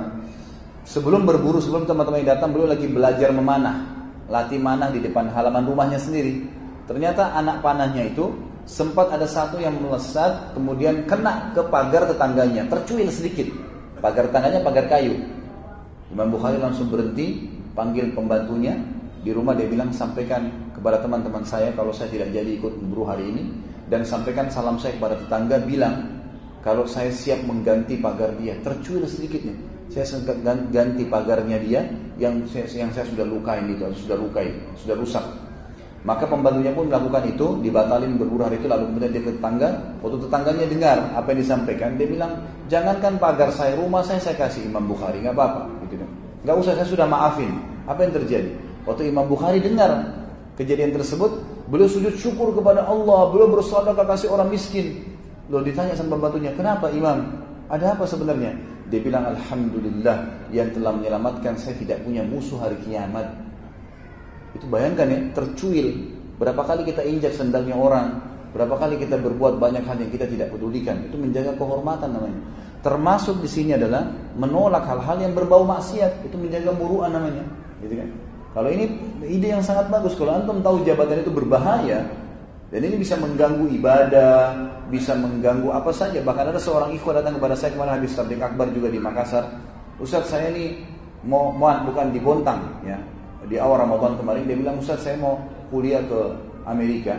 sebelum 0.85 1.25
berburu, 1.25 1.57
sebelum 1.57 1.89
teman-temannya 1.89 2.37
datang, 2.37 2.53
beliau 2.53 2.69
lagi 2.69 2.85
belajar 2.85 3.33
memanah, 3.33 3.81
latih 4.29 4.61
manah 4.61 4.93
di 4.93 5.01
depan 5.01 5.33
halaman 5.33 5.65
rumahnya 5.65 5.97
sendiri. 5.97 6.45
Ternyata 6.85 7.33
anak 7.33 7.65
panahnya 7.65 8.07
itu 8.07 8.31
sempat 8.69 9.09
ada 9.09 9.25
satu 9.25 9.57
yang 9.57 9.73
melesat, 9.81 10.53
kemudian 10.53 11.09
kena 11.09 11.51
ke 11.57 11.65
pagar 11.67 12.05
tetangganya, 12.05 12.69
tercuil 12.69 13.09
sedikit. 13.09 13.49
Pagar 13.97 14.29
tetangganya 14.29 14.61
pagar 14.61 14.85
kayu. 14.85 15.17
Imam 16.13 16.29
Bukhari 16.29 16.61
langsung 16.61 16.93
berhenti, 16.93 17.49
panggil 17.73 18.13
pembantunya 18.13 18.77
di 19.21 19.35
rumah 19.35 19.57
dia 19.57 19.67
bilang 19.67 19.89
sampaikan 19.91 20.47
kepada 20.71 21.01
teman-teman 21.01 21.43
saya 21.43 21.73
kalau 21.73 21.91
saya 21.91 22.07
tidak 22.07 22.31
jadi 22.31 22.47
ikut 22.57 22.79
berburu 22.79 23.03
hari 23.09 23.27
ini 23.27 23.43
dan 23.87 24.03
sampaikan 24.03 24.51
salam 24.51 24.75
saya 24.75 24.95
kepada 24.99 25.15
tetangga 25.19 25.57
bilang 25.63 26.19
kalau 26.63 26.83
saya 26.83 27.07
siap 27.11 27.39
mengganti 27.47 27.95
pagar 27.99 28.35
dia. 28.35 28.55
Tercuil 28.59 29.07
sedikit 29.07 29.43
nih 29.47 29.57
saya 29.87 30.19
ganti 30.69 31.07
pagarnya 31.07 31.57
dia 31.63 31.81
yang 32.19 32.43
saya, 32.51 32.67
yang 32.67 32.91
saya 32.91 33.07
sudah 33.07 33.23
lukain 33.23 33.71
itu 33.71 33.87
sudah 34.03 34.17
lukai 34.19 34.51
sudah 34.75 34.95
rusak. 34.99 35.23
Maka 36.05 36.23
pembantunya 36.29 36.71
pun 36.71 36.87
melakukan 36.87 37.25
itu 37.27 37.59
dibatalin 37.59 38.15
berburu 38.15 38.47
hari 38.47 38.61
itu 38.61 38.69
lalu 38.69 38.87
kemudian 38.93 39.11
dia 39.11 39.23
ke 39.27 39.31
tetangga 39.33 39.69
waktu 39.99 40.17
tetangganya 40.29 40.65
dengar 40.69 40.97
apa 41.17 41.27
yang 41.33 41.39
disampaikan 41.41 41.89
dia 41.99 42.07
bilang 42.07 42.31
jangankan 42.71 43.17
pagar 43.17 43.49
saya 43.51 43.75
rumah 43.75 44.05
saya 44.05 44.21
saya 44.21 44.37
kasih 44.39 44.69
Imam 44.69 44.87
Bukhari 44.87 45.19
nggak 45.23 45.35
apa-apa 45.35 45.67
gitu 45.87 45.99
kan. 45.99 46.09
Nggak 46.45 46.55
usah 46.63 46.73
saya 46.77 46.87
sudah 46.87 47.07
maafin 47.09 47.51
apa 47.87 47.99
yang 48.03 48.13
terjadi. 48.13 48.51
Waktu 48.87 49.11
Imam 49.11 49.27
Bukhari 49.27 49.59
dengar 49.59 49.91
kejadian 50.55 50.95
tersebut, 50.95 51.43
beliau 51.67 51.87
sujud 51.87 52.15
syukur 52.15 52.55
kepada 52.55 52.87
Allah, 52.87 53.31
beliau 53.31 53.51
bersedekah 53.51 54.07
kasih 54.07 54.31
orang 54.31 54.49
miskin. 54.51 55.03
Lalu 55.47 55.71
ditanya 55.71 55.95
sama 55.95 56.19
pembantunya, 56.19 56.51
kenapa 56.55 56.91
Imam? 56.91 57.39
Ada 57.67 57.95
apa 57.95 58.03
sebenarnya? 58.07 58.55
Dia 58.87 58.99
bilang, 59.03 59.27
Alhamdulillah 59.27 60.47
yang 60.51 60.71
telah 60.71 60.95
menyelamatkan 60.95 61.59
saya 61.59 61.75
tidak 61.75 62.03
punya 62.07 62.23
musuh 62.23 62.59
hari 62.59 62.79
kiamat. 62.87 63.27
Itu 64.55 64.67
bayangkan 64.71 65.07
ya, 65.11 65.19
tercuil. 65.35 66.15
Berapa 66.39 66.63
kali 66.63 66.87
kita 66.87 67.03
injak 67.03 67.35
sendalnya 67.35 67.75
orang, 67.75 68.19
berapa 68.55 68.79
kali 68.79 68.95
kita 69.01 69.19
berbuat 69.19 69.59
banyak 69.59 69.83
hal 69.83 69.97
yang 69.99 70.11
kita 70.11 70.27
tidak 70.27 70.47
pedulikan. 70.55 71.03
Itu 71.11 71.19
menjaga 71.19 71.55
kehormatan 71.59 72.09
namanya. 72.15 72.39
Termasuk 72.79 73.43
di 73.43 73.49
sini 73.49 73.75
adalah 73.75 74.07
menolak 74.39 74.87
hal-hal 74.87 75.17
yang 75.19 75.33
berbau 75.35 75.67
maksiat. 75.67 76.23
Itu 76.23 76.39
menjaga 76.39 76.71
muruan 76.71 77.11
namanya. 77.11 77.43
Gitu 77.83 77.99
kan? 77.99 78.09
Kalau 78.57 78.73
ini 78.73 78.89
ide 79.21 79.53
yang 79.53 79.61
sangat 79.61 79.85
bagus. 79.93 80.17
Kalau 80.17 80.33
antum 80.33 80.65
tahu 80.65 80.81
jabatan 80.81 81.21
itu 81.21 81.29
berbahaya 81.29 82.09
dan 82.73 82.81
ini 82.81 82.97
bisa 82.97 83.13
mengganggu 83.13 83.69
ibadah, 83.69 84.49
bisa 84.89 85.13
mengganggu 85.13 85.69
apa 85.69 85.93
saja. 85.93 86.17
Bahkan 86.25 86.57
ada 86.57 86.57
seorang 86.57 86.89
ikhwan 86.97 87.21
datang 87.21 87.37
kepada 87.37 87.53
saya 87.53 87.77
kemarin 87.77 88.01
habis 88.01 88.17
tablik 88.17 88.41
akbar 88.41 88.73
juga 88.73 88.89
di 88.89 88.97
Makassar. 88.97 89.45
Ustaz 90.01 90.33
saya 90.33 90.49
ini 90.49 90.81
mau, 91.21 91.53
mau 91.53 91.69
bukan 91.85 92.09
di 92.09 92.17
Bontang 92.17 92.81
ya. 92.81 92.97
Di 93.45 93.61
awal 93.61 93.85
Ramadan 93.85 94.17
kemarin 94.17 94.49
dia 94.49 94.57
bilang 94.57 94.81
Ustaz 94.81 95.05
saya 95.05 95.21
mau 95.21 95.37
kuliah 95.69 96.01
ke 96.01 96.21
Amerika. 96.65 97.13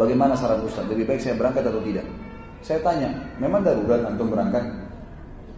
Bagaimana 0.00 0.32
saran 0.32 0.64
Ustaz? 0.64 0.88
Lebih 0.88 1.12
baik 1.12 1.20
saya 1.20 1.36
berangkat 1.36 1.68
atau 1.68 1.84
tidak? 1.84 2.08
Saya 2.64 2.80
tanya, 2.80 3.12
memang 3.36 3.60
darurat 3.60 4.00
antum 4.08 4.32
berangkat? 4.32 4.64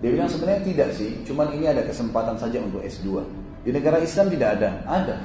Dia 0.02 0.10
bilang 0.18 0.26
sebenarnya 0.26 0.66
tidak 0.66 0.88
sih, 0.98 1.22
cuman 1.22 1.54
ini 1.54 1.70
ada 1.70 1.86
kesempatan 1.86 2.34
saja 2.34 2.58
untuk 2.58 2.82
S2. 2.82 3.22
Di 3.64 3.72
negara 3.72 3.96
Islam 3.96 4.28
tidak 4.28 4.60
ada, 4.60 4.70
ada. 4.84 5.16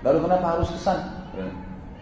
Lalu 0.00 0.18
kenapa 0.24 0.46
harus 0.56 0.68
ke 0.72 0.80
sana? 0.80 1.04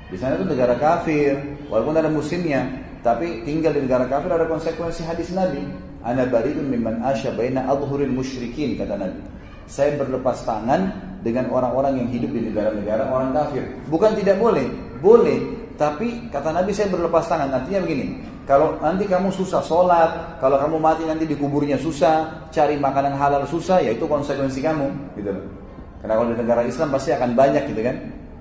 Di 0.06 0.16
sana 0.18 0.38
itu 0.38 0.46
negara 0.46 0.78
kafir, 0.78 1.34
walaupun 1.66 1.98
ada 1.98 2.06
musimnya, 2.06 2.66
tapi 3.02 3.42
tinggal 3.42 3.74
di 3.74 3.86
negara 3.86 4.06
kafir 4.06 4.30
ada 4.30 4.46
konsekuensi 4.46 5.02
hadis 5.02 5.34
Nabi. 5.34 5.66
Ana 6.00 6.24
bariun 6.24 6.64
mimman 6.64 7.02
asya 7.04 7.34
baina 7.36 7.66
adhuril 7.66 8.08
musyrikin 8.08 8.78
kata 8.78 8.96
Nabi. 8.96 9.20
Saya 9.66 9.98
berlepas 9.98 10.42
tangan 10.46 10.94
dengan 11.22 11.50
orang-orang 11.52 12.02
yang 12.02 12.08
hidup 12.10 12.30
di 12.32 12.40
negara-negara 12.50 13.10
orang 13.10 13.30
kafir. 13.34 13.62
Bukan 13.90 14.14
tidak 14.18 14.38
boleh, 14.38 14.66
boleh. 15.02 15.38
Tapi 15.74 16.30
kata 16.30 16.54
Nabi 16.54 16.70
saya 16.70 16.90
berlepas 16.90 17.26
tangan. 17.26 17.50
Artinya 17.50 17.82
begini, 17.82 18.22
kalau 18.46 18.78
nanti 18.78 19.06
kamu 19.10 19.30
susah 19.30 19.62
sholat, 19.62 20.38
kalau 20.42 20.58
kamu 20.58 20.76
mati 20.78 21.02
nanti 21.06 21.26
di 21.26 21.34
kuburnya 21.38 21.78
susah, 21.78 22.48
cari 22.50 22.78
makanan 22.78 23.14
halal 23.14 23.42
susah, 23.46 23.82
ya 23.82 23.94
itu 23.94 24.06
konsekuensi 24.08 24.58
kamu. 24.62 24.88
Gitu 25.18 25.59
karena 26.00 26.14
kalau 26.16 26.28
di 26.32 26.36
negara 26.40 26.62
Islam 26.64 26.88
pasti 26.92 27.10
akan 27.12 27.30
banyak 27.36 27.64
gitu 27.68 27.80
kan. 27.84 27.96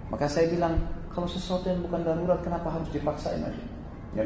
Maka 0.09 0.25
saya 0.25 0.47
bilang, 0.49 0.79
kalau 1.11 1.27
sesuatu 1.27 1.69
yang 1.69 1.83
bukan 1.85 2.01
darurat 2.01 2.39
kenapa 2.41 2.71
harus 2.71 2.89
dipaksain 2.89 3.43
aja? 3.43 3.63
Ya, 4.17 4.23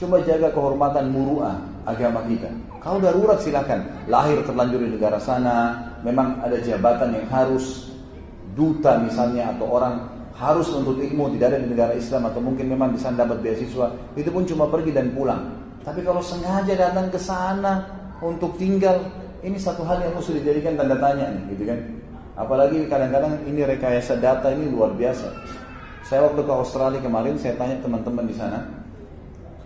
coba 0.00 0.16
jaga 0.24 0.48
kehormatan 0.54 1.12
muruah 1.12 1.60
agama 1.84 2.24
kita. 2.24 2.48
Kalau 2.80 3.02
darurat 3.02 3.36
silakan. 3.42 3.84
Lahir 4.08 4.40
terlanjur 4.46 4.80
di 4.80 4.96
negara 4.96 5.20
sana, 5.20 5.76
memang 6.00 6.40
ada 6.40 6.56
jabatan 6.62 7.12
yang 7.12 7.28
harus 7.28 7.92
duta 8.56 8.96
misalnya 9.02 9.52
atau 9.52 9.66
orang 9.68 9.94
harus 10.40 10.72
untuk 10.72 10.96
ilmu 10.96 11.36
tidak 11.36 11.52
ada 11.52 11.58
di 11.60 11.68
negara 11.68 11.92
Islam 11.92 12.32
atau 12.32 12.40
mungkin 12.40 12.72
memang 12.72 12.96
di 12.96 12.98
sana 13.02 13.28
dapat 13.28 13.44
beasiswa, 13.44 13.92
itu 14.16 14.32
pun 14.32 14.48
cuma 14.48 14.64
pergi 14.72 14.96
dan 14.96 15.12
pulang. 15.12 15.52
Tapi 15.84 16.00
kalau 16.00 16.24
sengaja 16.24 16.72
datang 16.72 17.12
ke 17.12 17.20
sana 17.20 17.84
untuk 18.24 18.56
tinggal, 18.56 19.04
ini 19.44 19.60
satu 19.60 19.84
hal 19.84 20.00
yang 20.00 20.16
harus 20.16 20.32
dijadikan 20.32 20.80
tanda 20.80 20.96
tanya 20.96 21.28
nih, 21.28 21.42
gitu 21.52 21.64
kan? 21.68 21.78
Apalagi 22.40 22.88
kadang-kadang 22.88 23.44
ini 23.44 23.68
rekayasa 23.68 24.16
data 24.16 24.48
ini 24.48 24.72
luar 24.72 24.96
biasa. 24.96 25.28
Saya 26.08 26.24
waktu 26.24 26.40
ke 26.40 26.52
Australia 26.56 26.96
kemarin, 27.04 27.36
saya 27.36 27.52
tanya 27.60 27.76
teman-teman 27.84 28.24
di 28.24 28.32
sana, 28.32 28.64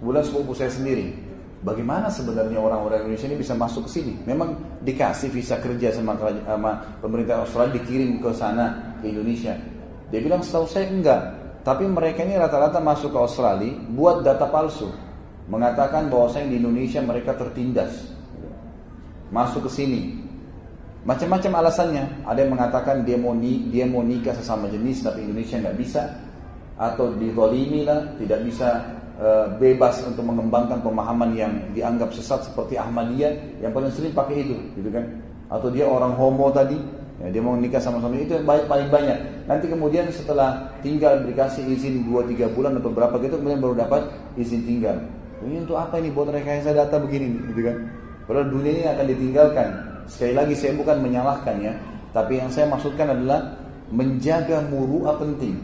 sebulan 0.03 0.27
sepupu 0.27 0.59
saya 0.59 0.75
sendiri, 0.75 1.15
bagaimana 1.63 2.11
sebenarnya 2.11 2.59
orang-orang 2.59 3.07
Indonesia 3.07 3.31
ini 3.31 3.39
bisa 3.39 3.55
masuk 3.55 3.87
ke 3.87 3.91
sini? 4.03 4.19
Memang 4.27 4.59
dikasih 4.83 5.31
visa 5.31 5.63
kerja 5.63 5.95
sama, 5.95 6.19
sama 6.19 6.99
pemerintah 6.99 7.47
Australia 7.47 7.79
dikirim 7.79 8.19
ke 8.19 8.35
sana 8.35 8.99
ke 8.99 9.07
Indonesia. 9.07 9.55
Dia 10.11 10.19
bilang 10.19 10.43
setahu 10.43 10.67
saya 10.67 10.91
enggak, 10.91 11.23
tapi 11.63 11.87
mereka 11.87 12.27
ini 12.27 12.35
rata-rata 12.35 12.83
masuk 12.83 13.15
ke 13.15 13.19
Australia 13.23 13.71
buat 13.95 14.27
data 14.27 14.51
palsu, 14.51 14.91
mengatakan 15.47 16.11
bahwa 16.11 16.27
saya 16.27 16.51
di 16.51 16.59
Indonesia 16.59 16.99
mereka 16.99 17.39
tertindas, 17.39 18.11
masuk 19.31 19.71
ke 19.71 19.71
sini, 19.71 20.24
Macam-macam 21.05 21.53
alasannya. 21.61 22.05
Ada 22.25 22.39
yang 22.49 22.53
mengatakan 22.57 23.05
dia 23.05 23.21
mau 23.21 23.37
ni, 23.37 23.69
dia 23.69 23.85
mau 23.85 24.01
nikah 24.01 24.33
sesama 24.33 24.73
jenis 24.73 25.05
tapi 25.05 25.21
Indonesia 25.21 25.61
nggak 25.61 25.77
bisa, 25.77 26.01
atau 26.81 27.13
didolimi 27.13 27.85
lah, 27.85 28.17
tidak 28.17 28.41
bisa 28.49 28.81
uh, 29.21 29.53
bebas 29.61 30.01
untuk 30.09 30.25
mengembangkan 30.25 30.81
pemahaman 30.81 31.37
yang 31.37 31.53
dianggap 31.77 32.09
sesat 32.17 32.49
seperti 32.49 32.81
Ahmadiyah 32.81 33.61
yang 33.61 33.77
paling 33.77 33.93
sering 33.93 34.17
pakai 34.17 34.49
itu, 34.49 34.57
gitu 34.81 34.89
kan? 34.89 35.05
Atau 35.53 35.69
dia 35.69 35.85
orang 35.85 36.17
homo 36.17 36.49
tadi, 36.49 36.81
ya, 37.21 37.29
dia 37.29 37.43
mau 37.45 37.53
nikah 37.53 37.85
sama 37.85 38.01
sama 38.01 38.17
itu 38.17 38.41
yang 38.41 38.49
baik 38.49 38.65
paling 38.65 38.89
banyak. 38.89 39.45
Nanti 39.45 39.69
kemudian 39.69 40.09
setelah 40.09 40.73
tinggal 40.81 41.21
dikasih 41.21 41.69
izin 41.69 42.09
2-3 42.09 42.49
bulan 42.57 42.81
atau 42.81 42.89
berapa 42.89 43.21
gitu 43.21 43.37
kemudian 43.37 43.61
baru 43.61 43.77
dapat 43.77 44.09
izin 44.41 44.65
tinggal. 44.65 45.05
Ini 45.45 45.69
untuk 45.69 45.77
apa 45.77 46.01
ini 46.01 46.09
buat 46.09 46.33
rekayasa 46.33 46.73
data 46.73 46.97
begini, 46.97 47.45
gitu 47.53 47.61
kan? 47.61 47.77
Padahal 48.25 48.49
dunia 48.49 48.73
ini 48.73 48.85
akan 48.89 49.05
ditinggalkan 49.05 49.69
Sekali 50.07 50.35
lagi 50.37 50.55
saya 50.57 50.77
bukan 50.77 51.01
menyalahkan 51.01 51.57
ya, 51.61 51.73
tapi 52.13 52.39
yang 52.39 52.53
saya 52.53 52.69
maksudkan 52.69 53.11
adalah 53.11 53.57
menjaga 53.91 54.65
muruah 54.69 55.17
penting. 55.17 55.57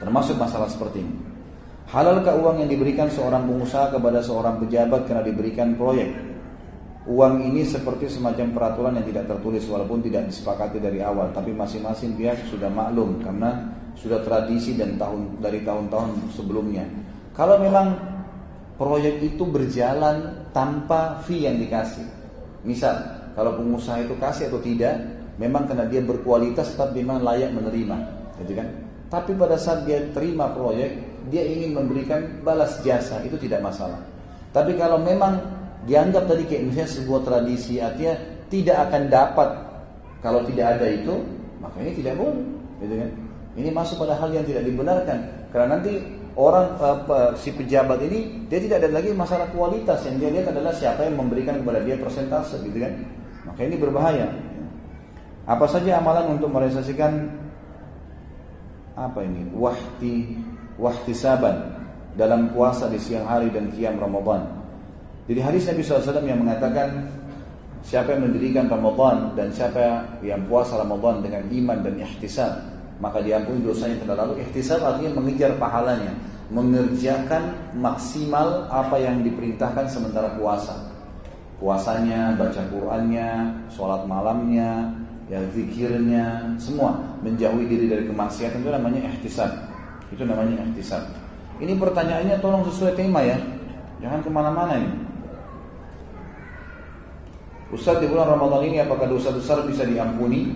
Termasuk 0.00 0.36
masalah 0.40 0.66
seperti 0.66 1.04
ini. 1.04 1.14
Halalkah 1.90 2.38
uang 2.38 2.62
yang 2.62 2.70
diberikan 2.70 3.10
seorang 3.10 3.50
pengusaha 3.50 3.90
kepada 3.90 4.22
seorang 4.22 4.62
pejabat 4.62 5.10
karena 5.10 5.26
diberikan 5.26 5.74
proyek? 5.74 6.14
Uang 7.10 7.42
ini 7.42 7.66
seperti 7.66 8.06
semacam 8.06 8.54
peraturan 8.54 8.94
yang 8.94 9.06
tidak 9.10 9.26
tertulis 9.26 9.66
walaupun 9.66 9.98
tidak 10.04 10.30
disepakati 10.30 10.78
dari 10.78 11.02
awal, 11.02 11.34
tapi 11.34 11.50
masing-masing 11.50 12.14
pihak 12.14 12.46
sudah 12.46 12.70
maklum 12.70 13.18
karena 13.18 13.74
sudah 13.98 14.22
tradisi 14.22 14.78
dan 14.78 14.94
tahun 14.94 15.42
dari 15.42 15.66
tahun-tahun 15.66 16.30
sebelumnya. 16.30 16.86
Kalau 17.34 17.58
memang 17.58 17.98
proyek 18.78 19.20
itu 19.26 19.42
berjalan 19.44 20.46
tanpa 20.54 21.18
fee 21.26 21.44
yang 21.50 21.58
dikasih, 21.58 22.06
misal 22.62 23.19
kalau 23.40 23.56
pengusaha 23.56 24.04
itu 24.04 24.12
kasih 24.20 24.52
atau 24.52 24.60
tidak, 24.60 25.00
memang 25.40 25.64
karena 25.64 25.88
dia 25.88 26.04
berkualitas 26.04 26.76
tetap 26.76 26.92
memang 26.92 27.24
layak 27.24 27.56
menerima, 27.56 27.96
gitu 28.44 28.52
kan? 28.52 28.68
Tapi 29.08 29.32
pada 29.32 29.56
saat 29.56 29.88
dia 29.88 29.96
terima 30.12 30.52
proyek, 30.52 31.00
dia 31.32 31.48
ingin 31.48 31.72
memberikan 31.72 32.44
balas 32.44 32.84
jasa, 32.84 33.16
itu 33.24 33.40
tidak 33.40 33.64
masalah. 33.64 33.96
Tapi 34.52 34.76
kalau 34.76 35.00
memang 35.00 35.40
dianggap 35.88 36.28
tadi 36.28 36.44
kayak 36.44 36.68
misalnya 36.68 36.92
sebuah 36.92 37.20
tradisi, 37.24 37.80
artinya 37.80 38.14
tidak 38.52 38.76
akan 38.92 39.02
dapat 39.08 39.48
kalau 40.20 40.44
tidak 40.44 40.76
ada 40.76 40.86
itu, 40.92 41.24
maka 41.64 41.80
ini 41.80 41.96
tidak 41.96 42.20
boleh, 42.20 42.44
gitu 42.84 42.94
kan? 43.00 43.10
Ini 43.56 43.68
masuk 43.72 44.04
pada 44.04 44.20
hal 44.20 44.36
yang 44.36 44.44
tidak 44.44 44.68
dibenarkan, 44.68 45.48
karena 45.48 45.80
nanti 45.80 45.96
orang 46.36 46.76
uh, 46.76 47.32
si 47.40 47.56
pejabat 47.56 48.04
ini 48.04 48.44
dia 48.52 48.60
tidak 48.60 48.84
ada 48.84 49.00
lagi 49.00 49.16
masalah 49.16 49.48
kualitas 49.50 50.04
yang 50.04 50.20
dia 50.20 50.28
lihat 50.28 50.52
adalah 50.52 50.76
siapa 50.76 51.08
yang 51.08 51.18
memberikan 51.18 51.58
kepada 51.58 51.82
dia 51.82 51.98
persentase 51.98 52.60
gitu 52.62 52.78
kan 52.78 52.92
maka 53.46 53.60
ini 53.64 53.76
berbahaya. 53.76 54.28
Apa 55.48 55.66
saja 55.66 55.98
amalan 55.98 56.38
untuk 56.38 56.52
merealisasikan 56.52 57.26
apa 58.94 59.20
ini? 59.24 59.48
Wahti 60.78 61.12
saban 61.16 61.74
dalam 62.14 62.52
puasa 62.52 62.86
di 62.86 63.00
siang 63.00 63.26
hari 63.26 63.50
dan 63.50 63.72
qiyam 63.72 63.98
Ramadan. 63.98 64.46
Jadi 65.30 65.40
hadis 65.40 65.62
Nabi 65.70 65.80
SAW 65.84 66.26
yang 66.26 66.42
mengatakan 66.42 67.06
siapa 67.86 68.18
yang 68.18 68.30
mendirikan 68.30 68.66
Ramadan 68.66 69.34
dan 69.38 69.48
siapa 69.54 70.04
yang 70.26 70.42
puasa 70.50 70.78
Ramadan 70.78 71.22
dengan 71.22 71.42
iman 71.48 71.78
dan 71.86 71.94
ihtisab 72.02 72.70
maka 73.00 73.24
diampuni 73.24 73.64
dosanya 73.64 73.96
telah 74.04 74.28
lalu. 74.28 74.44
Ihtisab 74.44 74.84
artinya 74.84 75.18
mengejar 75.18 75.56
pahalanya, 75.56 76.12
mengerjakan 76.52 77.72
maksimal 77.80 78.68
apa 78.68 79.00
yang 79.00 79.24
diperintahkan 79.24 79.88
sementara 79.88 80.36
puasa. 80.36 80.89
Puasanya, 81.60 82.40
baca 82.40 82.62
Qur'annya, 82.72 83.52
sholat 83.68 84.08
malamnya, 84.08 84.96
ya 85.28 85.44
zikirnya, 85.52 86.56
semua 86.56 86.96
menjauhi 87.20 87.68
diri 87.68 87.86
dari 87.86 88.04
kemaksiatan 88.08 88.64
itu 88.64 88.72
namanya 88.72 89.00
ihtisab. 89.12 89.52
Itu 90.08 90.24
namanya 90.24 90.64
ihtisab. 90.72 91.04
Ini 91.60 91.76
pertanyaannya 91.76 92.40
tolong 92.40 92.64
sesuai 92.64 92.96
tema 92.96 93.20
ya, 93.20 93.36
jangan 94.00 94.24
ke 94.24 94.30
mana-mana 94.32 94.80
ini. 94.80 94.96
Ustaz 97.70 98.00
di 98.02 98.08
bulan 98.08 98.34
Ramadan 98.34 98.66
ini 98.66 98.80
apakah 98.80 99.06
dosa 99.06 99.30
besar 99.30 99.62
bisa 99.68 99.84
diampuni? 99.84 100.50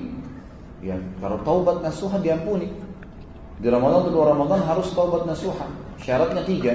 Ya, 0.83 0.97
kalau 1.21 1.37
taubat 1.45 1.85
nasuha 1.85 2.17
diampuni. 2.19 2.73
Di 3.61 3.71
Ramadan 3.71 4.11
luar 4.11 4.35
Ramadan 4.35 4.67
harus 4.67 4.91
taubat 4.97 5.23
nasuha. 5.29 5.69
Syaratnya 6.03 6.43
tiga. 6.43 6.75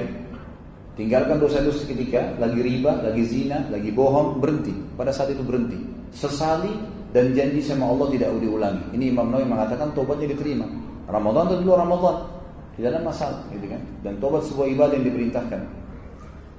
Tinggalkan 0.99 1.39
dosa-dosa 1.39 1.87
ketika 1.87 2.35
lagi 2.43 2.59
riba, 2.59 2.99
lagi 2.99 3.23
zina, 3.23 3.63
lagi 3.71 3.87
bohong, 3.87 4.43
berhenti. 4.43 4.75
Pada 4.99 5.15
saat 5.15 5.31
itu 5.31 5.39
berhenti. 5.39 5.79
Sesali 6.11 6.75
dan 7.15 7.31
janji 7.31 7.63
sama 7.63 7.87
Allah 7.87 8.11
tidak 8.11 8.35
diulangi. 8.43 8.83
Ini 8.99 9.15
Imam 9.15 9.31
Nawawi 9.31 9.47
mengatakan 9.47 9.95
tobatnya 9.95 10.35
diterima. 10.35 10.67
Ramadan 11.07 11.55
atau 11.55 11.63
luar 11.63 11.87
Ramadan 11.87 12.15
tidak 12.75 12.99
ada 12.99 13.01
masalah, 13.07 13.39
gitu 13.47 13.71
kan? 13.71 13.81
Dan 14.03 14.19
tobat 14.19 14.43
sebuah 14.51 14.67
ibadah 14.75 14.95
yang 14.99 15.07
diperintahkan. 15.07 15.61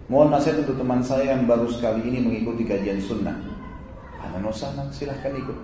Mohon 0.09 0.29
nasihat 0.33 0.57
untuk 0.65 0.77
teman 0.81 1.01
saya 1.05 1.37
yang 1.37 1.45
baru 1.45 1.69
sekali 1.69 2.01
ini 2.01 2.19
mengikuti 2.25 2.65
kajian 2.65 2.97
sunnah. 3.05 3.37
Ahlan 4.25 4.49
sana 4.57 4.89
silahkan 4.89 5.37
ikut. 5.37 5.59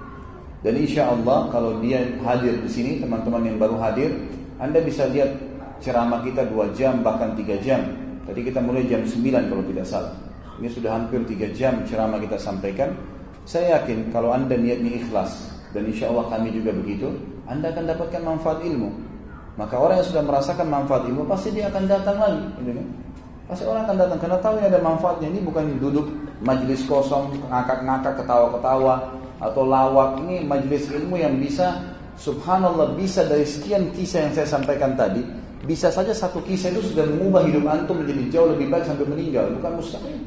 Dan 0.61 0.77
insya 0.77 1.09
Allah 1.09 1.49
kalau 1.49 1.81
dia 1.81 2.05
hadir 2.21 2.61
di 2.61 2.69
sini, 2.69 3.01
teman-teman 3.01 3.41
yang 3.41 3.57
baru 3.57 3.81
hadir, 3.81 4.13
Anda 4.61 4.85
bisa 4.85 5.09
lihat 5.09 5.33
ceramah 5.81 6.21
kita 6.21 6.45
dua 6.53 6.69
jam 6.77 7.01
bahkan 7.01 7.33
tiga 7.33 7.57
jam. 7.65 8.06
Tadi 8.27 8.41
kita 8.43 8.59
mulai 8.59 8.83
jam 8.91 9.07
9 9.07 9.23
kalau 9.47 9.65
tidak 9.71 9.87
salah. 9.87 10.15
Ini 10.59 10.69
sudah 10.73 10.91
hampir 10.99 11.23
tiga 11.31 11.47
jam 11.55 11.87
ceramah 11.87 12.19
kita 12.19 12.35
sampaikan. 12.41 12.91
Saya 13.47 13.79
yakin 13.79 14.11
kalau 14.11 14.35
Anda 14.35 14.59
niatnya 14.59 14.99
ikhlas 14.99 15.55
dan 15.71 15.87
insya 15.87 16.11
Allah 16.11 16.27
kami 16.27 16.51
juga 16.51 16.75
begitu, 16.75 17.15
Anda 17.47 17.71
akan 17.71 17.85
dapatkan 17.95 18.23
manfaat 18.27 18.59
ilmu. 18.67 18.91
Maka 19.57 19.79
orang 19.79 20.03
yang 20.03 20.09
sudah 20.11 20.25
merasakan 20.27 20.67
manfaat 20.67 21.07
ilmu 21.07 21.25
pasti 21.25 21.55
dia 21.55 21.71
akan 21.71 21.85
datang 21.87 22.17
lagi, 22.19 22.45
gitu 22.61 22.71
kan? 22.77 22.87
Pasti 23.47 23.65
orang 23.65 23.83
akan 23.87 23.97
datang 23.97 24.19
karena 24.19 24.39
tahu 24.43 24.55
ini 24.59 24.67
ada 24.67 24.81
manfaatnya. 24.83 25.29
Ini 25.31 25.41
bukan 25.47 25.65
duduk 25.79 26.07
majelis 26.43 26.83
kosong, 26.85 27.31
ngakak-ngakak, 27.47 28.19
ketawa-ketawa 28.21 28.95
atau 29.39 29.63
lawak. 29.63 30.19
Ini 30.27 30.43
majelis 30.45 30.91
ilmu 30.91 31.15
yang 31.15 31.39
bisa, 31.39 31.79
subhanallah 32.19 32.99
bisa 32.99 33.23
dari 33.25 33.47
sekian 33.47 33.95
kisah 33.95 34.27
yang 34.27 34.33
saya 34.35 34.49
sampaikan 34.51 34.99
tadi, 34.99 35.23
bisa 35.67 35.91
saja 35.91 36.15
satu 36.15 36.39
kisah 36.47 36.71
itu 36.71 36.95
sudah 36.95 37.05
mengubah 37.05 37.43
hidup 37.43 37.67
antum 37.67 37.99
menjadi 37.99 38.39
jauh 38.39 38.49
lebih 38.55 38.71
baik 38.71 38.87
sampai 38.87 39.05
meninggal. 39.11 39.51
Bukan 39.59 39.73
mustahil. 39.83 40.19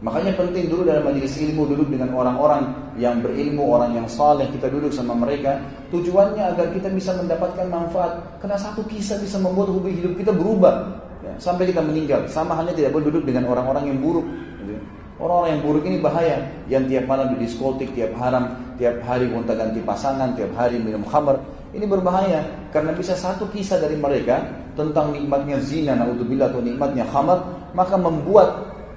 Makanya 0.00 0.32
penting 0.32 0.72
dulu 0.72 0.88
dalam 0.88 1.04
majelis 1.04 1.36
ilmu 1.36 1.68
duduk 1.68 1.92
dengan 1.92 2.16
orang-orang 2.16 2.72
yang 2.96 3.20
berilmu, 3.20 3.68
orang 3.68 3.92
yang 3.92 4.08
saleh, 4.08 4.48
kita 4.48 4.72
duduk 4.72 4.88
sama 4.88 5.12
mereka. 5.12 5.60
Tujuannya 5.92 6.56
agar 6.56 6.72
kita 6.72 6.88
bisa 6.88 7.12
mendapatkan 7.20 7.68
manfaat. 7.68 8.16
Karena 8.40 8.56
satu 8.56 8.80
kisah 8.88 9.20
bisa 9.20 9.36
membuat 9.36 9.76
hidup 9.84 10.16
kita 10.16 10.32
berubah 10.32 10.88
ya, 11.20 11.36
sampai 11.36 11.68
kita 11.68 11.84
meninggal. 11.84 12.24
Sama 12.32 12.56
halnya 12.56 12.72
tidak 12.72 12.96
boleh 12.96 13.12
duduk 13.12 13.28
dengan 13.28 13.44
orang-orang 13.52 13.92
yang 13.92 14.00
buruk. 14.00 14.24
Gitu. 14.64 14.72
Orang-orang 15.20 15.50
yang 15.52 15.62
buruk 15.68 15.84
ini 15.84 15.96
bahaya. 16.00 16.36
Yang 16.72 16.82
tiap 16.96 17.04
malam 17.04 17.26
di 17.36 17.44
diskotik, 17.44 17.92
tiap 17.92 18.16
haram, 18.16 18.56
tiap 18.80 18.96
hari 19.04 19.28
gonta 19.28 19.52
ganti 19.52 19.84
pasangan, 19.84 20.32
tiap 20.32 20.48
hari 20.56 20.80
minum 20.80 21.04
khamar. 21.04 21.36
Ini 21.70 21.86
berbahaya 21.86 22.42
karena 22.74 22.90
bisa 22.90 23.14
satu 23.14 23.46
kisah 23.54 23.78
dari 23.78 23.94
mereka 23.94 24.42
tentang 24.74 25.14
nikmatnya 25.14 25.62
zina, 25.62 25.94
naudzubillah 25.94 26.50
atau 26.50 26.62
nikmatnya 26.62 27.06
khamar, 27.06 27.38
maka 27.74 27.94
membuat 27.94 28.48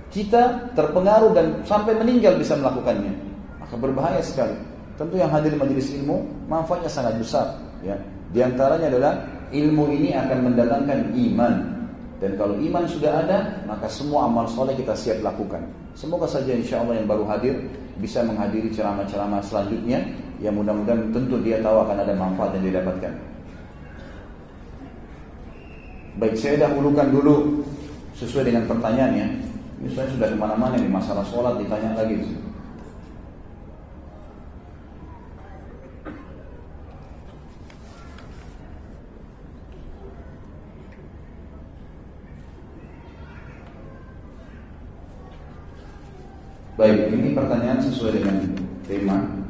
kita 0.10 0.74
terpengaruh 0.78 1.34
dan 1.34 1.62
sampai 1.66 1.98
meninggal 1.98 2.38
bisa 2.38 2.58
melakukannya. 2.58 3.14
Maka 3.62 3.76
berbahaya 3.78 4.22
sekali. 4.22 4.54
Tentu 4.94 5.18
yang 5.18 5.30
hadir 5.34 5.58
majelis 5.58 5.90
ilmu 5.94 6.22
manfaatnya 6.46 6.90
sangat 6.90 7.18
besar. 7.18 7.58
Ya. 7.82 7.98
Di 8.30 8.42
antaranya 8.46 8.90
adalah 8.94 9.14
ilmu 9.50 9.90
ini 9.90 10.14
akan 10.14 10.38
mendatangkan 10.50 11.00
iman. 11.14 11.54
Dan 12.22 12.40
kalau 12.40 12.56
iman 12.56 12.86
sudah 12.88 13.26
ada, 13.26 13.38
maka 13.66 13.90
semua 13.90 14.30
amal 14.30 14.46
soleh 14.50 14.78
kita 14.78 14.94
siap 14.94 15.20
lakukan. 15.26 15.66
Semoga 15.94 16.26
saja 16.26 16.54
insya 16.54 16.82
Allah 16.82 17.02
yang 17.02 17.10
baru 17.10 17.26
hadir 17.30 17.54
bisa 18.02 18.26
menghadiri 18.26 18.74
ceramah-ceramah 18.74 19.42
selanjutnya. 19.46 20.02
Yang 20.44 20.60
mudah-mudahan 20.60 21.16
tentu 21.16 21.40
dia 21.40 21.64
tahu 21.64 21.88
akan 21.88 22.04
ada 22.04 22.14
manfaat 22.20 22.52
yang 22.60 22.68
didapatkan. 22.68 23.14
Baik, 26.20 26.36
saya 26.36 26.68
dahulukan 26.68 27.08
dulu 27.10 27.64
sesuai 28.20 28.52
dengan 28.52 28.68
pertanyaannya. 28.68 29.28
Ini 29.80 29.90
saya 29.96 30.12
sudah 30.12 30.28
ke 30.30 30.38
mana-mana 30.38 30.76
nih 30.76 30.92
masalah 30.92 31.24
sholat 31.24 31.58
ditanya 31.64 31.96
lagi. 31.96 32.20
Baik, 46.76 47.16
ini 47.16 47.32
pertanyaan 47.32 47.80
sesuai 47.80 48.12
dengan 48.20 48.36
tema. 48.84 49.43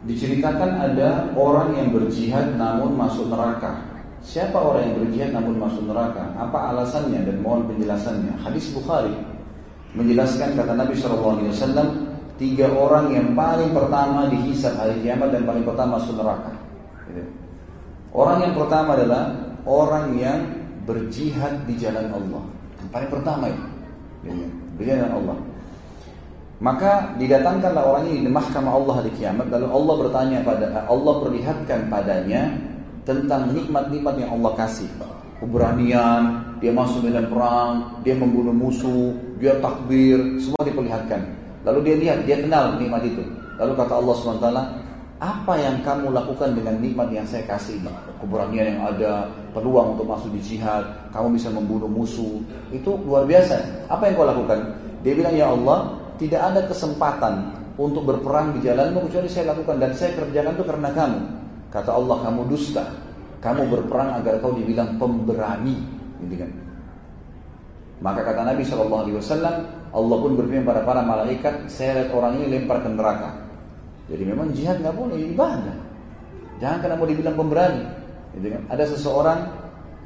Diceritakan 0.00 0.70
ada 0.80 1.28
orang 1.36 1.76
yang 1.76 1.92
berjihad 1.92 2.56
namun 2.56 2.96
masuk 2.96 3.28
neraka 3.28 3.90
Siapa 4.20 4.52
orang 4.60 4.92
yang 4.92 4.96
berjihad 5.00 5.30
namun 5.32 5.56
masuk 5.56 5.88
neraka? 5.88 6.20
Apa 6.36 6.76
alasannya 6.76 7.24
dan 7.24 7.40
mohon 7.40 7.64
penjelasannya? 7.64 8.36
Hadis 8.44 8.68
Bukhari 8.68 9.16
menjelaskan 9.96 10.60
kata 10.60 10.76
Nabi 10.76 10.92
SAW 10.92 11.40
tiga 12.36 12.68
orang 12.68 13.16
yang 13.16 13.32
paling 13.32 13.72
pertama 13.72 14.28
dihisab 14.28 14.76
hari 14.76 15.00
kiamat 15.00 15.32
dan 15.32 15.48
paling 15.48 15.64
pertama 15.64 15.96
masuk 15.96 16.20
neraka. 16.20 16.52
Gitu. 17.08 17.24
Orang 18.12 18.44
yang 18.44 18.52
pertama 18.52 18.92
adalah 18.92 19.24
orang 19.64 20.12
yang 20.20 20.38
berjihad 20.84 21.64
di 21.64 21.74
jalan 21.80 22.12
Allah. 22.12 22.44
Yang 22.76 22.88
paling 22.92 23.10
pertama 23.10 23.44
itu, 23.48 23.66
gitu. 24.28 24.44
di 24.76 24.82
jalan 24.84 25.10
Allah. 25.16 25.36
Maka 26.60 27.16
didatangkanlah 27.16 27.82
orang 27.88 28.04
ini 28.12 28.28
di 28.28 28.30
mahkamah 28.30 28.76
Allah 28.76 28.96
di 29.08 29.10
kiamat 29.16 29.48
lalu 29.48 29.66
Allah 29.72 29.94
bertanya 29.96 30.38
pada 30.44 30.84
Allah 30.84 31.14
perlihatkan 31.24 31.88
padanya 31.88 32.52
tentang 33.08 33.48
nikmat-nikmat 33.56 34.14
yang 34.20 34.36
Allah 34.36 34.52
kasih. 34.60 34.88
Keberanian, 35.40 36.44
dia 36.60 36.68
masuk 36.68 37.08
medan 37.08 37.32
perang, 37.32 38.04
dia 38.04 38.12
membunuh 38.12 38.52
musuh, 38.52 39.16
dia 39.40 39.56
takbir, 39.56 40.20
semua 40.36 40.60
diperlihatkan. 40.68 41.24
Lalu 41.64 41.78
dia 41.80 41.96
lihat, 41.96 42.18
dia 42.28 42.36
kenal 42.44 42.76
nikmat 42.76 43.08
itu. 43.08 43.24
Lalu 43.56 43.72
kata 43.72 43.96
Allah 43.96 44.14
SWT, 44.20 44.48
apa 45.20 45.54
yang 45.56 45.80
kamu 45.80 46.12
lakukan 46.12 46.52
dengan 46.52 46.76
nikmat 46.76 47.08
yang 47.08 47.24
saya 47.24 47.44
kasih 47.48 47.80
ini? 47.80 47.92
Keberanian 48.20 48.76
yang 48.76 48.80
ada, 48.84 49.32
peluang 49.56 49.96
untuk 49.96 50.12
masuk 50.12 50.28
di 50.36 50.40
jihad, 50.44 50.84
kamu 51.08 51.40
bisa 51.40 51.48
membunuh 51.48 51.88
musuh. 51.88 52.40
Itu 52.68 53.00
luar 53.00 53.24
biasa. 53.24 53.88
Apa 53.88 54.12
yang 54.12 54.20
kau 54.20 54.28
lakukan? 54.28 54.60
Dia 55.00 55.12
bilang, 55.16 55.32
ya 55.32 55.48
Allah, 55.48 55.99
tidak 56.20 56.40
ada 56.52 56.60
kesempatan 56.68 57.56
untuk 57.80 58.04
berperang 58.04 58.52
di 58.52 58.60
jalanmu 58.60 59.08
kecuali 59.08 59.28
saya 59.32 59.56
lakukan 59.56 59.80
dan 59.80 59.96
saya 59.96 60.12
kerjakan 60.20 60.52
itu 60.52 60.64
karena 60.68 60.90
kamu. 60.92 61.20
Kata 61.72 61.90
Allah 61.96 62.16
kamu 62.28 62.40
dusta. 62.52 62.84
Kamu 63.40 63.72
berperang 63.72 64.20
agar 64.20 64.36
kau 64.44 64.52
dibilang 64.52 65.00
pemberani. 65.00 65.80
Gitu 66.20 66.36
kan. 66.36 66.50
Maka 68.04 68.20
kata 68.20 68.52
Nabi 68.52 68.62
Shallallahu 68.68 69.02
Alaihi 69.08 69.16
Wasallam, 69.16 69.54
Allah 69.96 70.16
pun 70.20 70.32
berfirman 70.36 70.68
pada 70.68 70.84
para 70.84 71.00
malaikat, 71.00 71.68
saya 71.72 72.04
orang 72.12 72.36
ini 72.36 72.60
lempar 72.60 72.84
ke 72.84 72.88
neraka. 72.92 73.32
Jadi 74.12 74.22
memang 74.28 74.52
jihad 74.52 74.76
nggak 74.84 74.92
boleh 74.92 75.16
ibadah. 75.32 75.76
Jangan 76.60 76.78
karena 76.84 76.96
mau 77.00 77.08
dibilang 77.08 77.36
pemberani. 77.36 77.84
Gitu 78.36 78.46
kan. 78.52 78.62
Ada 78.68 78.84
seseorang 78.92 79.38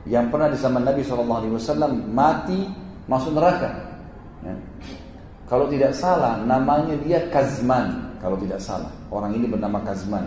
yang 0.06 0.30
pernah 0.30 0.46
di 0.46 0.58
zaman 0.62 0.86
Nabi 0.86 1.02
Shallallahu 1.02 1.40
Alaihi 1.42 1.54
Wasallam 1.58 1.92
mati 2.14 2.60
masuk 3.10 3.34
neraka. 3.34 3.93
Kalau 5.44 5.68
tidak 5.68 5.92
salah, 5.92 6.40
namanya 6.40 6.96
dia 7.04 7.28
Kazman. 7.28 8.16
Kalau 8.24 8.40
tidak 8.40 8.60
salah, 8.64 8.88
orang 9.12 9.36
ini 9.36 9.44
bernama 9.44 9.84
Kazman. 9.84 10.24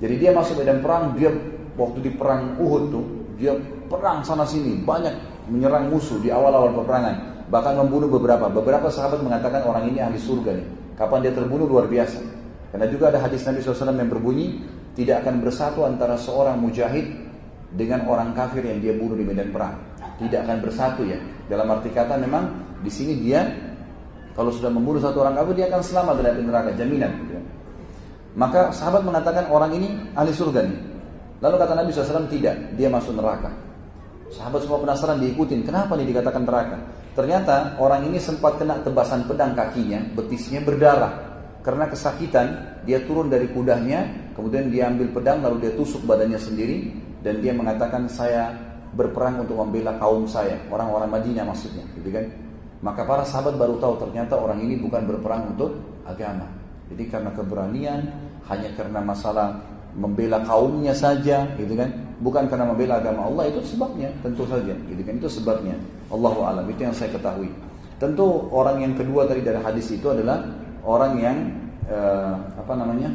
Jadi 0.00 0.14
dia 0.16 0.30
masuk 0.32 0.64
medan 0.64 0.80
perang, 0.80 1.12
dia 1.12 1.28
waktu 1.76 1.98
di 2.00 2.10
perang 2.16 2.56
Uhud 2.56 2.84
tuh, 2.88 3.04
dia 3.36 3.52
perang 3.90 4.24
sana 4.24 4.48
sini, 4.48 4.80
banyak 4.80 5.12
menyerang 5.52 5.92
musuh 5.92 6.16
di 6.24 6.32
awal-awal 6.32 6.72
peperangan, 6.72 7.44
bahkan 7.52 7.76
membunuh 7.76 8.08
beberapa. 8.08 8.48
Beberapa 8.48 8.88
sahabat 8.88 9.20
mengatakan 9.20 9.64
orang 9.68 9.92
ini 9.92 10.00
ahli 10.00 10.16
surga 10.16 10.56
nih. 10.56 10.66
Kapan 10.96 11.28
dia 11.28 11.32
terbunuh 11.36 11.68
luar 11.68 11.84
biasa. 11.84 12.18
Karena 12.72 12.86
juga 12.88 13.12
ada 13.12 13.20
hadis 13.20 13.44
Nabi 13.44 13.64
SAW 13.64 13.96
yang 13.96 14.12
berbunyi, 14.12 14.60
tidak 14.96 15.24
akan 15.24 15.40
bersatu 15.40 15.84
antara 15.84 16.16
seorang 16.16 16.60
mujahid 16.60 17.06
dengan 17.72 18.08
orang 18.08 18.32
kafir 18.32 18.64
yang 18.64 18.80
dia 18.80 18.96
bunuh 18.96 19.16
di 19.16 19.24
medan 19.24 19.52
perang. 19.52 19.76
Tidak 20.18 20.40
akan 20.42 20.56
bersatu 20.64 21.04
ya. 21.04 21.20
Dalam 21.48 21.68
arti 21.68 21.92
kata 21.92 22.18
memang 22.18 22.76
di 22.82 22.90
sini 22.90 23.14
dia 23.20 23.46
kalau 24.38 24.54
sudah 24.54 24.70
membunuh 24.70 25.02
satu 25.02 25.26
orang 25.26 25.34
kafir 25.34 25.58
dia 25.58 25.66
akan 25.66 25.82
selamat 25.82 26.14
dari 26.22 26.28
api 26.30 26.42
neraka, 26.46 26.70
jaminan. 26.78 27.10
Gitu 27.26 27.32
ya. 27.34 27.42
Maka 28.38 28.70
sahabat 28.70 29.02
mengatakan 29.02 29.50
orang 29.50 29.74
ini 29.74 29.98
ahli 30.14 30.30
surga 30.30 30.62
nih. 30.62 30.78
Lalu 31.42 31.54
kata 31.58 31.74
Nabi 31.74 31.90
SAW 31.90 32.30
tidak, 32.30 32.54
dia 32.78 32.86
masuk 32.86 33.18
neraka. 33.18 33.50
Sahabat 34.30 34.62
semua 34.62 34.78
penasaran 34.78 35.18
diikutin, 35.18 35.66
kenapa 35.66 35.98
nih 35.98 36.14
dikatakan 36.14 36.46
neraka? 36.46 36.78
Ternyata 37.18 37.82
orang 37.82 38.06
ini 38.06 38.22
sempat 38.22 38.62
kena 38.62 38.78
tebasan 38.86 39.26
pedang 39.26 39.58
kakinya, 39.58 40.06
betisnya 40.14 40.62
berdarah. 40.62 41.18
Karena 41.66 41.90
kesakitan, 41.90 42.78
dia 42.86 43.02
turun 43.02 43.26
dari 43.26 43.50
kudanya, 43.50 44.06
kemudian 44.38 44.70
dia 44.70 44.86
ambil 44.86 45.10
pedang 45.18 45.42
lalu 45.42 45.66
dia 45.66 45.72
tusuk 45.74 46.06
badannya 46.06 46.38
sendiri 46.38 46.94
dan 47.26 47.42
dia 47.42 47.50
mengatakan 47.50 48.06
saya 48.06 48.54
berperang 48.94 49.42
untuk 49.42 49.58
membela 49.58 49.98
kaum 49.98 50.30
saya, 50.30 50.62
orang-orang 50.70 51.10
Madinah 51.10 51.42
maksudnya, 51.42 51.82
gitu 51.98 52.14
kan? 52.14 52.47
Maka 52.78 53.02
para 53.02 53.26
sahabat 53.26 53.58
baru 53.58 53.74
tahu 53.82 53.98
ternyata 54.06 54.38
orang 54.38 54.62
ini 54.62 54.78
bukan 54.78 55.02
berperang 55.02 55.50
untuk 55.50 55.74
agama. 56.06 56.46
Jadi 56.88 57.04
karena 57.10 57.30
keberanian, 57.34 58.00
hanya 58.46 58.70
karena 58.78 59.00
masalah 59.02 59.58
membela 59.98 60.38
kaumnya 60.46 60.94
saja, 60.94 61.42
gitu 61.58 61.74
kan? 61.74 61.90
Bukan 62.22 62.46
karena 62.46 62.70
membela 62.70 63.02
agama 63.02 63.26
Allah 63.26 63.50
itu 63.50 63.60
sebabnya, 63.66 64.08
tentu 64.22 64.46
saja, 64.46 64.72
gitu 64.86 65.02
kan? 65.02 65.14
Itu 65.18 65.28
sebabnya. 65.28 65.74
Allahu 66.08 66.40
alam 66.46 66.64
itu 66.70 66.86
yang 66.86 66.94
saya 66.94 67.10
ketahui. 67.10 67.50
Tentu 67.98 68.46
orang 68.54 68.78
yang 68.78 68.94
kedua 68.94 69.26
tadi 69.26 69.42
dari 69.42 69.58
hadis 69.58 69.90
itu 69.90 70.06
adalah 70.14 70.38
orang 70.86 71.18
yang 71.18 71.36
eh, 71.90 72.34
apa 72.54 72.72
namanya 72.78 73.10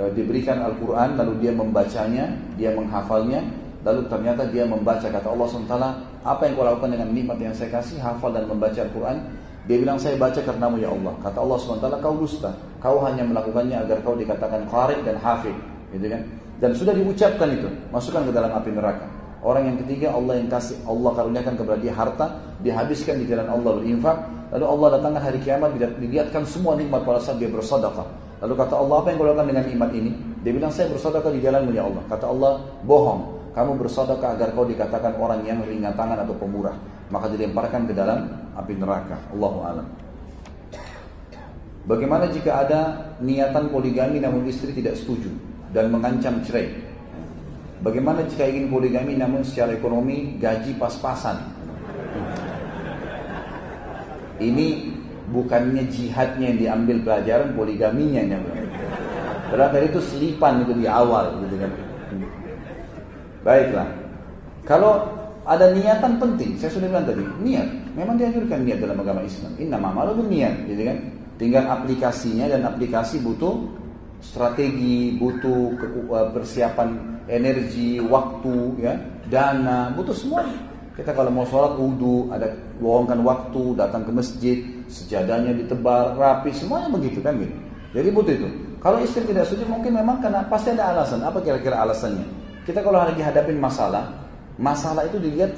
eh, 0.00 0.08
diberikan 0.16 0.64
Al-Quran 0.64 1.20
lalu 1.20 1.32
dia 1.44 1.52
membacanya, 1.52 2.32
dia 2.56 2.72
menghafalnya, 2.72 3.44
lalu 3.84 4.08
ternyata 4.08 4.48
dia 4.48 4.64
membaca 4.64 5.04
kata 5.04 5.28
Allah 5.28 5.46
SWT 5.46 5.76
apa 6.20 6.44
yang 6.44 6.52
kau 6.52 6.68
lakukan 6.68 6.92
dengan 6.92 7.08
nikmat 7.16 7.40
yang 7.40 7.56
saya 7.56 7.72
kasih? 7.72 7.96
Hafal 7.96 8.36
dan 8.36 8.44
membaca 8.44 8.76
Al-Quran. 8.76 9.24
Dia 9.64 9.76
bilang 9.80 9.96
saya 9.96 10.20
baca 10.20 10.36
karenamu 10.36 10.76
ya 10.76 10.92
Allah. 10.92 11.14
Kata 11.24 11.38
Allah 11.40 11.56
SWT 11.56 11.86
kau 12.04 12.14
dusta. 12.20 12.50
Kau 12.76 13.00
hanya 13.08 13.24
melakukannya 13.24 13.76
agar 13.80 14.04
kau 14.04 14.12
dikatakan 14.12 14.68
qari 14.68 15.00
dan 15.00 15.16
hafid. 15.16 15.56
Gitu 15.96 16.12
kan? 16.12 16.22
Dan 16.60 16.76
sudah 16.76 16.92
diucapkan 16.92 17.48
itu. 17.56 17.68
Masukkan 17.88 18.28
ke 18.28 18.32
dalam 18.36 18.52
api 18.52 18.68
neraka. 18.68 19.08
Orang 19.40 19.72
yang 19.72 19.76
ketiga 19.80 20.12
Allah 20.12 20.36
yang 20.36 20.52
kasih 20.52 20.76
Allah 20.84 21.10
karuniakan 21.16 21.54
kepada 21.56 21.78
dia 21.80 21.94
harta. 21.96 22.26
Dihabiskan 22.60 23.16
di 23.16 23.24
jalan 23.24 23.48
Allah 23.48 23.70
berinfak. 23.80 24.16
Lalu 24.52 24.64
Allah 24.68 24.88
datangkan 25.00 25.22
hari 25.24 25.38
kiamat 25.40 25.70
dilihatkan 25.78 26.42
semua 26.44 26.76
nikmat 26.76 27.00
pada 27.00 27.22
saat 27.24 27.40
dia 27.40 27.48
bersedekah. 27.48 28.04
Lalu 28.44 28.54
kata 28.60 28.74
Allah 28.76 28.96
apa 29.00 29.08
yang 29.08 29.16
kau 29.16 29.24
lakukan 29.24 29.48
dengan 29.48 29.64
nikmat 29.64 29.90
ini? 29.96 30.10
Dia 30.44 30.52
bilang 30.52 30.68
saya 30.68 30.92
bersedekah 30.92 31.32
di 31.32 31.40
jalanmu 31.40 31.72
ya 31.72 31.88
Allah. 31.88 32.02
Kata 32.12 32.28
Allah 32.28 32.52
bohong 32.84 33.39
kamu 33.50 33.82
bersedekah 33.82 34.38
agar 34.38 34.54
kau 34.54 34.66
dikatakan 34.66 35.18
orang 35.18 35.42
yang 35.42 35.62
ringan 35.66 35.94
tangan 35.98 36.22
atau 36.22 36.34
pemurah 36.38 36.74
maka 37.10 37.26
dilemparkan 37.30 37.90
ke 37.90 37.92
dalam 37.94 38.30
api 38.54 38.78
neraka 38.78 39.18
Allahu 39.34 39.58
alam 39.66 39.86
Bagaimana 41.80 42.28
jika 42.28 42.60
ada 42.62 42.80
niatan 43.24 43.72
poligami 43.72 44.20
namun 44.20 44.44
istri 44.46 44.70
tidak 44.76 45.00
setuju 45.00 45.32
dan 45.72 45.88
mengancam 45.88 46.38
cerai? 46.44 46.70
Bagaimana 47.80 48.28
jika 48.28 48.44
ingin 48.44 48.68
poligami 48.68 49.16
namun 49.16 49.40
secara 49.40 49.72
ekonomi 49.72 50.36
gaji 50.36 50.76
pas-pasan? 50.76 51.40
Ini 54.38 54.92
bukannya 55.32 55.88
jihadnya 55.88 56.52
yang 56.52 56.58
diambil 56.60 56.96
pelajaran 57.00 57.56
poligaminya 57.56 58.22
yang 58.22 58.44
Padahal 59.50 59.74
tadi 59.74 59.86
itu 59.90 60.00
selipan 60.14 60.62
itu 60.62 60.72
di 60.78 60.86
awal 60.86 61.42
gitu 61.42 61.58
kan. 61.58 61.72
Baiklah. 63.40 63.88
Kalau 64.68 65.08
ada 65.48 65.72
niatan 65.72 66.20
penting, 66.20 66.60
saya 66.60 66.70
sudah 66.70 66.88
bilang 66.92 67.08
tadi, 67.08 67.24
niat. 67.40 67.68
Memang 67.96 68.14
dianjurkan 68.20 68.62
niat 68.62 68.78
dalam 68.78 69.00
agama 69.00 69.24
Islam. 69.24 69.52
Inna 69.56 69.80
ma'amalu 69.80 70.28
niat, 70.28 70.54
gitu 70.68 70.82
kan? 70.84 70.98
Tinggal 71.40 71.64
aplikasinya 71.66 72.46
dan 72.52 72.68
aplikasi 72.68 73.18
butuh 73.24 73.56
strategi, 74.20 75.16
butuh 75.16 75.74
eh, 75.80 76.28
persiapan 76.36 76.88
energi, 77.26 77.98
waktu, 78.04 78.56
ya, 78.78 78.94
dana, 79.32 79.90
butuh 79.96 80.12
semua. 80.12 80.44
Kita 80.92 81.16
kalau 81.16 81.32
mau 81.32 81.48
sholat 81.48 81.80
wudhu, 81.80 82.28
ada 82.28 82.52
luangkan 82.76 83.24
waktu, 83.24 83.72
datang 83.72 84.04
ke 84.04 84.12
masjid, 84.12 84.56
sejadahnya 84.90 85.56
ditebar, 85.56 86.12
rapi, 86.18 86.52
semuanya 86.52 86.92
begitu 86.92 87.24
kan 87.24 87.40
gitu. 87.40 87.54
Jadi 87.96 88.08
butuh 88.12 88.34
itu. 88.36 88.48
Kalau 88.84 88.98
istri 89.00 89.24
tidak 89.24 89.48
setuju 89.48 89.64
mungkin 89.66 89.96
memang 89.96 90.20
karena 90.20 90.44
pasti 90.46 90.76
ada 90.76 90.92
alasan. 90.94 91.24
Apa 91.24 91.40
kira-kira 91.40 91.80
alasannya? 91.80 92.39
Kita 92.70 92.86
kalau 92.86 93.02
lagi 93.02 93.18
hadapin 93.18 93.58
masalah, 93.58 94.14
masalah 94.54 95.02
itu 95.02 95.18
dilihat 95.18 95.50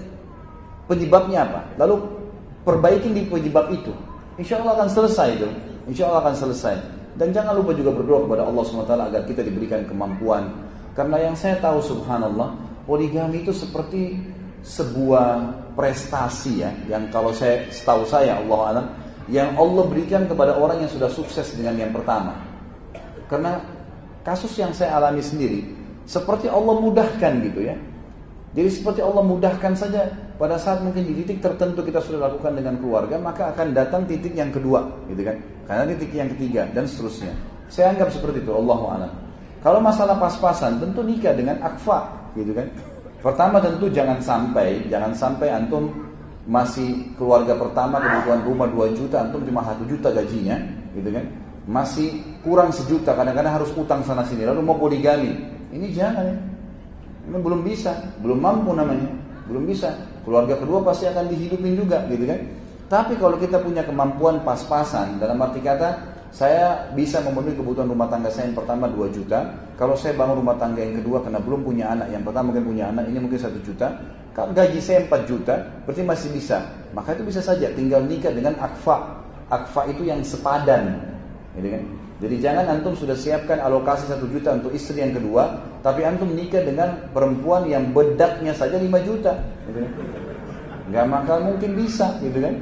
penyebabnya 0.89 1.45
apa. 1.45 1.61
Lalu 1.77 2.09
perbaikin 2.65 3.13
di 3.13 3.29
penyebab 3.29 3.69
itu. 3.69 3.93
Insya 4.41 4.65
Allah 4.65 4.81
akan 4.81 4.89
selesai 4.89 5.29
itu. 5.37 5.49
Insya 5.93 6.09
Allah 6.09 6.25
akan 6.25 6.37
selesai. 6.41 6.75
Dan 7.21 7.37
jangan 7.37 7.53
lupa 7.61 7.77
juga 7.77 7.93
berdoa 7.93 8.25
kepada 8.25 8.49
Allah 8.49 8.63
SWT 8.65 8.93
agar 8.97 9.23
kita 9.29 9.45
diberikan 9.45 9.85
kemampuan. 9.85 10.49
Karena 10.97 11.21
yang 11.21 11.37
saya 11.37 11.61
tahu 11.61 11.85
subhanallah, 11.85 12.57
poligami 12.89 13.45
itu 13.45 13.53
seperti 13.53 14.17
sebuah 14.65 15.53
prestasi 15.77 16.65
ya. 16.65 16.73
Yang 16.89 17.13
kalau 17.13 17.37
saya 17.37 17.69
setahu 17.69 18.09
saya 18.09 18.41
Allah 18.41 18.61
alam, 18.73 18.87
yang 19.29 19.53
Allah 19.61 19.85
berikan 19.85 20.25
kepada 20.25 20.57
orang 20.57 20.81
yang 20.81 20.89
sudah 20.89 21.13
sukses 21.13 21.53
dengan 21.53 21.77
yang 21.77 21.93
pertama. 21.93 22.41
Karena 23.29 23.61
kasus 24.25 24.57
yang 24.57 24.73
saya 24.73 24.97
alami 24.97 25.21
sendiri, 25.21 25.82
seperti 26.13 26.47
Allah 26.53 26.77
mudahkan 26.77 27.33
gitu 27.41 27.61
ya. 27.65 27.77
Jadi 28.53 28.69
seperti 28.69 29.01
Allah 29.01 29.25
mudahkan 29.25 29.73
saja 29.73 30.13
pada 30.37 30.61
saat 30.61 30.85
mungkin 30.85 31.09
di 31.09 31.25
titik 31.25 31.41
tertentu 31.41 31.81
kita 31.81 32.05
sudah 32.05 32.29
lakukan 32.29 32.53
dengan 32.53 32.77
keluarga, 32.77 33.17
maka 33.17 33.49
akan 33.57 33.73
datang 33.73 34.05
titik 34.05 34.37
yang 34.37 34.53
kedua, 34.53 34.85
gitu 35.09 35.25
kan? 35.25 35.41
Karena 35.65 35.89
titik 35.97 36.13
yang 36.13 36.29
ketiga 36.37 36.69
dan 36.77 36.85
seterusnya. 36.85 37.33
Saya 37.73 37.97
anggap 37.97 38.13
seperti 38.13 38.45
itu, 38.45 38.53
Allahu 38.53 38.85
a'lam. 38.93 39.09
Kalau 39.65 39.81
masalah 39.81 40.21
pas-pasan, 40.21 40.85
tentu 40.85 41.01
nikah 41.01 41.33
dengan 41.33 41.57
akfa, 41.65 42.13
gitu 42.37 42.53
kan? 42.53 42.69
Pertama 43.25 43.57
tentu 43.65 43.89
jangan 43.89 44.21
sampai, 44.21 44.85
jangan 44.93 45.17
sampai 45.17 45.49
antum 45.49 45.89
masih 46.45 47.09
keluarga 47.17 47.57
pertama 47.57 48.05
kebutuhan 48.05 48.41
rumah 48.45 48.69
2 48.69 49.01
juta, 49.01 49.25
antum 49.25 49.41
cuma 49.49 49.65
1 49.65 49.89
juta 49.89 50.13
gajinya, 50.13 50.61
gitu 50.93 51.09
kan? 51.09 51.25
Masih 51.65 52.21
kurang 52.45 52.69
sejuta, 52.69 53.17
kadang-kadang 53.17 53.65
harus 53.65 53.73
utang 53.73 54.05
sana 54.05 54.29
sini, 54.29 54.45
lalu 54.45 54.61
mau 54.61 54.77
poligami, 54.77 55.62
ini 55.73 55.91
jangan 55.91 56.25
ya. 56.29 56.37
Ini 57.23 57.39
belum 57.39 57.62
bisa, 57.62 57.95
belum 58.20 58.39
mampu 58.39 58.75
namanya, 58.75 59.09
belum 59.47 59.64
bisa. 59.64 59.95
Keluarga 60.23 60.59
kedua 60.59 60.83
pasti 60.85 61.07
akan 61.07 61.31
dihidupin 61.31 61.75
juga, 61.75 62.03
gitu 62.11 62.27
kan? 62.27 62.41
Tapi 62.91 63.16
kalau 63.16 63.41
kita 63.41 63.57
punya 63.62 63.81
kemampuan 63.87 64.43
pas-pasan, 64.45 65.16
dalam 65.16 65.41
arti 65.41 65.64
kata, 65.64 66.12
saya 66.33 66.93
bisa 66.93 67.25
memenuhi 67.25 67.57
kebutuhan 67.57 67.89
rumah 67.89 68.09
tangga 68.09 68.29
saya 68.29 68.53
yang 68.53 68.59
pertama 68.59 68.89
2 68.89 69.09
juta. 69.12 69.49
Kalau 69.79 69.97
saya 69.97 70.12
bangun 70.18 70.45
rumah 70.45 70.57
tangga 70.61 70.81
yang 70.85 71.01
kedua 71.01 71.25
karena 71.25 71.41
belum 71.41 71.61
punya 71.64 71.89
anak, 71.89 72.09
yang 72.12 72.25
pertama 72.27 72.53
mungkin 72.53 72.64
punya 72.68 72.85
anak, 72.93 73.05
ini 73.09 73.18
mungkin 73.20 73.39
1 73.41 73.64
juta. 73.64 73.87
Kalau 74.33 74.51
gaji 74.53 74.81
saya 74.81 75.05
4 75.09 75.29
juta, 75.29 75.55
berarti 75.85 76.03
masih 76.05 76.29
bisa. 76.33 76.59
Maka 76.93 77.16
itu 77.16 77.23
bisa 77.25 77.41
saja, 77.41 77.68
tinggal 77.73 78.05
nikah 78.05 78.33
dengan 78.33 78.57
akfa. 78.61 79.25
Akfa 79.53 79.89
itu 79.89 80.09
yang 80.09 80.25
sepadan, 80.25 81.01
gitu 81.57 81.68
kan? 81.68 81.83
Jadi 82.23 82.39
jangan 82.39 82.70
antum 82.70 82.95
sudah 82.95 83.18
siapkan 83.18 83.59
alokasi 83.59 84.07
satu 84.07 84.31
juta 84.31 84.55
untuk 84.55 84.70
istri 84.70 85.03
yang 85.03 85.11
kedua, 85.11 85.59
tapi 85.83 86.07
antum 86.07 86.31
nikah 86.31 86.62
dengan 86.62 87.11
perempuan 87.11 87.66
yang 87.66 87.91
bedaknya 87.91 88.55
saja 88.55 88.79
5 88.79 88.87
juta. 89.03 89.35
Gitu 89.66 89.83
kan? 89.83 89.91
Gak 90.95 91.41
mungkin 91.43 91.75
bisa, 91.75 92.14
gitu 92.23 92.39
kan? 92.39 92.55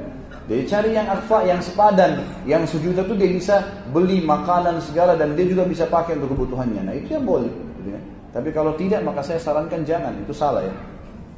Jadi 0.48 0.62
cari 0.64 0.90
yang 0.96 1.06
akfa, 1.12 1.44
yang 1.44 1.60
sepadan, 1.60 2.24
yang 2.48 2.64
sejuta 2.64 3.04
itu 3.04 3.14
dia 3.14 3.30
bisa 3.30 3.56
beli 3.92 4.24
makanan 4.24 4.80
segala 4.80 5.12
dan 5.14 5.36
dia 5.36 5.44
juga 5.44 5.68
bisa 5.68 5.84
pakai 5.86 6.16
untuk 6.16 6.34
kebutuhannya. 6.34 6.80
Nah 6.80 6.94
itu 6.96 7.14
yang 7.14 7.28
boleh. 7.28 7.52
Gitu 7.84 7.92
kan? 7.92 8.02
Tapi 8.32 8.48
kalau 8.56 8.72
tidak 8.80 9.04
maka 9.04 9.20
saya 9.20 9.38
sarankan 9.38 9.84
jangan, 9.84 10.16
itu 10.24 10.32
salah 10.32 10.64
ya. 10.64 10.74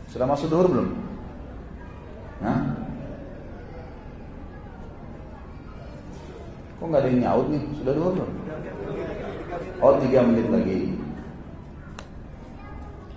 Sudah 0.08 0.30
masuk 0.30 0.46
duhur 0.46 0.70
belum? 0.70 0.88
Hah? 2.46 2.60
Kok 6.82 6.90
nggak 6.90 7.02
ada 7.06 7.10
yang 7.14 7.22
nyaut 7.22 7.46
nih? 7.46 7.62
Sudah 7.78 7.92
dua 7.94 8.08
belum? 8.10 8.30
Oh 9.78 9.94
tiga 10.02 10.26
menit 10.26 10.50
lagi. 10.50 10.98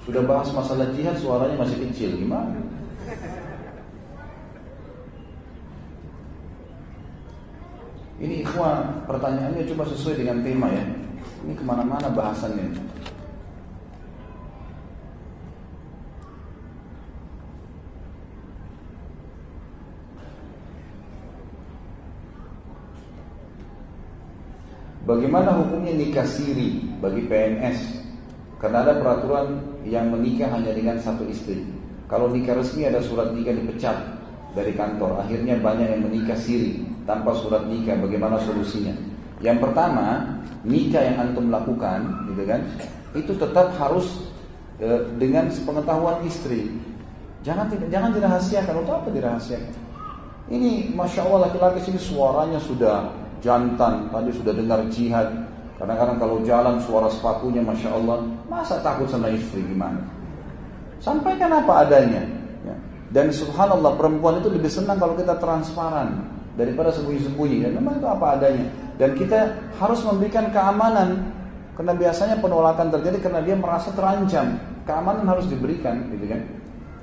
Sudah 0.06 0.22
bahas 0.22 0.54
masalah 0.54 0.94
jihad 0.94 1.18
suaranya 1.18 1.58
masih 1.58 1.82
kecil 1.90 2.14
gimana? 2.14 2.62
Ini 8.22 8.46
ikhwan 8.46 9.02
pertanyaannya 9.10 9.66
coba 9.74 9.84
sesuai 9.90 10.22
dengan 10.22 10.46
tema 10.46 10.70
ya. 10.70 10.86
Ini 11.50 11.58
ke 11.58 11.64
mana-mana 11.66 12.06
bahasannya. 12.14 12.70
Bagaimana 25.06 25.54
hukumnya 25.54 25.94
nikah 25.94 26.26
siri 26.26 26.82
bagi 26.98 27.30
PNS? 27.30 27.78
Karena 28.58 28.82
ada 28.82 28.98
peraturan 28.98 29.62
yang 29.86 30.10
menikah 30.10 30.50
hanya 30.50 30.74
dengan 30.74 30.98
satu 30.98 31.22
istri. 31.30 31.62
Kalau 32.10 32.34
nikah 32.34 32.58
resmi 32.58 32.90
ada 32.90 32.98
surat 33.06 33.30
nikah 33.30 33.54
dipecat 33.54 33.94
dari 34.58 34.74
kantor. 34.74 35.22
Akhirnya 35.22 35.62
banyak 35.62 35.94
yang 35.94 36.02
menikah 36.10 36.34
siri 36.34 36.82
tanpa 37.06 37.38
surat 37.38 37.70
nikah. 37.70 37.94
Bagaimana 38.02 38.42
solusinya? 38.50 38.98
Yang 39.46 39.70
pertama, 39.70 40.26
nikah 40.66 41.06
yang 41.06 41.18
antum 41.22 41.54
lakukan, 41.54 42.02
gitu 42.34 42.44
kan? 42.50 42.62
Itu 43.14 43.38
tetap 43.38 43.78
harus 43.78 44.10
e, 44.82 45.06
dengan 45.22 45.54
sepengetahuan 45.54 46.26
istri. 46.26 46.74
Jangan 47.46 47.70
jangan 47.94 48.10
dirahasiakan. 48.10 48.74
Untuk 48.82 49.06
apa 49.06 49.14
dirahasiakan? 49.14 49.74
Ini 50.50 50.98
masya 50.98 51.30
Allah 51.30 51.50
laki-laki 51.50 51.86
sini 51.86 52.02
suaranya 52.02 52.58
sudah 52.58 53.25
jantan. 53.46 54.10
Tadi 54.10 54.34
sudah 54.34 54.54
dengar 54.58 54.82
jihad. 54.90 55.30
Kadang-kadang 55.78 56.18
kalau 56.18 56.42
jalan 56.42 56.82
suara 56.82 57.06
sepatunya 57.14 57.62
masya 57.62 57.94
Allah. 57.94 58.26
Masa 58.50 58.82
takut 58.82 59.06
sama 59.06 59.30
istri 59.30 59.62
gimana? 59.62 60.02
Sampaikan 60.98 61.54
apa 61.54 61.86
adanya. 61.86 62.26
Ya. 62.66 62.76
Dan 63.14 63.30
subhanallah 63.30 63.94
perempuan 63.94 64.42
itu 64.42 64.50
lebih 64.50 64.74
senang 64.74 64.98
kalau 64.98 65.14
kita 65.14 65.38
transparan 65.38 66.26
daripada 66.58 66.90
sembunyi-sembunyi. 66.90 67.70
Dan 67.70 67.72
memang 67.78 68.02
itu 68.02 68.08
apa 68.10 68.26
adanya. 68.34 68.66
Dan 68.98 69.14
kita 69.14 69.54
harus 69.78 70.02
memberikan 70.02 70.50
keamanan 70.50 71.30
karena 71.76 71.94
biasanya 71.94 72.40
penolakan 72.40 72.88
terjadi 72.90 73.18
karena 73.30 73.44
dia 73.44 73.56
merasa 73.60 73.92
terancam. 73.92 74.56
Keamanan 74.88 75.26
harus 75.28 75.46
diberikan, 75.50 76.08
gitu 76.14 76.26
kan? 76.30 76.42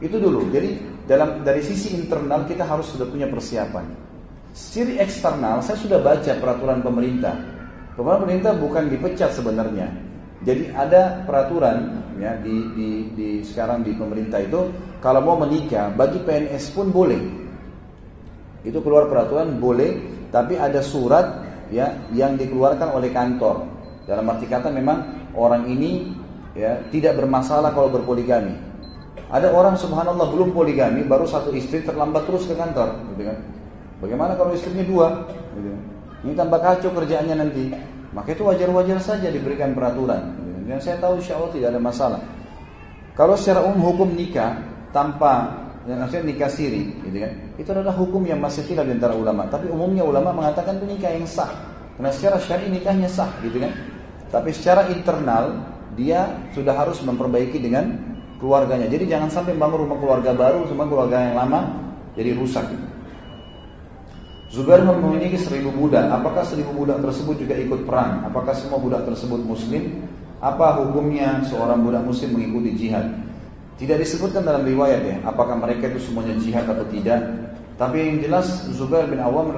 Itu 0.00 0.16
dulu. 0.16 0.48
Jadi 0.48 0.80
dalam 1.04 1.44
dari 1.44 1.60
sisi 1.60 1.92
internal 1.98 2.48
kita 2.48 2.64
harus 2.64 2.88
sudah 2.88 3.04
punya 3.06 3.28
persiapan. 3.28 4.11
Sisi 4.52 5.00
eksternal 5.00 5.64
saya 5.64 5.80
sudah 5.80 5.98
baca 6.04 6.32
peraturan 6.36 6.84
pemerintah. 6.84 7.32
Peraturan 7.96 8.20
pemerintah 8.28 8.52
bukan 8.60 8.84
dipecat 8.92 9.32
sebenarnya. 9.32 9.88
Jadi 10.44 10.68
ada 10.76 11.24
peraturan 11.24 12.04
ya 12.20 12.36
di, 12.36 12.56
di, 12.76 12.88
di 13.16 13.28
sekarang 13.40 13.80
di 13.80 13.96
pemerintah 13.96 14.44
itu 14.44 14.68
kalau 15.00 15.24
mau 15.24 15.36
menikah 15.40 15.88
bagi 15.96 16.20
PNS 16.20 16.76
pun 16.76 16.92
boleh. 16.92 17.20
Itu 18.62 18.84
keluar 18.84 19.08
peraturan 19.08 19.56
boleh, 19.56 19.98
tapi 20.28 20.60
ada 20.60 20.84
surat 20.84 21.42
ya 21.72 21.96
yang 22.12 22.36
dikeluarkan 22.36 22.92
oleh 22.92 23.08
kantor. 23.08 23.64
Dalam 24.04 24.28
arti 24.28 24.46
kata 24.46 24.68
memang 24.68 25.32
orang 25.32 25.64
ini 25.64 26.12
ya 26.52 26.76
tidak 26.92 27.16
bermasalah 27.16 27.72
kalau 27.72 27.88
berpoligami. 27.88 28.52
Ada 29.32 29.48
orang 29.48 29.80
subhanallah 29.80 30.28
belum 30.28 30.52
poligami, 30.52 31.08
baru 31.08 31.24
satu 31.24 31.56
istri 31.56 31.80
terlambat 31.80 32.28
terus 32.28 32.44
ke 32.44 32.52
kantor, 32.52 33.00
gitu 33.16 33.32
kan? 33.32 33.38
Bagaimana 34.02 34.34
kalau 34.34 34.50
istrinya 34.50 34.82
dua? 34.82 35.08
Gitu. 35.54 35.70
Ini 36.26 36.32
tambah 36.34 36.58
kacau 36.58 36.90
kerjaannya 36.90 37.36
nanti. 37.38 37.70
Maka 38.10 38.34
itu 38.34 38.42
wajar-wajar 38.42 38.98
saja 38.98 39.30
diberikan 39.30 39.72
peraturan. 39.72 40.34
Gitu. 40.42 40.58
Dan 40.66 40.78
saya 40.82 40.98
tahu 40.98 41.22
insya 41.22 41.38
Allah 41.38 41.50
tidak 41.54 41.68
ada 41.70 41.80
masalah. 41.80 42.20
Kalau 43.14 43.38
secara 43.38 43.62
umum 43.62 43.94
hukum 43.94 44.10
nikah 44.10 44.58
tanpa 44.90 45.62
yang 45.86 46.02
maksudnya 46.02 46.24
nikah 46.34 46.50
siri, 46.50 46.94
gitu 47.02 47.18
kan? 47.18 47.32
Itu 47.58 47.68
adalah 47.74 47.94
hukum 47.94 48.22
yang 48.22 48.38
masih 48.38 48.62
khilaf 48.66 48.86
di 48.86 48.94
antara 48.94 49.14
ulama. 49.14 49.46
Tapi 49.50 49.66
umumnya 49.70 50.06
ulama 50.06 50.30
mengatakan 50.30 50.78
itu 50.82 50.86
nikah 50.98 51.10
yang 51.10 51.26
sah. 51.26 51.50
Karena 51.98 52.10
secara 52.14 52.38
syar'i 52.38 52.70
nikahnya 52.70 53.10
sah, 53.10 53.30
gitu 53.42 53.58
kan? 53.58 53.74
Tapi 54.30 54.50
secara 54.54 54.88
internal 54.88 55.58
dia 55.92 56.24
sudah 56.56 56.72
harus 56.72 57.02
memperbaiki 57.04 57.58
dengan 57.60 57.98
keluarganya. 58.40 58.88
Jadi 58.88 59.10
jangan 59.10 59.28
sampai 59.28 59.54
bangun 59.58 59.86
rumah 59.86 59.98
keluarga 60.00 60.30
baru 60.32 60.64
sama 60.70 60.88
keluarga 60.88 61.18
yang 61.20 61.36
lama 61.36 61.60
jadi 62.16 62.32
rusak. 62.38 62.64
Gitu. 62.66 62.91
Zubair 64.52 64.84
memiliki 64.84 65.40
seribu 65.40 65.72
budak. 65.72 66.12
Apakah 66.12 66.44
seribu 66.44 66.76
budak 66.76 67.00
tersebut 67.00 67.40
juga 67.40 67.56
ikut 67.56 67.88
perang? 67.88 68.20
Apakah 68.28 68.52
semua 68.52 68.76
budak 68.76 69.08
tersebut 69.08 69.40
muslim? 69.40 70.04
Apa 70.44 70.76
hukumnya 70.76 71.40
seorang 71.48 71.80
budak 71.80 72.04
muslim 72.04 72.36
mengikuti 72.36 72.76
jihad? 72.76 73.08
Tidak 73.80 73.96
disebutkan 73.96 74.44
dalam 74.44 74.68
riwayat 74.68 75.00
ya, 75.08 75.16
apakah 75.24 75.56
mereka 75.56 75.88
itu 75.88 76.04
semuanya 76.04 76.36
jihad 76.36 76.68
atau 76.68 76.84
tidak. 76.92 77.24
Tapi 77.80 77.96
yang 77.98 78.18
jelas 78.20 78.68
Zubair 78.76 79.08
bin 79.08 79.24
Awam 79.24 79.56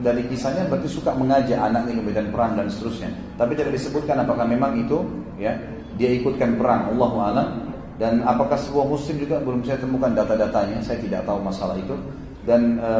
dari 0.00 0.24
kisahnya 0.32 0.64
berarti 0.72 0.88
suka 0.88 1.12
mengajak 1.12 1.60
anaknya 1.60 2.00
ke 2.00 2.02
medan 2.02 2.32
perang 2.32 2.56
dan 2.56 2.72
seterusnya. 2.72 3.12
Tapi 3.36 3.52
tidak 3.52 3.76
disebutkan 3.76 4.24
apakah 4.24 4.48
memang 4.48 4.80
itu 4.80 5.04
ya 5.36 5.52
dia 6.00 6.16
ikutkan 6.16 6.56
perang. 6.56 6.88
Allah 6.96 7.12
alam. 7.28 7.48
Dan 8.00 8.24
apakah 8.24 8.56
sebuah 8.56 8.88
muslim 8.88 9.20
juga 9.20 9.36
belum 9.44 9.60
saya 9.60 9.76
temukan 9.76 10.16
data-datanya. 10.16 10.80
Saya 10.80 10.96
tidak 11.04 11.28
tahu 11.28 11.44
masalah 11.44 11.76
itu. 11.76 11.92
Dan 12.40 12.80
e, 12.80 12.92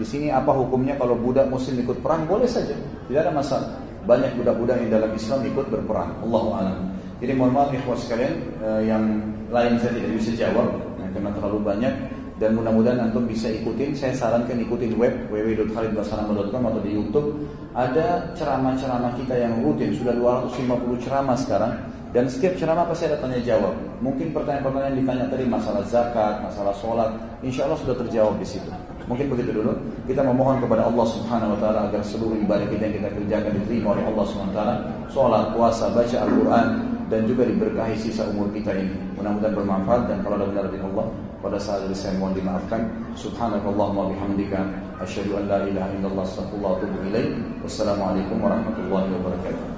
di 0.00 0.06
sini 0.08 0.32
apa 0.32 0.56
hukumnya 0.56 0.96
kalau 0.96 1.12
budak 1.12 1.52
muslim 1.52 1.84
ikut 1.84 2.00
perang 2.00 2.24
boleh 2.24 2.48
saja, 2.48 2.72
tidak 3.06 3.28
ada 3.28 3.32
masalah. 3.32 3.70
Banyak 4.08 4.32
budak-budak 4.40 4.80
yang 4.80 4.90
dalam 4.96 5.12
Islam 5.12 5.44
ikut 5.44 5.66
berperang. 5.68 6.16
Allah 6.24 6.44
alam. 6.64 6.78
Jadi 7.20 7.32
mohon 7.36 7.52
maaf 7.52 7.68
ikhwas 7.68 8.08
sekalian 8.08 8.32
eh, 8.64 8.88
yang 8.88 9.04
lain 9.52 9.76
saya 9.76 9.92
tidak 9.92 10.12
bisa 10.16 10.30
jawab 10.40 10.72
ya, 10.96 11.06
karena 11.12 11.30
terlalu 11.36 11.58
banyak 11.60 11.94
dan 12.40 12.56
mudah-mudahan 12.56 13.04
antum 13.04 13.28
bisa 13.28 13.52
ikutin. 13.52 13.92
Saya 13.92 14.16
sarankan 14.16 14.56
ikutin 14.64 14.96
web 14.96 15.12
www.khalidbasalamah.com 15.28 16.62
atau 16.72 16.80
di 16.80 16.96
YouTube. 16.96 17.44
Ada 17.76 18.32
ceramah-ceramah 18.32 19.12
kita 19.20 19.36
yang 19.36 19.60
rutin 19.60 19.92
sudah 19.92 20.16
250 20.16 21.04
ceramah 21.04 21.36
sekarang 21.36 21.72
dan 22.10 22.26
setiap 22.26 22.58
ceramah 22.58 22.90
pasti 22.90 23.06
ada 23.06 23.22
tanya 23.22 23.38
jawab. 23.38 23.70
Mungkin 24.02 24.34
pertanyaan-pertanyaan 24.34 24.98
ditanya 24.98 25.26
tadi 25.30 25.44
masalah 25.46 25.82
zakat, 25.86 26.42
masalah 26.42 26.74
sholat, 26.74 27.10
insya 27.46 27.70
Allah 27.70 27.78
sudah 27.78 27.94
terjawab 28.02 28.34
di 28.42 28.46
situ. 28.46 28.66
Mungkin 29.06 29.30
begitu 29.30 29.54
dulu. 29.54 29.74
Kita 30.10 30.26
memohon 30.26 30.58
kepada 30.58 30.90
Allah 30.90 31.06
Subhanahu 31.06 31.54
wa 31.54 31.58
taala 31.62 31.78
agar 31.86 32.02
seluruh 32.02 32.34
ibadah 32.42 32.66
kita 32.66 32.82
yang 32.90 32.94
kita 32.98 33.08
kerjakan 33.14 33.52
diterima 33.62 33.88
oleh 33.94 34.04
Allah 34.10 34.24
Subhanahu 34.26 34.52
wa 34.54 34.58
taala. 34.58 34.74
Salat, 35.10 35.44
puasa, 35.54 35.84
baca 35.94 36.16
Al-Qur'an 36.26 36.66
dan 37.10 37.26
juga 37.26 37.42
diberkahi 37.46 37.94
sisa 37.94 38.26
umur 38.26 38.50
kita 38.50 38.74
ini. 38.74 38.94
Mudah-mudahan 39.14 39.54
bermanfaat 39.54 40.02
dan 40.10 40.18
kalau 40.26 40.34
ada 40.38 40.46
benar 40.50 40.64
dari 40.66 40.82
Allah 40.82 41.06
pada 41.42 41.58
saat 41.62 41.86
ini 41.86 41.94
saya 41.94 42.14
mohon 42.18 42.34
dimaafkan. 42.34 42.90
Subhanakallahumma 43.14 44.14
bihamdika 44.14 44.58
asyhadu 45.02 45.38
an 45.38 45.44
la 45.46 45.58
ilaha 45.62 45.90
illallah 45.94 46.26
wa 46.26 46.74
atubu 46.74 46.98
ilaik. 47.06 47.38
Wassalamualaikum 47.62 48.38
warahmatullahi 48.42 49.10
wabarakatuh. 49.14 49.69